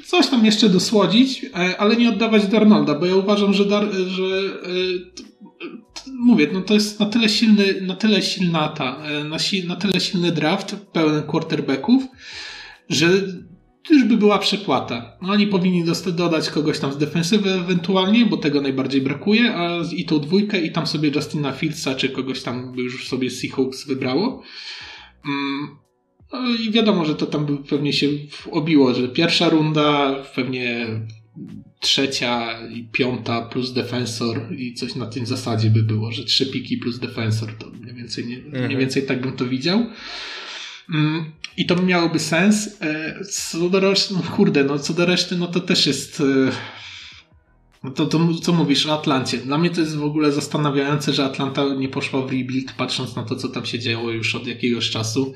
coś 0.07 0.29
tam 0.29 0.45
jeszcze 0.45 0.69
dosłodzić, 0.69 1.45
e, 1.45 1.81
ale 1.81 1.97
nie 1.97 2.09
oddawać 2.09 2.47
Darnolda, 2.47 2.95
bo 2.95 3.07
ja 3.07 3.17
uważam, 3.17 3.55
że, 3.55 3.65
Dar, 3.65 3.93
że 3.93 4.25
e, 4.25 5.27
mówię, 6.13 6.49
no 6.53 6.61
to 6.61 6.75
jest 6.75 7.01
na 7.01 7.07
tyle 7.07 7.29
silny, 7.29 7.81
na 7.81 7.97
tyle 7.97 8.23
silna 8.23 8.69
ta, 8.69 8.99
na, 9.25 9.37
na 9.67 9.77
tyle 9.77 10.01
silny 10.01 10.33
draft 10.33 10.77
pełen 10.93 11.23
quarterbacków, 11.23 12.03
że 12.89 13.09
już 13.91 14.05
by 14.05 14.17
była 14.17 14.39
przepłata. 14.39 15.19
Oni 15.21 15.47
powinni 15.47 15.85
dodać 16.13 16.51
kogoś 16.51 16.79
tam 16.79 16.93
z 16.93 16.97
defensywy 16.97 17.53
ewentualnie, 17.53 18.27
bo 18.27 18.37
tego 18.37 18.61
najbardziej 18.61 19.01
brakuje, 19.01 19.55
a 19.55 19.83
i 19.97 20.05
tą 20.05 20.21
dwójkę 20.21 20.61
i 20.61 20.73
tam 20.73 20.87
sobie 20.87 21.11
Justina 21.15 21.53
Fieldsa 21.53 21.95
czy 21.95 22.09
kogoś 22.09 22.43
tam 22.43 22.73
by 22.73 22.83
już 22.83 23.09
sobie 23.09 23.31
Seahawks 23.31 23.87
wybrało. 23.87 24.43
Mm, 25.27 25.77
no 26.33 26.39
i 26.67 26.71
wiadomo, 26.71 27.05
że 27.05 27.15
to 27.15 27.27
tam 27.27 27.47
by 27.47 27.57
pewnie 27.57 27.93
się 27.93 28.07
obiło, 28.51 28.95
że 28.95 29.09
pierwsza 29.09 29.49
runda, 29.49 30.15
pewnie 30.35 30.87
trzecia 31.81 32.69
i 32.69 32.85
piąta 32.85 33.43
plus 33.43 33.73
defensor 33.73 34.55
i 34.59 34.75
coś 34.75 34.95
na 34.95 35.07
tym 35.07 35.27
zasadzie 35.27 35.71
by 35.71 35.83
było, 35.83 36.13
że 36.13 36.25
trzy 36.25 36.47
piki 36.47 36.77
plus 36.77 36.99
defensor, 36.99 37.53
to 37.59 37.71
mniej 37.71 37.95
więcej, 37.95 38.27
nie, 38.27 38.37
mhm. 38.37 38.65
mniej 38.65 38.79
więcej 38.79 39.07
tak 39.07 39.21
bym 39.21 39.33
to 39.33 39.47
widział. 39.47 39.87
Mm, 40.95 41.33
I 41.57 41.67
to 41.67 41.83
miałoby 41.83 42.19
sens. 42.19 42.83
E, 42.83 43.25
co 43.25 43.71
do 43.71 43.81
reszty, 43.81 44.15
no 44.15 44.37
kurde, 44.37 44.65
no 44.65 44.79
co 44.79 44.95
do 44.95 45.07
reszty, 45.07 45.37
no 45.37 45.47
to 45.47 45.61
też 45.61 45.87
jest. 45.87 46.21
E, 46.21 46.53
no 47.85 47.91
to, 47.91 48.07
to 48.07 48.35
co 48.43 48.53
mówisz 48.53 48.87
o 48.87 48.95
Atlancie? 48.95 49.39
Dla 49.39 49.59
mnie 49.59 49.71
to 49.71 49.81
jest 49.81 49.97
w 49.97 50.05
ogóle 50.05 50.33
zastanawiające, 50.33 51.13
że 51.13 51.25
Atlanta 51.25 51.75
nie 51.75 51.89
poszła 51.89 52.23
w 52.23 52.31
rebuild, 52.31 52.73
patrząc 52.73 53.17
na 53.17 53.23
to, 53.23 53.37
co 53.37 53.49
tam 53.49 53.67
się 53.67 53.79
działo 53.79 54.11
już 54.11 54.35
od 54.35 54.47
jakiegoś 54.47 54.91
czasu. 54.91 55.35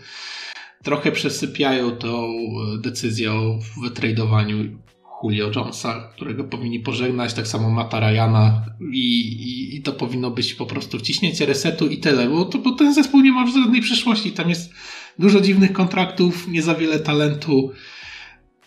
Trochę 0.83 1.13
przesypiają 1.13 1.91
tą 1.91 2.33
decyzję 2.79 3.33
o 3.33 3.59
wytradowaniu 3.83 4.81
Julio 5.23 5.51
Jonesa, 5.57 6.11
którego 6.17 6.45
powinni 6.45 6.81
pożegnać, 6.81 7.35
tak 7.35 7.49
samo 7.49 7.71
Mata 7.71 8.01
Ryana 8.01 8.65
i, 8.93 9.21
i, 9.21 9.77
i, 9.77 9.83
to 9.83 9.93
powinno 9.93 10.31
być 10.31 10.55
po 10.55 10.67
prostu 10.67 10.99
wciśnięcie 10.99 11.47
resetu 11.47 11.87
i 11.87 11.99
tyle, 11.99 12.29
bo, 12.29 12.45
to, 12.45 12.59
bo 12.59 12.73
ten 12.73 12.95
zespół 12.95 13.21
nie 13.21 13.33
ma 13.33 13.47
żadnej 13.47 13.81
przyszłości. 13.81 14.33
Tam 14.33 14.49
jest 14.49 14.73
dużo 15.21 15.41
dziwnych 15.41 15.73
kontraktów, 15.73 16.49
nie 16.49 16.63
za 16.63 16.75
wiele 16.75 16.99
talentu. 16.99 17.73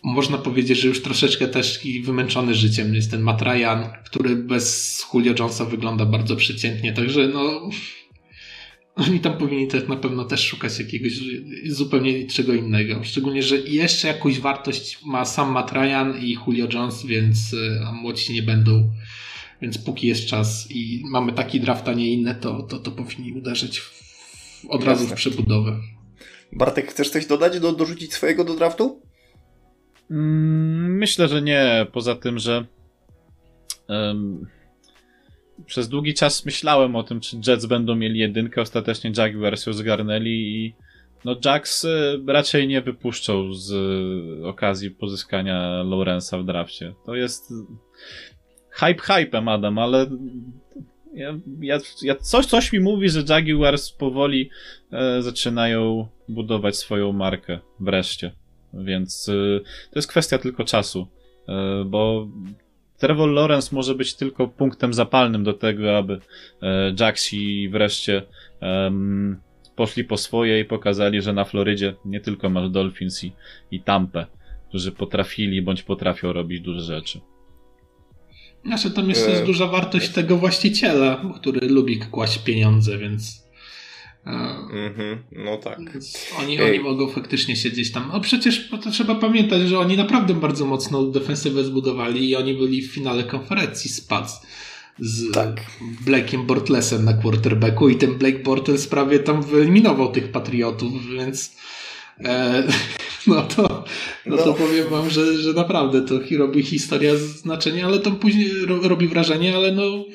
Można 0.03 0.37
powiedzieć, 0.37 0.79
że 0.79 0.87
już 0.87 1.01
troszeczkę 1.01 1.47
też 1.47 1.79
wymęczony 2.03 2.55
życiem 2.55 2.95
jest 2.95 3.11
ten 3.11 3.21
Matt 3.21 3.41
Ryan, 3.41 4.03
który 4.05 4.35
bez 4.35 5.05
Julio 5.13 5.33
Jonesa 5.39 5.65
wygląda 5.65 6.05
bardzo 6.05 6.35
przeciętnie, 6.35 6.93
także 6.93 7.27
no 7.27 7.69
oni 8.95 9.19
tam 9.19 9.37
powinni 9.37 9.67
też 9.67 9.87
na 9.87 9.95
pewno 9.95 10.25
też 10.25 10.47
szukać 10.47 10.79
jakiegoś 10.79 11.13
zupełnie 11.65 12.27
czego 12.27 12.53
innego. 12.53 13.03
Szczególnie, 13.03 13.43
że 13.43 13.57
jeszcze 13.57 14.07
jakąś 14.07 14.39
wartość 14.39 14.99
ma 15.05 15.25
sam 15.25 15.51
Matt 15.51 15.71
Ryan 15.71 16.21
i 16.21 16.37
Julio 16.47 16.67
Jones, 16.73 17.05
więc 17.05 17.53
e, 17.53 17.91
młodsi 17.93 18.33
nie 18.33 18.43
będą. 18.43 18.91
Więc 19.61 19.77
póki 19.77 20.07
jest 20.07 20.25
czas 20.25 20.71
i 20.71 21.01
mamy 21.05 21.33
taki 21.33 21.59
draft, 21.59 21.87
a 21.87 21.93
nie 21.93 22.13
inne, 22.13 22.35
to, 22.35 22.63
to, 22.63 22.79
to 22.79 22.91
powinni 22.91 23.33
uderzyć 23.33 23.79
w, 23.79 24.03
od 24.69 24.83
razu 24.83 25.07
w 25.07 25.13
przebudowę. 25.13 25.79
Bartek, 26.55 26.89
chcesz 26.89 27.09
coś 27.09 27.25
dodać, 27.25 27.59
do, 27.59 27.71
dorzucić 27.71 28.13
swojego 28.13 28.43
do 28.43 28.55
draftu? 28.55 29.01
Mm, 30.11 30.97
myślę, 30.97 31.27
że 31.27 31.41
nie. 31.41 31.87
Poza 31.93 32.15
tym, 32.15 32.39
że 32.39 32.65
um, 33.89 34.47
przez 35.65 35.89
długi 35.89 36.13
czas 36.13 36.45
myślałem 36.45 36.95
o 36.95 37.03
tym, 37.03 37.19
czy 37.19 37.37
Jets 37.47 37.65
będą 37.65 37.95
mieli 37.95 38.19
jedynkę. 38.19 38.61
Ostatecznie 38.61 39.11
Jaguars 39.17 39.65
ją 39.65 39.73
zgarnęli 39.73 40.29
i 40.29 40.75
no 41.25 41.35
Jacks 41.45 41.83
y, 41.83 42.19
raczej 42.27 42.67
nie 42.67 42.81
wypuszczą 42.81 43.53
z 43.53 43.73
okazji 44.45 44.91
pozyskania 44.91 45.83
Lawrence'a 45.83 46.41
w 46.43 46.45
drafcie. 46.45 46.93
To 47.05 47.15
jest 47.15 47.53
hype 48.69 49.01
hypem, 49.01 49.47
Adam, 49.47 49.79
ale 49.79 50.07
ja, 51.13 51.37
ja, 51.61 51.79
ja, 52.01 52.15
coś, 52.15 52.45
coś 52.45 52.73
mi 52.73 52.79
mówi, 52.79 53.09
że 53.09 53.23
Jaguars 53.29 53.91
powoli 53.91 54.49
e, 54.91 55.21
zaczynają 55.21 56.07
budować 56.29 56.77
swoją 56.77 57.11
markę 57.11 57.59
wreszcie. 57.79 58.31
Więc 58.73 59.29
e, 59.29 59.59
to 59.91 59.99
jest 59.99 60.07
kwestia 60.07 60.37
tylko 60.37 60.63
czasu, 60.63 61.07
e, 61.47 61.83
bo 61.85 62.27
Trevor 62.97 63.29
Lawrence 63.29 63.75
może 63.75 63.95
być 63.95 64.13
tylko 64.13 64.47
punktem 64.47 64.93
zapalnym 64.93 65.43
do 65.43 65.53
tego, 65.53 65.97
aby 65.97 66.19
e, 66.61 66.93
Jaxi 66.99 67.69
wreszcie 67.69 68.21
poszli 69.75 70.03
po 70.03 70.17
swoje 70.17 70.59
i 70.59 70.65
pokazali, 70.65 71.21
że 71.21 71.33
na 71.33 71.45
Florydzie 71.45 71.95
nie 72.05 72.19
tylko 72.19 72.49
masz 72.49 72.69
Dolphins 72.69 73.23
i, 73.23 73.31
i 73.71 73.81
Tampę, 73.81 74.25
którzy 74.69 74.91
potrafili 74.91 75.61
bądź 75.61 75.83
potrafią 75.83 76.33
robić 76.33 76.61
duże 76.61 76.81
rzeczy. 76.81 77.19
Znaczy, 78.65 78.91
tam 78.91 79.09
jest 79.09 79.25
też 79.25 79.45
duża 79.45 79.67
wartość 79.67 80.09
tego 80.09 80.37
właściciela, 80.37 81.21
który 81.35 81.67
lubi 81.67 81.97
kłaść 81.97 82.37
pieniądze, 82.37 82.97
więc. 82.97 83.43
Mm-hmm, 84.25 85.17
no 85.31 85.57
tak. 85.57 85.79
Oni, 86.39 86.61
oni 86.61 86.79
mogą 86.79 87.09
faktycznie 87.09 87.55
siedzieć 87.55 87.91
tam. 87.91 88.09
No 88.13 88.19
przecież 88.19 88.69
to 88.69 88.91
trzeba 88.91 89.15
pamiętać, 89.15 89.61
że 89.61 89.79
oni 89.79 89.97
naprawdę 89.97 90.33
bardzo 90.33 90.65
mocno 90.65 91.03
defensywę 91.03 91.63
zbudowali 91.63 92.29
i 92.29 92.35
oni 92.35 92.53
byli 92.53 92.81
w 92.81 92.93
finale 92.93 93.23
konferencji 93.23 93.89
z 93.89 94.01
Pats 94.01 94.41
z 94.99 95.31
tak. 95.31 95.61
Blake'iem 96.05 96.45
Bortlesem 96.45 97.05
na 97.05 97.13
quarterbacku 97.13 97.89
i 97.89 97.95
ten 97.95 98.15
Blake 98.15 98.39
Bortles 98.39 98.87
prawie 98.87 99.19
tam 99.19 99.41
wyeliminował 99.41 100.11
tych 100.11 100.31
Patriotów, 100.31 101.09
więc 101.09 101.55
e, 102.19 102.63
no 103.27 103.41
to, 103.41 103.85
no, 104.25 104.35
no 104.35 104.37
to 104.37 104.53
powiem 104.53 104.89
wam, 104.89 105.09
że, 105.09 105.37
że 105.37 105.53
naprawdę 105.53 106.01
to 106.01 106.19
robi 106.37 106.63
historia 106.63 107.15
znaczenie, 107.15 107.85
ale 107.85 107.99
to 107.99 108.11
później 108.11 108.51
robi 108.65 109.07
wrażenie, 109.07 109.55
ale 109.55 109.71
no 109.71 110.05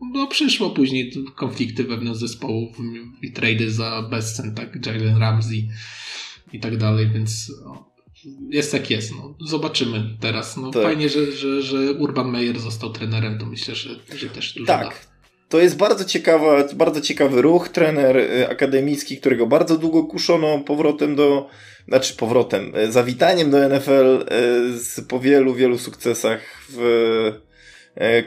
no 0.00 0.26
przyszło 0.26 0.70
później 0.70 1.12
konflikty 1.34 1.84
wewnątrz 1.84 2.20
zespołów 2.20 2.76
i 3.22 3.32
trady 3.32 3.70
za 3.70 4.02
bezcen, 4.10 4.54
tak, 4.54 4.86
Jalen 4.86 5.16
Ramsey 5.16 5.68
i 6.52 6.60
tak 6.60 6.76
dalej, 6.76 7.10
więc 7.14 7.52
jest 8.50 8.72
jak 8.72 8.90
jest. 8.90 9.12
No. 9.12 9.34
Zobaczymy 9.40 10.16
teraz. 10.20 10.56
No, 10.56 10.70
tak. 10.70 10.82
Fajnie, 10.82 11.08
że, 11.08 11.32
że, 11.32 11.62
że 11.62 11.92
Urban 11.92 12.30
Meyer 12.30 12.60
został 12.60 12.92
trenerem, 12.92 13.38
to 13.38 13.46
myślę, 13.46 13.74
że, 13.74 13.90
że 14.16 14.28
też 14.28 14.54
dużo 14.54 14.66
Tak. 14.66 14.88
Da. 14.88 15.15
To 15.48 15.60
jest 15.60 15.76
bardzo, 15.76 16.04
ciekawa, 16.04 16.64
bardzo 16.74 17.00
ciekawy 17.00 17.42
ruch. 17.42 17.68
Trener 17.68 18.16
y, 18.16 18.48
akademicki, 18.48 19.18
którego 19.18 19.46
bardzo 19.46 19.78
długo 19.78 20.04
kuszono 20.04 20.58
powrotem 20.58 21.16
do, 21.16 21.48
znaczy 21.88 22.16
powrotem, 22.16 22.72
y, 22.76 22.92
zawitaniem 22.92 23.50
do 23.50 23.68
NFL 23.68 24.24
y, 24.98 25.02
po 25.02 25.20
wielu, 25.20 25.54
wielu 25.54 25.78
sukcesach 25.78 26.40
w 26.68 27.45
E, 27.96 28.22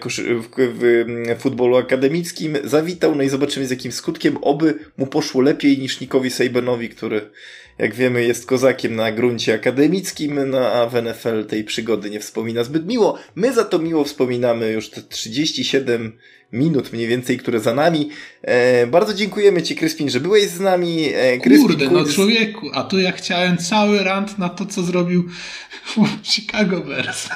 w 1.35 1.39
futbolu 1.39 1.77
akademickim 1.77 2.57
zawitał, 2.63 3.15
no 3.15 3.23
i 3.23 3.29
zobaczymy 3.29 3.67
z 3.67 3.69
jakim 3.69 3.91
skutkiem, 3.91 4.37
oby 4.41 4.79
mu 4.97 5.07
poszło 5.07 5.41
lepiej 5.41 5.77
niż 5.77 5.99
Nikowi 5.99 6.31
Sejbenowi, 6.31 6.89
który 6.89 7.29
jak 7.77 7.95
wiemy 7.95 8.23
jest 8.23 8.45
kozakiem 8.45 8.95
na 8.95 9.11
gruncie 9.11 9.53
akademickim, 9.53 10.49
no 10.49 10.59
a 10.59 10.89
w 10.89 11.03
NFL 11.03 11.45
tej 11.45 11.63
przygody 11.63 12.09
nie 12.09 12.19
wspomina 12.19 12.63
zbyt 12.63 12.87
miło. 12.87 13.17
My 13.35 13.53
za 13.53 13.65
to 13.65 13.79
miło 13.79 14.03
wspominamy 14.03 14.71
już 14.71 14.89
te 14.89 15.01
37 15.01 16.17
minut 16.53 16.93
mniej 16.93 17.07
więcej, 17.07 17.37
które 17.37 17.59
za 17.59 17.73
nami. 17.73 18.09
E, 18.41 18.87
bardzo 18.87 19.13
dziękujemy 19.13 19.61
Ci, 19.61 19.75
Kryspin, 19.75 20.09
że 20.09 20.19
byłeś 20.19 20.43
z 20.47 20.59
nami. 20.59 21.09
E, 21.15 21.37
Kryspin, 21.37 21.67
Kurde, 21.67 21.89
no 21.89 22.05
człowieku, 22.05 22.69
a 22.73 22.83
tu 22.83 22.99
ja 22.99 23.11
chciałem 23.11 23.57
cały 23.57 24.03
rant 24.03 24.37
na 24.37 24.49
to, 24.49 24.65
co 24.65 24.83
zrobił 24.83 25.29
Chicago 26.23 26.79
Bears. 26.79 27.29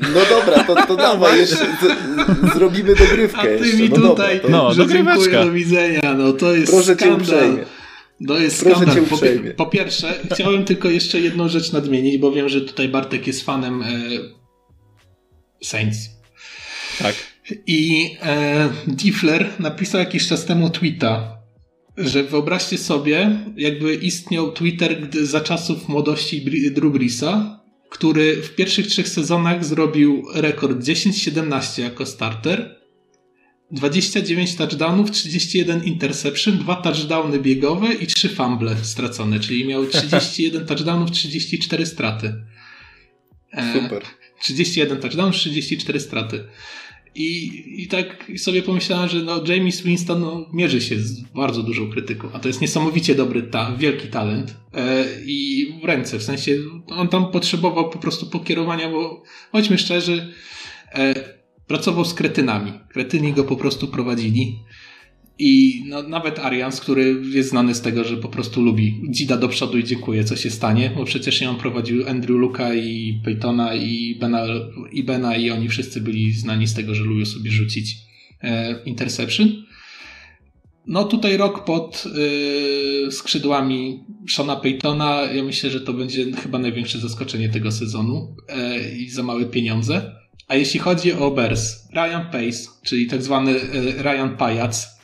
No 0.00 0.20
dobra, 0.30 0.64
to, 0.64 0.86
to 0.86 0.96
dawaj, 0.96 1.38
jeszcze 1.38 1.56
z, 1.56 2.52
zrobimy 2.54 2.94
dogrywkę. 2.94 3.40
A 3.40 3.42
ty 3.42 3.50
jeszcze. 3.50 3.76
mi 3.76 3.88
no 3.88 3.96
tutaj, 3.96 4.40
dobra, 4.42 4.58
to... 4.58 4.64
no, 4.64 4.74
że 4.74 4.86
dziękuję, 4.86 5.44
do 5.44 5.52
widzenia, 5.52 6.14
no 6.14 6.32
to 6.32 6.54
jest 6.54 6.72
Proszę 6.72 6.94
skandal. 6.94 7.18
Cię 7.18 7.22
uprzejmie. 7.22 7.64
To 8.26 8.38
jest 8.38 8.64
Proszę 8.64 8.80
skandal. 8.80 9.04
Po, 9.56 9.64
po, 9.64 9.66
pierwsze, 9.66 10.14
chciałem 10.32 10.64
tylko 10.64 10.90
jeszcze 10.90 11.20
jedną 11.20 11.48
rzecz 11.48 11.72
nadmienić, 11.72 12.18
bo 12.18 12.32
wiem, 12.32 12.48
że 12.48 12.60
tutaj 12.60 12.88
Bartek 12.88 13.26
jest 13.26 13.42
fanem 13.42 13.82
e, 13.82 13.86
Saints. 15.62 15.98
Tak. 16.98 17.14
I 17.66 18.10
e, 18.22 18.68
Diffler 18.88 19.50
napisał 19.58 20.00
jakiś 20.00 20.28
czas 20.28 20.44
temu 20.44 20.70
tweeta, 20.70 21.36
że 21.96 22.24
wyobraźcie 22.24 22.78
sobie, 22.78 23.38
jakby 23.56 23.94
istniał 23.94 24.52
Twitter 24.52 25.00
gdy, 25.00 25.26
za 25.26 25.40
czasów 25.40 25.88
młodości 25.88 26.70
Drew 26.70 26.92
Breesa, 26.92 27.60
który 27.90 28.42
w 28.42 28.54
pierwszych 28.54 28.86
trzech 28.86 29.08
sezonach 29.08 29.64
zrobił 29.64 30.26
rekord 30.34 30.78
10-17 30.78 31.82
jako 31.82 32.06
starter, 32.06 32.76
29 33.70 34.54
touchdownów, 34.54 35.10
31 35.10 35.84
interception, 35.84 36.58
2 36.58 36.76
touchdowny 36.76 37.38
biegowe 37.38 37.94
i 37.94 38.06
3 38.06 38.28
fumble 38.28 38.76
stracone, 38.82 39.40
czyli 39.40 39.66
miał 39.66 39.86
31 40.10 40.66
touchdownów, 40.66 41.10
34 41.10 41.86
straty. 41.86 42.34
E, 43.52 43.82
Super. 43.82 44.02
31 44.40 45.00
touchdownów, 45.00 45.36
34 45.36 46.00
straty. 46.00 46.44
I, 47.16 47.82
I 47.82 47.88
tak 47.88 48.32
sobie 48.36 48.62
pomyślałem, 48.62 49.08
że 49.08 49.22
no, 49.22 49.44
James 49.46 49.82
Winston 49.82 50.20
no, 50.20 50.46
mierzy 50.52 50.80
się 50.80 50.98
z 50.98 51.20
bardzo 51.20 51.62
dużą 51.62 51.90
krytyką, 51.90 52.28
a 52.32 52.38
to 52.38 52.48
jest 52.48 52.60
niesamowicie 52.60 53.14
dobry, 53.14 53.42
ta, 53.42 53.76
wielki 53.76 54.08
talent 54.08 54.56
e, 54.74 55.04
i 55.26 55.66
w 55.82 55.84
ręce, 55.84 56.18
w 56.18 56.22
sensie 56.22 56.52
on 56.88 57.08
tam 57.08 57.30
potrzebował 57.30 57.90
po 57.90 57.98
prostu 57.98 58.26
pokierowania, 58.26 58.90
bo 58.90 59.22
chodźmy 59.52 59.78
szczerzy, 59.78 60.32
e, 60.92 61.14
pracował 61.66 62.04
z 62.04 62.14
kretynami. 62.14 62.72
Kretyni 62.92 63.32
go 63.32 63.44
po 63.44 63.56
prostu 63.56 63.88
prowadzili 63.88 64.58
i 65.38 65.82
no, 65.86 66.02
nawet 66.02 66.38
Arians, 66.38 66.80
który 66.80 67.22
jest 67.32 67.50
znany 67.50 67.74
z 67.74 67.80
tego, 67.80 68.04
że 68.04 68.16
po 68.16 68.28
prostu 68.28 68.62
lubi 68.62 69.02
dzida 69.10 69.36
do 69.36 69.48
przodu 69.48 69.78
i 69.78 69.84
dziękuję, 69.84 70.24
co 70.24 70.36
się 70.36 70.50
stanie, 70.50 70.92
bo 70.96 71.04
przecież 71.04 71.42
on 71.42 71.56
prowadził 71.56 72.08
Andrew 72.08 72.38
Luka 72.38 72.74
i 72.74 73.20
Peytona 73.24 73.74
i 73.74 74.16
Bena, 74.20 74.46
i 74.92 75.04
Bena 75.04 75.36
i 75.36 75.50
oni 75.50 75.68
wszyscy 75.68 76.00
byli 76.00 76.32
znani 76.32 76.66
z 76.66 76.74
tego, 76.74 76.94
że 76.94 77.04
lubią 77.04 77.26
sobie 77.26 77.50
rzucić 77.50 77.96
e, 78.42 78.82
interception. 78.84 79.66
No 80.86 81.04
tutaj 81.04 81.36
rok 81.36 81.64
pod 81.64 82.04
y, 83.08 83.12
skrzydłami 83.12 84.04
Shona 84.28 84.56
Peytona, 84.56 85.20
ja 85.34 85.44
myślę, 85.44 85.70
że 85.70 85.80
to 85.80 85.92
będzie 85.92 86.32
chyba 86.32 86.58
największe 86.58 86.98
zaskoczenie 86.98 87.48
tego 87.48 87.72
sezonu 87.72 88.36
e, 88.48 88.92
i 88.92 89.10
za 89.10 89.22
małe 89.22 89.46
pieniądze. 89.46 90.12
A 90.48 90.54
jeśli 90.54 90.80
chodzi 90.80 91.12
o 91.12 91.30
Bears, 91.30 91.88
Ryan 91.92 92.26
Pace, 92.32 92.68
czyli 92.82 93.06
tak 93.06 93.22
zwany 93.22 93.60
e, 93.60 94.02
Ryan 94.02 94.36
Pajac, 94.36 94.95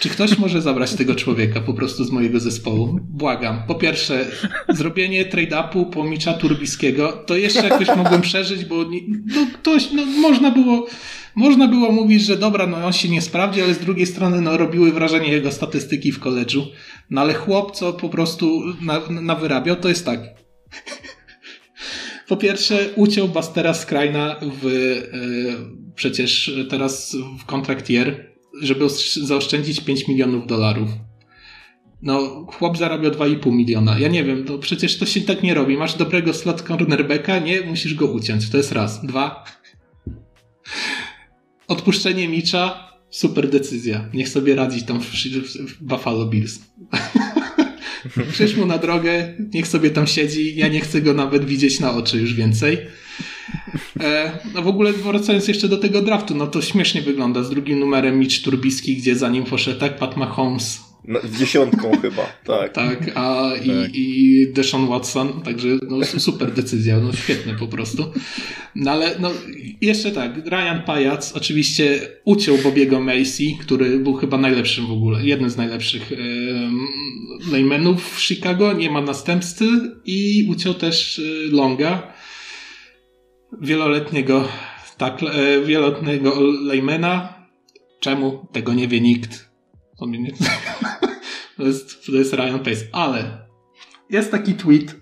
czy 0.00 0.08
ktoś 0.08 0.38
może 0.38 0.62
zabrać 0.62 0.94
tego 0.94 1.14
człowieka 1.14 1.60
po 1.60 1.74
prostu 1.74 2.04
z 2.04 2.10
mojego 2.10 2.40
zespołu? 2.40 3.00
Błagam. 3.02 3.62
Po 3.66 3.74
pierwsze, 3.74 4.26
zrobienie 4.68 5.24
trade-upu 5.24 5.90
po 5.90 6.04
Micza 6.04 6.32
Turbiskiego, 6.32 7.24
to 7.26 7.36
jeszcze 7.36 7.68
jakoś 7.68 7.88
mogłem 7.96 8.20
przeżyć, 8.20 8.64
bo 8.64 8.76
no, 9.26 9.46
ktoś, 9.54 9.92
no, 9.92 10.06
można 10.06 10.50
było 10.50 10.86
można 11.34 11.68
było 11.68 11.92
mówić, 11.92 12.22
że 12.22 12.36
dobra, 12.36 12.66
no 12.66 12.86
on 12.86 12.92
się 12.92 13.08
nie 13.08 13.22
sprawdzi, 13.22 13.62
ale 13.62 13.74
z 13.74 13.78
drugiej 13.78 14.06
strony 14.06 14.40
no, 14.40 14.56
robiły 14.56 14.92
wrażenie 14.92 15.32
jego 15.32 15.52
statystyki 15.52 16.12
w 16.12 16.20
koledżu. 16.20 16.66
No 17.10 17.20
ale 17.20 17.34
chłop, 17.34 17.76
co 17.76 17.92
po 17.92 18.08
prostu 18.08 18.62
na, 18.82 19.00
na 19.10 19.34
wyrabiał, 19.34 19.76
to 19.76 19.88
jest 19.88 20.04
tak. 20.04 20.20
Po 22.28 22.36
pierwsze, 22.36 22.88
uciął 22.96 23.28
Bastera 23.28 23.74
Skrajna 23.74 24.36
w 24.62 24.66
e, 24.66 25.92
przecież 25.94 26.52
teraz 26.70 27.16
w 27.40 27.44
kontrakt 27.44 27.90
year, 27.90 28.27
żeby 28.62 28.86
zaoszczędzić 29.22 29.80
5 29.80 30.08
milionów 30.08 30.46
dolarów. 30.46 30.88
No, 32.02 32.46
chłop 32.52 32.78
zarabia 32.78 33.10
2,5 33.10 33.52
miliona. 33.52 33.98
Ja 33.98 34.08
nie 34.08 34.24
wiem, 34.24 34.44
to 34.44 34.58
przecież 34.58 34.98
to 34.98 35.06
się 35.06 35.20
tak 35.20 35.42
nie 35.42 35.54
robi. 35.54 35.76
Masz 35.76 35.94
dobrego 35.94 36.34
slot 36.34 36.62
cornerbacka, 36.62 37.38
nie, 37.38 37.60
musisz 37.60 37.94
go 37.94 38.06
uciąć. 38.06 38.50
To 38.50 38.56
jest 38.56 38.72
raz. 38.72 39.06
Dwa. 39.06 39.44
Odpuszczenie 41.68 42.28
Micza, 42.28 42.90
super 43.10 43.50
decyzja. 43.50 44.08
Niech 44.14 44.28
sobie 44.28 44.54
radzi 44.54 44.82
tam 44.82 45.00
w, 45.00 45.04
w 45.04 45.84
Buffalo 45.84 46.26
Bills. 46.26 46.58
Przyjdź 48.32 48.56
mu 48.56 48.66
na 48.66 48.78
drogę, 48.78 49.34
niech 49.54 49.68
sobie 49.68 49.90
tam 49.90 50.06
siedzi. 50.06 50.56
Ja 50.56 50.68
nie 50.68 50.80
chcę 50.80 51.02
go 51.02 51.14
nawet 51.14 51.44
widzieć 51.44 51.80
na 51.80 51.94
oczy 51.94 52.20
już 52.20 52.34
więcej. 52.34 52.78
No 54.54 54.62
w 54.62 54.68
ogóle 54.68 54.92
wracając 54.92 55.48
jeszcze 55.48 55.68
do 55.68 55.76
tego 55.76 56.02
draftu, 56.02 56.34
no 56.34 56.46
to 56.46 56.62
śmiesznie 56.62 57.02
wygląda 57.02 57.42
z 57.42 57.50
drugim 57.50 57.78
numerem 57.78 58.18
Mitch 58.18 58.42
Turbiski, 58.42 58.96
gdzie 58.96 59.16
za 59.16 59.28
nim 59.28 59.44
poszedł 59.44 59.80
tak 59.80 59.98
Pat 59.98 60.16
Mahomes, 60.16 60.88
no, 61.08 61.20
dziesiątką 61.38 61.90
chyba, 62.02 62.22
tak. 62.44 62.72
Tak, 62.72 63.10
a 63.14 63.50
i, 63.64 63.68
tak. 63.68 63.94
i 63.94 64.46
Deshaun 64.52 64.86
Watson, 64.86 65.42
także 65.42 65.68
no, 65.88 66.04
super 66.04 66.52
decyzja, 66.52 67.00
no 67.00 67.12
świetne 67.12 67.54
po 67.54 67.66
prostu. 67.66 68.12
No 68.74 68.90
ale 68.90 69.18
no, 69.18 69.30
jeszcze 69.80 70.10
tak, 70.10 70.36
Ryan 70.36 70.82
Pajac 70.86 71.32
oczywiście 71.32 72.00
uciął 72.24 72.58
Bobiego 72.58 73.00
Macy, 73.00 73.44
który 73.60 73.98
był 73.98 74.14
chyba 74.14 74.38
najlepszym 74.38 74.86
w 74.86 74.92
ogóle, 74.92 75.24
jednym 75.24 75.50
z 75.50 75.56
najlepszych 75.56 76.12
e, 76.12 76.16
laymenów 77.52 78.16
w 78.16 78.22
Chicago, 78.22 78.72
nie 78.72 78.90
ma 78.90 79.00
następcy 79.00 79.64
i 80.04 80.46
uciął 80.50 80.74
też 80.74 81.18
e, 81.18 81.22
Longa, 81.50 82.12
wieloletniego 83.52 84.48
tak, 84.96 85.22
e, 85.22 85.60
wieloletniego 85.60 86.40
laymana. 86.62 87.34
Czemu? 88.00 88.46
Tego 88.52 88.74
nie 88.74 88.88
wie 88.88 89.00
nikt. 89.00 89.48
To, 91.56 91.64
jest, 91.64 92.06
to 92.06 92.12
jest 92.12 92.32
Ryan 92.32 92.58
Pace. 92.58 92.84
Ale 92.92 93.46
jest 94.10 94.30
taki 94.30 94.54
tweet, 94.54 94.96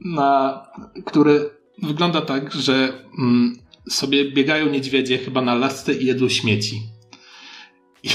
na, 0.00 0.62
który 1.04 1.50
wygląda 1.82 2.20
tak, 2.20 2.52
że 2.52 2.92
mm, 3.18 3.58
sobie 3.88 4.32
biegają 4.32 4.70
niedźwiedzie 4.70 5.18
chyba 5.18 5.42
na 5.42 5.54
lasce 5.54 5.94
i 5.94 6.06
jedzą 6.06 6.28
śmieci. 6.28 6.82
I, 8.02 8.08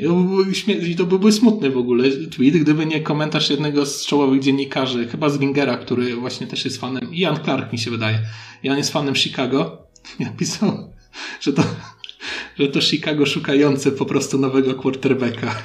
i 0.00 0.02
to, 0.02 0.14
byłby, 0.14 0.72
I 0.72 0.96
to 0.96 1.06
byłby 1.06 1.32
smutny 1.32 1.70
w 1.70 1.76
ogóle 1.76 2.10
tweet, 2.10 2.56
gdyby 2.56 2.86
nie 2.86 3.00
komentarz 3.00 3.50
jednego 3.50 3.86
z 3.86 4.06
czołowych 4.06 4.40
dziennikarzy, 4.40 5.08
chyba 5.08 5.28
z 5.28 5.38
Gingera, 5.38 5.76
który 5.76 6.16
właśnie 6.16 6.46
też 6.46 6.64
jest 6.64 6.80
fanem, 6.80 7.14
Ian 7.14 7.38
Clark 7.44 7.72
mi 7.72 7.78
się 7.78 7.90
wydaje. 7.90 8.18
On 8.70 8.76
jest 8.76 8.92
fanem 8.92 9.14
Chicago. 9.14 9.86
I 10.20 10.24
napisał, 10.24 10.92
że 11.40 11.52
to 11.52 11.62
że 12.58 12.68
to 12.68 12.80
Chicago 12.80 13.26
szukające 13.26 13.92
po 13.92 14.04
prostu 14.04 14.38
nowego 14.38 14.74
quarterbacka. 14.74 15.54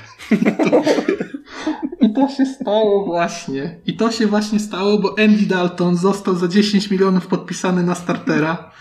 I 2.02 2.14
to 2.14 2.30
się 2.30 2.46
stało 2.46 3.06
właśnie. 3.06 3.80
I 3.86 3.96
to 3.96 4.12
się 4.12 4.28
właśnie 4.28 4.60
stało, 4.60 5.00
bo 5.00 5.16
Andy 5.20 5.46
Dalton 5.46 5.98
został 5.98 6.36
za 6.36 6.48
10 6.48 6.92
milionów 6.92 7.28
podpisany 7.28 7.84
na 7.84 7.96
startera. 7.96 8.72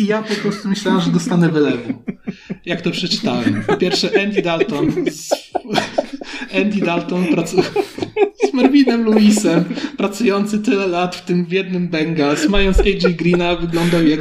I 0.00 0.06
ja 0.06 0.22
po 0.22 0.34
prostu 0.34 0.68
myślałem, 0.68 1.00
że 1.00 1.10
dostanę 1.10 1.48
wylewu. 1.48 1.92
Jak 2.66 2.80
to 2.80 2.90
przeczytałem. 2.90 3.62
Po 3.66 3.76
pierwsze, 3.76 4.22
Andy 4.22 4.42
Dalton. 4.42 4.92
Z... 5.10 5.30
Andy 6.54 6.80
Dalton 6.80 7.26
pracuje 7.26 7.62
z 8.50 8.54
Marvinem 8.54 9.04
Lewisem, 9.06 9.64
pracujący 9.96 10.58
tyle 10.58 10.86
lat 10.86 11.16
w 11.16 11.24
tym 11.24 11.46
biednym 11.46 11.88
Bengals, 11.88 12.48
mając 12.48 12.78
AJ 12.78 13.14
Greena, 13.14 13.56
wyglądał 13.56 14.06
jak 14.06 14.20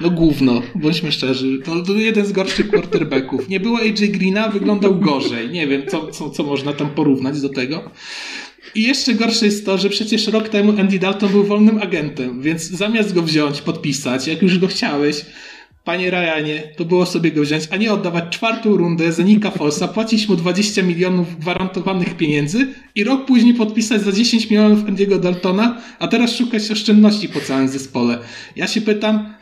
no 0.00 0.10
gówno, 0.10 0.62
bądźmy 0.74 1.12
szczerzy. 1.12 1.58
To, 1.64 1.82
to 1.82 1.92
jeden 1.92 2.26
z 2.26 2.32
gorszych 2.32 2.70
quarterbacków. 2.70 3.48
Nie 3.48 3.60
było 3.60 3.78
AJ 3.78 3.92
Greena, 4.08 4.48
wyglądał 4.48 4.94
gorzej. 4.94 5.50
Nie 5.50 5.66
wiem, 5.66 5.82
co, 5.88 6.06
co, 6.06 6.30
co 6.30 6.42
można 6.42 6.72
tam 6.72 6.90
porównać 6.90 7.40
do 7.40 7.48
tego. 7.48 7.90
I 8.74 8.82
jeszcze 8.82 9.14
gorsze 9.14 9.46
jest 9.46 9.66
to, 9.66 9.78
że 9.78 9.90
przecież 9.90 10.26
rok 10.26 10.48
temu 10.48 10.80
Andy 10.80 10.98
Dalton 10.98 11.30
był 11.30 11.44
wolnym 11.44 11.82
agentem, 11.82 12.42
więc 12.42 12.62
zamiast 12.62 13.14
go 13.14 13.22
wziąć, 13.22 13.60
podpisać, 13.60 14.26
jak 14.26 14.42
już 14.42 14.58
go 14.58 14.66
chciałeś, 14.66 15.24
panie 15.84 16.10
Ryanie, 16.10 16.62
to 16.76 16.84
było 16.84 17.06
sobie 17.06 17.32
go 17.32 17.42
wziąć, 17.42 17.64
a 17.70 17.76
nie 17.76 17.92
oddawać 17.92 18.24
czwartą 18.30 18.76
rundę 18.76 19.12
za 19.12 19.22
Nika 19.22 19.50
Folsa, 19.50 19.88
płacić 19.88 20.28
mu 20.28 20.36
20 20.36 20.82
milionów 20.82 21.38
gwarantowanych 21.38 22.16
pieniędzy 22.16 22.66
i 22.94 23.04
rok 23.04 23.24
później 23.24 23.54
podpisać 23.54 24.02
za 24.02 24.12
10 24.12 24.50
milionów 24.50 24.84
Andy'ego 24.84 25.20
Daltona, 25.20 25.82
a 25.98 26.08
teraz 26.08 26.36
szukać 26.36 26.70
oszczędności 26.70 27.28
po 27.28 27.40
całym 27.40 27.68
zespole. 27.68 28.18
Ja 28.56 28.66
się 28.66 28.80
pytam, 28.80 29.34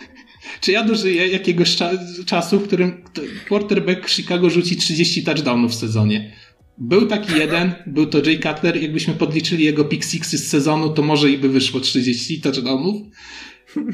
czy 0.60 0.72
ja 0.72 0.84
dożyję 0.84 1.28
jakiegoś 1.28 1.76
cza 1.76 1.90
czasu, 2.26 2.58
w 2.58 2.66
którym 2.66 3.02
quarterback 3.48 4.08
Chicago 4.08 4.50
rzuci 4.50 4.76
30 4.76 5.24
touchdownów 5.24 5.72
w 5.72 5.74
sezonie? 5.74 6.32
Był 6.78 7.06
taki 7.06 7.38
jeden, 7.38 7.74
był 7.86 8.06
to 8.06 8.18
Jay 8.18 8.40
Cutler. 8.40 8.82
Jakbyśmy 8.82 9.14
podliczyli 9.14 9.64
jego 9.64 9.84
pick 9.84 10.04
sixy 10.04 10.38
z 10.38 10.48
sezonu, 10.48 10.90
to 10.90 11.02
może 11.02 11.30
i 11.30 11.38
by 11.38 11.48
wyszło 11.48 11.80
30 11.80 12.40
touchdownów. 12.40 12.96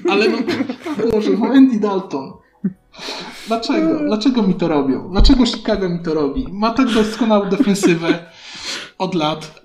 Ale 0.09 0.29
no, 0.29 0.39
Boże, 1.13 1.31
no 1.39 1.47
Andy 1.47 1.81
Dalton. 1.81 2.33
Dlaczego? 3.47 3.99
Dlaczego 4.07 4.43
mi 4.43 4.55
to 4.55 4.69
robią? 4.69 5.09
Dlaczego 5.13 5.47
Chicago 5.47 5.89
mi 5.89 5.99
to 6.03 6.15
robi? 6.15 6.47
Ma 6.51 6.71
tak 6.71 6.95
doskonałą 6.95 7.49
defensywę 7.49 8.31
od 8.99 9.15
lat. 9.15 9.63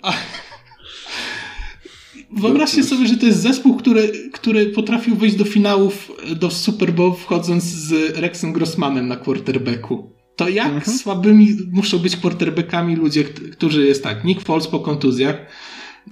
Wyobraźcie 2.31 2.83
sobie, 2.83 3.07
że 3.07 3.17
to 3.17 3.25
jest 3.25 3.41
zespół, 3.41 3.75
który, 3.75 4.29
który 4.33 4.65
potrafił 4.65 5.15
wejść 5.15 5.35
do 5.35 5.45
finałów 5.45 6.11
do 6.35 6.51
Super 6.51 6.93
Bowl 6.93 7.15
wchodząc 7.15 7.63
z 7.63 8.17
Rexem 8.17 8.53
Grossmanem 8.53 9.07
na 9.07 9.15
quarterbacku. 9.15 10.16
To 10.37 10.49
jak 10.49 10.67
mhm. 10.67 10.97
słabymi 10.97 11.57
muszą 11.71 11.99
być 11.99 12.17
quarterbackami 12.17 12.95
ludzie, 12.95 13.23
którzy 13.23 13.85
jest 13.85 14.03
tak, 14.03 14.23
Nick 14.23 14.41
Foles 14.41 14.67
po 14.67 14.79
kontuzjach, 14.79 15.35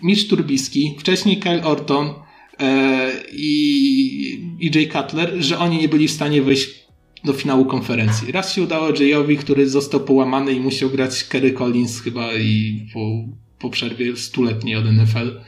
Mitch 0.04 0.28
Turbiski, 0.30 0.96
wcześniej 1.00 1.40
Kyle 1.40 1.64
Orton 1.64 2.14
e, 2.60 3.12
i, 3.32 4.56
i 4.60 4.72
Jay 4.76 4.88
Cutler, 4.88 5.34
że 5.40 5.60
oni 5.60 5.78
nie 5.78 5.90
byli 5.90 6.08
w 6.08 6.12
stanie 6.12 6.42
wejść 6.42 6.86
do 7.24 7.34
finału 7.34 7.66
konferencji. 7.66 8.32
Raz 8.32 8.54
się 8.54 8.64
udało 8.64 8.90
Jayowi, 9.00 9.38
który 9.38 9.70
został 9.70 10.00
połamany 10.00 10.54
i 10.54 10.60
musiał 10.60 10.90
grać 10.90 11.24
Kerry 11.24 11.54
Collins 11.54 12.02
chyba 12.02 12.34
i 12.34 12.80
po, 12.94 13.00
po 13.60 13.70
przerwie 13.70 14.16
stuletniej 14.16 14.76
od 14.76 14.86
NFL. 14.86 15.42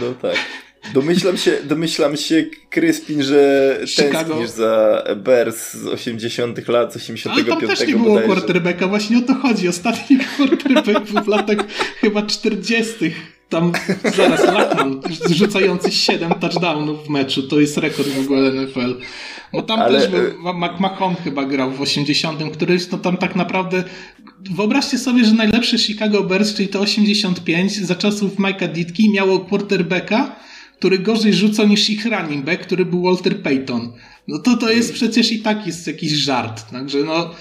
No 0.00 0.14
tak. 0.22 0.65
Domyślam 0.94 1.36
się, 1.36 1.52
domyślam 1.64 2.16
się, 2.16 2.44
Kryspin, 2.70 3.22
że 3.22 3.80
tęsknisz 3.96 4.50
za 4.50 5.04
Bears 5.16 5.74
z 5.74 5.86
80 5.86 6.68
lat, 6.68 6.92
z 6.92 6.96
85 6.96 7.48
Ale 7.48 7.60
tam 7.60 7.68
też 7.68 7.88
nie 7.88 7.96
było 7.96 8.20
quarterbacka, 8.20 8.86
właśnie 8.86 9.18
o 9.18 9.22
to 9.22 9.34
chodzi. 9.34 9.68
Ostatni 9.68 10.18
quarterback 10.36 11.12
był 11.12 11.24
w 11.24 11.28
latach 11.28 11.58
chyba 12.00 12.22
40 12.22 12.94
tam 13.48 13.72
zaraz 14.16 14.44
Lackman 14.44 15.00
rzucający 15.30 15.90
7 15.90 16.30
touchdownów 16.30 17.06
w 17.06 17.08
meczu, 17.08 17.42
to 17.42 17.60
jest 17.60 17.78
rekord 17.78 18.08
w 18.08 18.20
ogóle 18.20 18.52
NFL. 18.52 18.94
Bo 19.52 19.62
tam 19.62 19.80
Ale... 19.80 20.00
też 20.00 20.10
był, 20.10 20.54
McMahon 20.54 21.14
chyba 21.24 21.44
grał 21.44 21.70
w 21.70 21.80
80, 21.80 22.42
któryś 22.52 22.90
no 22.90 22.98
tam 22.98 23.16
tak 23.16 23.36
naprawdę 23.36 23.84
wyobraźcie 24.50 24.98
sobie, 24.98 25.24
że 25.24 25.32
najlepszy 25.34 25.78
Chicago 25.78 26.24
Bears, 26.24 26.54
czyli 26.54 26.68
to 26.68 26.80
85 26.80 27.76
za 27.76 27.94
czasów 27.94 28.36
Mike'a 28.36 28.68
Ditki 28.72 29.12
miało 29.12 29.40
quarterbacka, 29.40 30.36
który 30.78 30.98
gorzej 30.98 31.34
rzucał 31.34 31.68
niż 31.68 31.90
ich 31.90 32.04
running 32.04 32.44
back, 32.44 32.62
który 32.62 32.84
był 32.84 33.02
Walter 33.02 33.42
Payton. 33.42 33.92
No 34.28 34.38
to 34.38 34.56
to 34.56 34.70
jest 34.70 34.92
przecież 34.92 35.32
i 35.32 35.38
tak 35.38 35.66
jest 35.66 35.86
jakiś 35.86 36.12
żart, 36.12 36.70
także 36.70 36.98
no... 36.98 37.34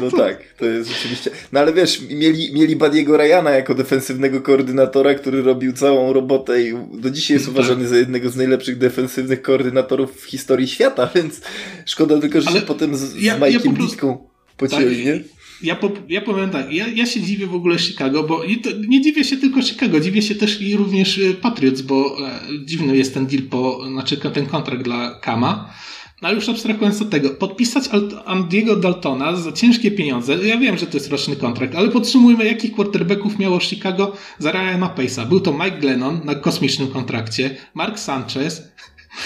No 0.00 0.10
tak, 0.10 0.54
to 0.58 0.64
jest 0.64 0.90
rzeczywiście... 0.90 1.30
No 1.52 1.60
ale 1.60 1.72
wiesz, 1.72 2.00
mieli, 2.10 2.54
mieli 2.54 2.76
Badiego 2.76 3.16
Ryana 3.16 3.50
jako 3.50 3.74
defensywnego 3.74 4.40
koordynatora, 4.40 5.14
który 5.14 5.42
robił 5.42 5.72
całą 5.72 6.12
robotę 6.12 6.62
i 6.62 6.74
do 6.92 7.10
dzisiaj 7.10 7.34
jest 7.34 7.46
tak. 7.46 7.54
uważany 7.54 7.88
za 7.88 7.96
jednego 7.96 8.30
z 8.30 8.36
najlepszych 8.36 8.78
defensywnych 8.78 9.42
koordynatorów 9.42 10.20
w 10.20 10.24
historii 10.24 10.68
świata, 10.68 11.10
więc 11.14 11.40
szkoda 11.86 12.20
tylko, 12.20 12.40
że 12.40 12.48
ale 12.48 12.60
się 12.60 12.66
potem 12.66 12.96
z, 12.96 13.00
z 13.00 13.22
ja, 13.22 13.38
Mike'iem 13.38 13.52
ja 13.52 13.60
po 13.60 13.72
prostu... 13.72 14.28
pocięli, 14.56 14.96
tak, 14.96 15.04
nie? 15.04 15.43
Ja, 15.62 15.76
po, 15.76 15.90
ja 16.08 16.20
powiem 16.20 16.50
tak, 16.50 16.72
ja, 16.72 16.88
ja 16.88 17.06
się 17.06 17.20
dziwię 17.20 17.46
w 17.46 17.54
ogóle 17.54 17.78
Chicago, 17.78 18.22
bo 18.22 18.42
to, 18.62 18.70
nie 18.88 19.00
dziwię 19.00 19.24
się 19.24 19.36
tylko 19.36 19.62
Chicago, 19.62 20.00
dziwię 20.00 20.22
się 20.22 20.34
też 20.34 20.60
i 20.60 20.76
również 20.76 21.18
y, 21.18 21.34
Patriots, 21.34 21.82
bo 21.82 22.16
e, 22.28 22.40
dziwny 22.64 22.96
jest 22.96 23.14
ten 23.14 23.26
deal, 23.26 23.42
po, 23.42 23.84
znaczy 23.88 24.16
ten 24.16 24.46
kontrakt 24.46 24.82
dla 24.82 25.14
Kama. 25.20 25.74
No 26.22 26.28
ale 26.28 26.36
już 26.36 26.48
abstrahując 26.48 27.02
od 27.02 27.10
tego, 27.10 27.30
podpisać 27.30 27.84
Andiego 28.24 28.76
Daltona 28.76 29.36
za 29.36 29.52
ciężkie 29.52 29.90
pieniądze, 29.90 30.46
ja 30.46 30.58
wiem, 30.58 30.78
że 30.78 30.86
to 30.86 30.96
jest 30.96 31.10
roczny 31.10 31.36
kontrakt, 31.36 31.74
ale 31.74 31.88
podtrzymujmy, 31.88 32.44
jakich 32.44 32.72
quarterbacków 32.72 33.38
miało 33.38 33.60
Chicago 33.60 34.16
za 34.38 34.52
Ryana 34.52 34.94
Pace'a. 34.96 35.28
Był 35.28 35.40
to 35.40 35.52
Mike 35.52 35.78
Glennon 35.78 36.20
na 36.24 36.34
kosmicznym 36.34 36.88
kontrakcie, 36.88 37.56
Mark 37.74 37.98
Sanchez, 37.98 38.62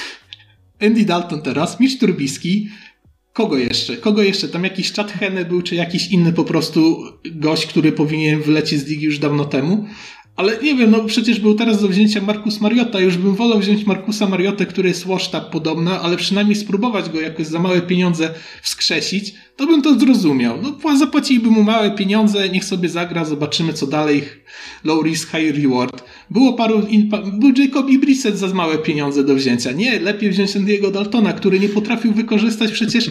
Andy 0.87 1.05
Dalton 1.05 1.43
teraz, 1.43 1.81
Mitch 1.81 2.01
Turbiski, 2.01 2.69
Kogo 3.39 3.59
jeszcze? 3.59 3.97
Kogo 3.97 4.23
jeszcze? 4.23 4.49
Tam 4.49 4.65
jakiś 4.65 4.93
Chad 4.93 5.13
Henne 5.13 5.45
był, 5.45 5.63
czy 5.63 5.75
jakiś 5.75 6.09
inny 6.09 6.33
po 6.33 6.45
prostu 6.45 7.03
gość, 7.25 7.67
który 7.67 7.93
powinien 7.93 8.43
wylecieć 8.43 8.81
z 8.81 8.87
ligi 8.87 9.05
już 9.05 9.19
dawno 9.19 9.45
temu. 9.45 9.87
Ale 10.39 10.59
nie 10.63 10.75
wiem, 10.75 10.91
no 10.91 11.05
przecież 11.05 11.41
był 11.41 11.55
teraz 11.55 11.83
do 11.83 11.89
wzięcia 11.89 12.21
Markus 12.23 12.61
Mariota. 12.61 13.01
Już 13.01 13.17
bym 13.17 13.35
wolał 13.35 13.59
wziąć 13.59 13.87
Markusa 13.87 14.27
Mariotę, 14.27 14.67
który 14.67 14.89
jest 14.89 15.07
Washtab 15.07 15.51
podobna, 15.51 16.01
ale 16.01 16.17
przynajmniej 16.17 16.57
spróbować 16.57 17.11
go 17.11 17.21
jakoś 17.21 17.47
za 17.47 17.59
małe 17.59 17.83
pieniądze 17.83 18.35
wskrzesić, 18.63 19.35
to 19.57 19.67
bym 19.67 19.83
to 19.83 19.99
zrozumiał. 19.99 20.59
No 20.63 20.97
zapłaciliby 20.97 21.51
mu 21.51 21.63
małe 21.63 21.91
pieniądze, 21.91 22.49
niech 22.49 22.65
sobie 22.65 22.89
zagra, 22.89 23.25
zobaczymy 23.25 23.73
co 23.73 23.87
dalej. 23.87 24.23
Low 24.85 25.05
risk, 25.05 25.31
high 25.31 25.57
reward. 25.63 26.05
Było 26.31 26.53
paru, 26.53 26.87
in, 26.89 27.11
był 27.33 27.53
Jacob 27.57 27.87
Brissett 28.01 28.39
za 28.39 28.49
małe 28.49 28.79
pieniądze 28.79 29.25
do 29.25 29.35
wzięcia. 29.35 29.73
Nie, 29.73 30.01
lepiej 30.01 30.31
wziąć 30.31 30.51
Andy'ego 30.51 30.93
Daltona, 30.93 31.33
który 31.33 31.61
nie 31.61 31.69
potrafił 31.69 32.13
wykorzystać 32.13 32.73
przecież 32.73 33.11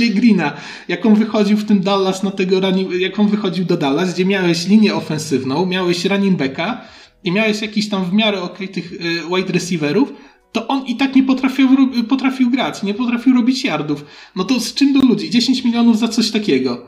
Jay 0.00 0.10
Greena, 0.10 0.52
jak 0.88 1.06
on 1.06 1.14
wychodził 1.14 1.56
w 1.56 1.64
tym 1.64 1.80
Dallas 1.80 2.22
na 2.22 2.30
tego 2.30 2.60
running, 2.60 2.92
jak 2.92 3.18
on 3.18 3.28
wychodził 3.28 3.64
do 3.64 3.76
Dallas, 3.76 4.14
gdzie 4.14 4.24
miałeś 4.24 4.68
linię 4.68 4.94
ofensywną, 4.94 5.66
miałeś 5.66 6.04
running 6.04 6.38
backa 6.38 6.84
i 7.24 7.32
miałeś 7.32 7.62
jakiś 7.62 7.88
tam 7.88 8.04
w 8.04 8.12
miarę 8.12 8.42
ok 8.42 8.58
tych 8.72 8.92
y, 8.92 8.98
wide 9.36 9.52
receiverów, 9.52 10.12
to 10.52 10.68
on 10.68 10.86
i 10.86 10.96
tak 10.96 11.16
nie 11.16 11.22
potrafił, 11.22 11.68
potrafił 12.08 12.50
grać, 12.50 12.82
nie 12.82 12.94
potrafił 12.94 13.34
robić 13.34 13.64
yardów. 13.64 14.04
No 14.36 14.44
to 14.44 14.60
z 14.60 14.74
czym 14.74 14.92
do 14.92 15.00
ludzi? 15.00 15.30
10 15.30 15.64
milionów 15.64 15.98
za 15.98 16.08
coś 16.08 16.30
takiego. 16.30 16.86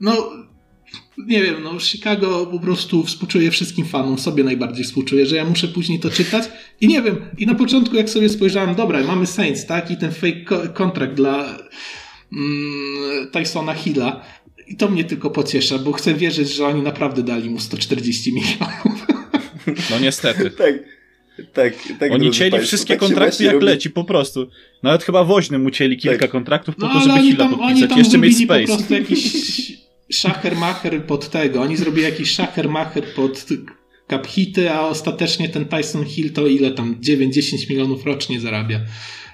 No, 0.00 0.30
nie 1.26 1.42
wiem, 1.42 1.62
no 1.62 1.80
Chicago 1.80 2.46
po 2.46 2.58
prostu 2.58 3.04
współczuję 3.04 3.50
wszystkim 3.50 3.86
fanom, 3.86 4.18
sobie 4.18 4.44
najbardziej 4.44 4.84
współczuję, 4.84 5.26
że 5.26 5.36
ja 5.36 5.44
muszę 5.44 5.68
później 5.68 6.00
to 6.00 6.10
czytać 6.10 6.44
i 6.80 6.88
nie 6.88 7.02
wiem, 7.02 7.16
i 7.38 7.46
na 7.46 7.54
początku 7.54 7.96
jak 7.96 8.10
sobie 8.10 8.28
spojrzałem, 8.28 8.74
dobra, 8.74 9.04
mamy 9.04 9.26
Saints, 9.26 9.66
tak, 9.66 9.90
i 9.90 9.96
ten 9.96 10.12
fake 10.12 10.68
kontrakt 10.74 11.14
dla 11.14 11.58
mm, 12.32 13.30
Tysona 13.32 13.74
Hilla 13.74 14.24
i 14.68 14.76
to 14.76 14.88
mnie 14.88 15.04
tylko 15.04 15.30
pociesza, 15.30 15.78
bo 15.78 15.92
chcę 15.92 16.14
wierzyć, 16.14 16.54
że 16.54 16.66
oni 16.66 16.82
naprawdę 16.82 17.22
dali 17.22 17.50
mu 17.50 17.60
140 17.60 18.32
milionów. 18.32 19.06
No 19.90 19.98
niestety. 19.98 20.50
tak. 20.64 20.74
Tak, 21.52 21.72
tak 22.00 22.12
Oni 22.12 22.30
cieli 22.30 22.50
Państwo, 22.50 22.68
wszystkie 22.68 22.94
tak 22.94 23.00
kontrakty 23.00 23.44
jak 23.44 23.54
robi. 23.54 23.66
leci, 23.66 23.90
po 23.90 24.04
prostu. 24.04 24.50
Nawet 24.82 25.04
chyba 25.04 25.24
woźnym 25.24 25.66
ucięli 25.66 25.96
kilka 25.96 26.18
tak. 26.18 26.30
kontraktów 26.30 26.76
po 26.76 26.86
no, 26.86 26.92
to, 26.92 27.00
żeby 27.00 27.20
Hilla 27.20 27.48
podpisać. 27.48 27.70
Oni 27.70 27.88
tam 27.88 27.98
Jeszcze 27.98 28.18
mieć 28.18 28.44
space. 28.44 28.60
po 28.60 28.66
prostu 28.66 28.94
jakiś 28.94 29.72
szachermacher 30.10 31.02
pod 31.06 31.30
tego. 31.30 31.62
Oni 31.62 31.76
zrobili 31.76 32.02
jakiś 32.02 32.30
szachermacher 32.30 33.04
pod 33.14 33.46
cap 34.10 34.26
hity, 34.26 34.70
a 34.70 34.80
ostatecznie 34.80 35.48
ten 35.48 35.64
Tyson 35.64 36.04
Hill 36.04 36.32
to 36.32 36.46
ile 36.46 36.70
tam 36.70 36.94
9-10 37.00 37.70
milionów 37.70 38.04
rocznie 38.04 38.40
zarabia. 38.40 38.80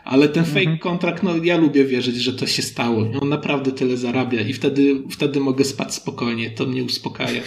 Ale 0.05 0.29
ten 0.29 0.45
fake 0.45 0.61
mhm. 0.61 0.79
kontrakt, 0.79 1.23
no 1.23 1.37
ja 1.37 1.57
lubię 1.57 1.85
wierzyć, 1.85 2.17
że 2.17 2.33
to 2.33 2.47
się 2.47 2.63
stało. 2.63 3.07
On 3.21 3.29
naprawdę 3.29 3.73
tyle 3.73 3.97
zarabia 3.97 4.41
i 4.41 4.53
wtedy, 4.53 5.03
wtedy 5.11 5.41
mogę 5.41 5.65
spać 5.65 5.95
spokojnie. 5.95 6.51
To 6.51 6.67
mnie 6.67 6.85
uspokaja. 6.85 7.43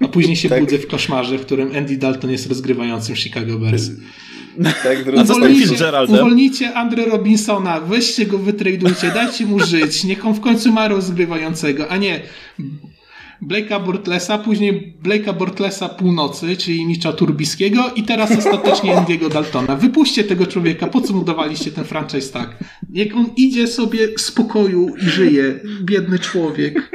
A 0.00 0.08
później 0.08 0.36
się 0.36 0.48
tak. 0.48 0.64
budzę 0.64 0.78
w 0.78 0.86
koszmarze, 0.86 1.38
w 1.38 1.40
którym 1.40 1.76
Andy 1.76 1.96
Dalton 1.96 2.30
jest 2.30 2.48
rozgrywającym 2.48 3.16
Chicago 3.16 3.58
Bears. 3.58 3.90
Tak, 4.82 4.98
uwolnijcie, 5.22 5.74
uwolnijcie 6.08 6.74
Andre 6.74 7.04
Robinsona, 7.04 7.80
weźcie 7.80 8.26
go, 8.26 8.38
wytradujcie, 8.38 9.10
dajcie 9.14 9.46
mu 9.46 9.60
żyć, 9.60 10.04
niech 10.04 10.26
on 10.26 10.34
w 10.34 10.40
końcu 10.40 10.72
ma 10.72 10.88
rozgrywającego, 10.88 11.88
a 11.88 11.96
nie 11.96 12.20
Blake'a 13.42 13.84
Bortlesa, 13.84 14.38
później 14.38 14.96
Blake'a 15.02 15.38
Bortlesa 15.38 15.88
północy, 15.88 16.56
czyli 16.56 16.86
Micza 16.86 17.12
Turbiskiego 17.12 17.90
i 17.96 18.02
teraz 18.02 18.30
ostatecznie 18.38 18.94
Andy'ego 18.96 19.32
Daltona. 19.32 19.76
Wypuśćcie 19.76 20.24
tego 20.24 20.46
człowieka, 20.46 20.86
po 20.86 21.00
co 21.00 21.12
mu 21.12 21.24
dawaliście 21.24 21.70
ten 21.70 21.84
franchise 21.84 22.32
tak? 22.32 22.64
Jak 22.92 23.14
on 23.16 23.26
idzie 23.36 23.66
sobie 23.66 24.08
w 24.18 24.20
spokoju 24.20 24.96
i 24.96 25.04
żyje, 25.04 25.60
biedny 25.82 26.18
człowiek. 26.18 26.90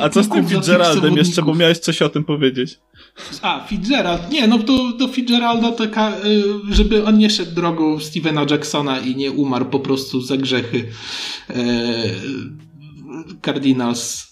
A 0.00 0.08
co 0.08 0.22
z 0.22 0.28
tym 0.28 0.48
Fitzgeraldem 0.48 1.16
jeszcze, 1.16 1.42
bo 1.42 1.54
miałeś 1.54 1.78
coś 1.78 2.02
o 2.02 2.08
tym 2.08 2.24
powiedzieć. 2.24 2.78
A, 3.42 3.64
Fitzgerald. 3.68 4.30
Nie, 4.30 4.46
no 4.46 4.58
to 4.58 4.92
do 4.92 5.08
Fitzgeralda 5.08 5.72
taka, 5.72 6.10
y, 6.10 6.74
żeby 6.74 7.04
on 7.04 7.18
nie 7.18 7.30
szedł 7.30 7.54
drogą 7.54 8.00
Stevena 8.00 8.46
Jacksona 8.50 8.98
i 8.98 9.16
nie 9.16 9.30
umarł 9.32 9.64
po 9.64 9.80
prostu 9.80 10.20
za 10.20 10.36
grzechy 10.36 10.78
y, 11.50 11.54
Cardinals 13.42 14.30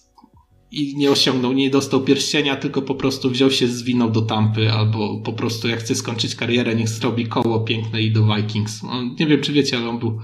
i 0.70 0.96
nie 0.96 1.10
osiągnął, 1.10 1.52
nie 1.52 1.70
dostał 1.70 2.00
pierścienia, 2.00 2.56
tylko 2.56 2.82
po 2.82 2.94
prostu 2.94 3.30
wziął 3.30 3.50
się, 3.50 3.66
zwinął 3.66 4.10
do 4.10 4.22
Tampy, 4.22 4.72
albo 4.72 5.20
po 5.20 5.32
prostu 5.32 5.68
jak 5.68 5.80
chce 5.80 5.94
skończyć 5.94 6.34
karierę, 6.34 6.74
niech 6.74 6.88
zrobi 6.88 7.26
koło 7.26 7.60
piękne 7.60 8.02
i 8.02 8.10
do 8.10 8.34
Vikings. 8.36 8.84
On, 8.84 9.16
nie 9.20 9.26
wiem, 9.26 9.40
czy 9.40 9.52
wiecie, 9.52 9.76
ale 9.76 9.88
on 9.88 9.98
był, 9.98 10.18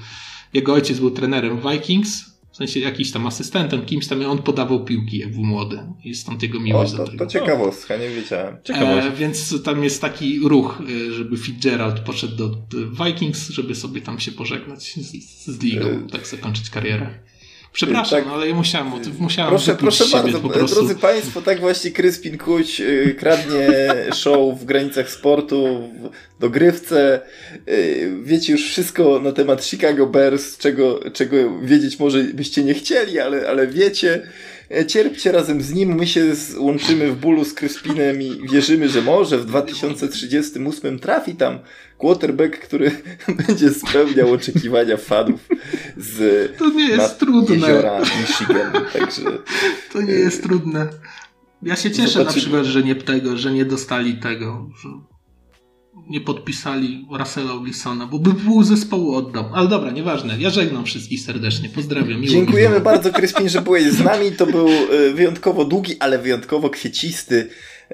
jego 0.53 0.73
ojciec 0.73 1.01
był 1.01 1.11
trenerem 1.11 1.61
Vikings, 1.71 2.35
w 2.55 2.57
sensie 2.57 2.81
jakiś 2.81 3.13
tam 3.13 3.27
asystentem, 3.27 3.87
kimś 3.87 4.07
tam, 4.07 4.27
on 4.27 4.43
podawał 4.43 4.85
piłki, 4.85 5.19
jak 5.19 5.33
był 5.33 5.45
młody. 5.45 5.79
I 6.05 6.15
stąd 6.15 6.43
jego 6.43 6.61
miłość 6.61 6.95
o, 6.95 6.97
to, 6.97 7.05
do 7.05 7.11
tego. 7.11 7.25
To 7.25 7.31
ciekawostka, 7.31 7.97
nie 7.97 8.11
wiedziałem. 8.11 8.57
E, 8.69 9.13
więc 9.13 9.63
tam 9.63 9.85
jest 9.85 10.01
taki 10.01 10.41
ruch, 10.41 10.83
e, 11.09 11.13
żeby 11.13 11.37
Fitzgerald 11.37 12.01
poszedł 12.01 12.37
do 12.37 12.57
Vikings, 13.05 13.49
żeby 13.49 13.75
sobie 13.75 14.01
tam 14.01 14.21
się 14.21 14.33
pożegnać 14.33 14.95
z, 14.95 15.45
z 15.45 15.63
ligą, 15.63 15.87
e... 15.87 16.07
tak 16.11 16.27
zakończyć 16.27 16.71
karierę. 16.71 17.19
Przepraszam, 17.75 18.25
tak. 18.25 18.33
ale 18.33 18.49
ja 18.49 18.55
musiałem, 18.55 18.93
musiałem 19.19 19.51
Proszę, 19.51 19.75
proszę 19.75 20.05
bardzo, 20.13 20.41
po 20.41 20.49
drodzy 20.49 20.95
Państwo, 20.95 21.43
tak 21.43 21.61
właśnie 21.61 21.91
Kryspin 21.91 22.39
Kuć 22.39 22.81
y, 22.81 23.17
kradnie 23.19 23.69
show 24.21 24.61
w 24.61 24.65
granicach 24.65 25.11
sportu, 25.11 25.91
w 26.37 26.41
dogrywce. 26.41 27.21
Y, 27.69 28.13
wiecie 28.23 28.53
już 28.53 28.71
wszystko 28.71 29.21
na 29.21 29.33
temat 29.33 29.65
Chicago 29.65 30.07
Bears, 30.07 30.59
czego, 30.59 31.01
czego 31.13 31.61
wiedzieć 31.61 31.99
może 31.99 32.25
byście 32.25 32.65
nie 32.65 32.75
chcieli, 32.75 33.21
ale, 33.21 33.49
ale 33.49 33.67
wiecie. 33.67 34.23
E, 34.71 34.87
cierpcie 34.87 35.33
razem 35.33 35.63
z 35.63 35.73
nim, 35.73 35.95
my 35.95 36.07
się 36.07 36.25
łączymy 36.59 37.13
w 37.13 37.17
bólu 37.17 37.45
z 37.45 37.55
Kryspinem 37.55 38.23
i 38.23 38.49
wierzymy, 38.53 38.89
że 38.89 39.03
może 39.03 39.39
w 39.39 39.47
2038 39.47 40.99
trafi 40.99 41.35
tam 41.35 41.59
quarterback, 42.05 42.59
który 42.59 42.91
będzie 43.47 43.71
spełniał 43.71 44.33
oczekiwania 44.33 44.97
fanów 44.97 45.49
z 45.97 46.19
To 46.59 46.71
nie 46.71 46.89
jest 46.89 47.19
trudne. 47.19 47.55
jeziora 47.57 48.01
Michigan. 48.01 48.73
Także, 48.93 49.23
to 49.93 50.01
nie 50.03 50.13
jest 50.13 50.43
trudne. 50.43 50.89
Ja 51.63 51.77
się 51.77 51.91
cieszę 51.91 52.09
Zobaczymy. 52.09 52.25
na 52.25 52.41
przykład, 52.41 52.65
że 52.65 52.83
nie 52.83 52.95
tego, 52.95 53.37
że 53.37 53.53
nie 53.53 53.65
dostali 53.65 54.17
tego, 54.17 54.71
że 54.83 54.89
nie 56.11 56.21
podpisali 56.21 57.07
Russella 57.19 57.59
Wilsona, 57.65 58.07
bo 58.07 58.19
by 58.19 58.35
pół 58.35 58.63
zespołu 58.63 59.15
oddał. 59.15 59.45
Ale 59.55 59.69
dobra, 59.69 59.91
nieważne. 59.91 60.37
Ja 60.39 60.51
żegnam 60.51 60.85
wszystkich 60.85 61.21
serdecznie. 61.21 61.69
Pozdrawiam. 61.69 62.25
Dziękujemy 62.25 62.81
bardzo, 62.81 63.13
Kryspin, 63.13 63.49
że 63.49 63.63
byłeś 63.63 63.85
z 63.85 64.05
nami. 64.05 64.33
To 64.33 64.47
był 64.47 64.69
e, 64.69 65.13
wyjątkowo 65.15 65.65
długi, 65.65 65.97
ale 66.01 66.19
wyjątkowo 66.19 66.71
kwiecisty 66.71 67.51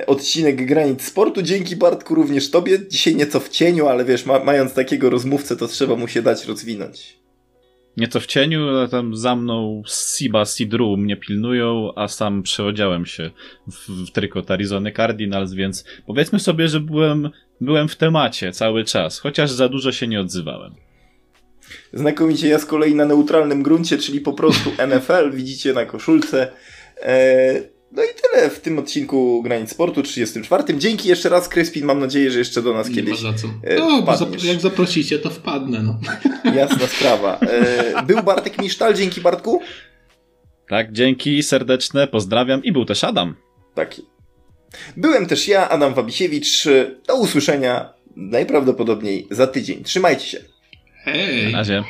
odcinek 0.07 0.67
Granic 0.67 1.03
Sportu. 1.03 1.43
Dzięki 1.43 1.77
Bartku 1.77 2.15
również 2.15 2.51
Tobie. 2.51 2.79
Dzisiaj 2.89 3.17
nieco 3.17 3.41
w 3.41 3.49
cieniu, 3.49 3.87
ale 3.87 4.05
wiesz, 4.05 4.27
ma, 4.27 4.45
mając 4.45 4.75
takiego 4.75 5.11
rozmówcę, 5.11 5.57
to 5.57 5.69
trzeba 5.69 5.97
mu 5.97 6.09
się 6.09 6.23
dać 6.23 6.47
rozwinąć. 6.47 7.21
Nieco 7.97 8.21
w 8.21 8.27
cieniu, 8.27 8.69
ale 8.69 8.89
tam 8.89 9.17
za 9.17 9.37
mną 9.37 9.83
Siba, 9.87 10.45
Sidru 10.45 10.97
mnie 10.97 11.17
pilnują, 11.17 11.93
a 11.97 12.09
sam 12.09 12.43
przeodziałem 12.43 13.07
się 13.07 13.31
w, 13.67 14.07
w 14.07 14.11
trykot 14.13 14.51
Arizony 14.51 14.93
Cardinals, 14.93 15.53
więc 15.53 15.85
powiedzmy 16.07 16.41
sobie, 16.41 16.69
że 16.69 16.81
byłem, 16.81 17.31
byłem 17.61 17.89
w 17.89 17.97
temacie 17.97 18.53
cały 18.53 18.85
czas, 18.85 19.19
chociaż 19.19 19.51
za 19.51 19.69
dużo 19.69 19.93
się 19.93 20.07
nie 20.07 20.21
odzywałem. 20.21 20.75
Znakomicie, 21.93 22.49
ja 22.49 22.59
z 22.59 22.67
kolei 22.67 22.95
na 22.95 23.05
neutralnym 23.05 23.63
gruncie, 23.63 23.99
czyli 23.99 24.21
po 24.21 24.33
prostu 24.33 24.71
NFL, 24.89 25.33
widzicie 25.33 25.73
na 25.73 25.85
koszulce. 25.85 26.53
Eee, 27.03 27.63
no 27.93 28.03
i 28.03 28.07
tyle 28.23 28.51
w 28.51 28.61
tym 28.61 28.79
odcinku 28.79 29.43
Granic 29.43 29.71
Sportu 29.71 30.03
34. 30.03 30.79
Dzięki 30.79 31.09
jeszcze 31.09 31.29
raz, 31.29 31.49
Kryspin. 31.49 31.85
Mam 31.85 32.01
nadzieję, 32.01 32.31
że 32.31 32.39
jeszcze 32.39 32.63
do 32.63 32.75
nas 32.75 32.89
nie 32.89 32.95
kiedyś. 32.95 33.23
Ma 33.23 33.33
za 33.33 33.39
co. 33.39 33.49
E, 33.63 33.79
no, 33.79 34.03
jak 34.45 34.61
zaprosicie, 34.61 35.19
to 35.19 35.31
wpadnę. 35.31 35.83
No. 35.83 35.99
Jasna 36.61 36.87
sprawa. 36.87 37.39
E, 37.39 38.03
był 38.03 38.23
Bartek 38.23 38.63
Misztal, 38.63 38.95
dzięki 38.95 39.21
Bartku. 39.21 39.61
Tak, 40.69 40.93
dzięki 40.93 41.43
serdeczne, 41.43 42.07
pozdrawiam 42.07 42.65
i 42.65 42.73
był 42.73 42.85
też 42.85 43.05
Adam. 43.05 43.35
Tak. 43.75 43.95
Byłem 44.97 45.27
też 45.27 45.49
ja, 45.49 45.69
Adam 45.69 45.95
Wabisiewicz. 45.95 46.69
Do 47.07 47.17
usłyszenia 47.17 47.93
najprawdopodobniej 48.17 49.27
za 49.31 49.47
tydzień. 49.47 49.85
Trzymajcie 49.85 50.27
się. 50.27 50.39
Hej. 51.05 51.53
Na 51.53 51.59
razie. 51.59 51.85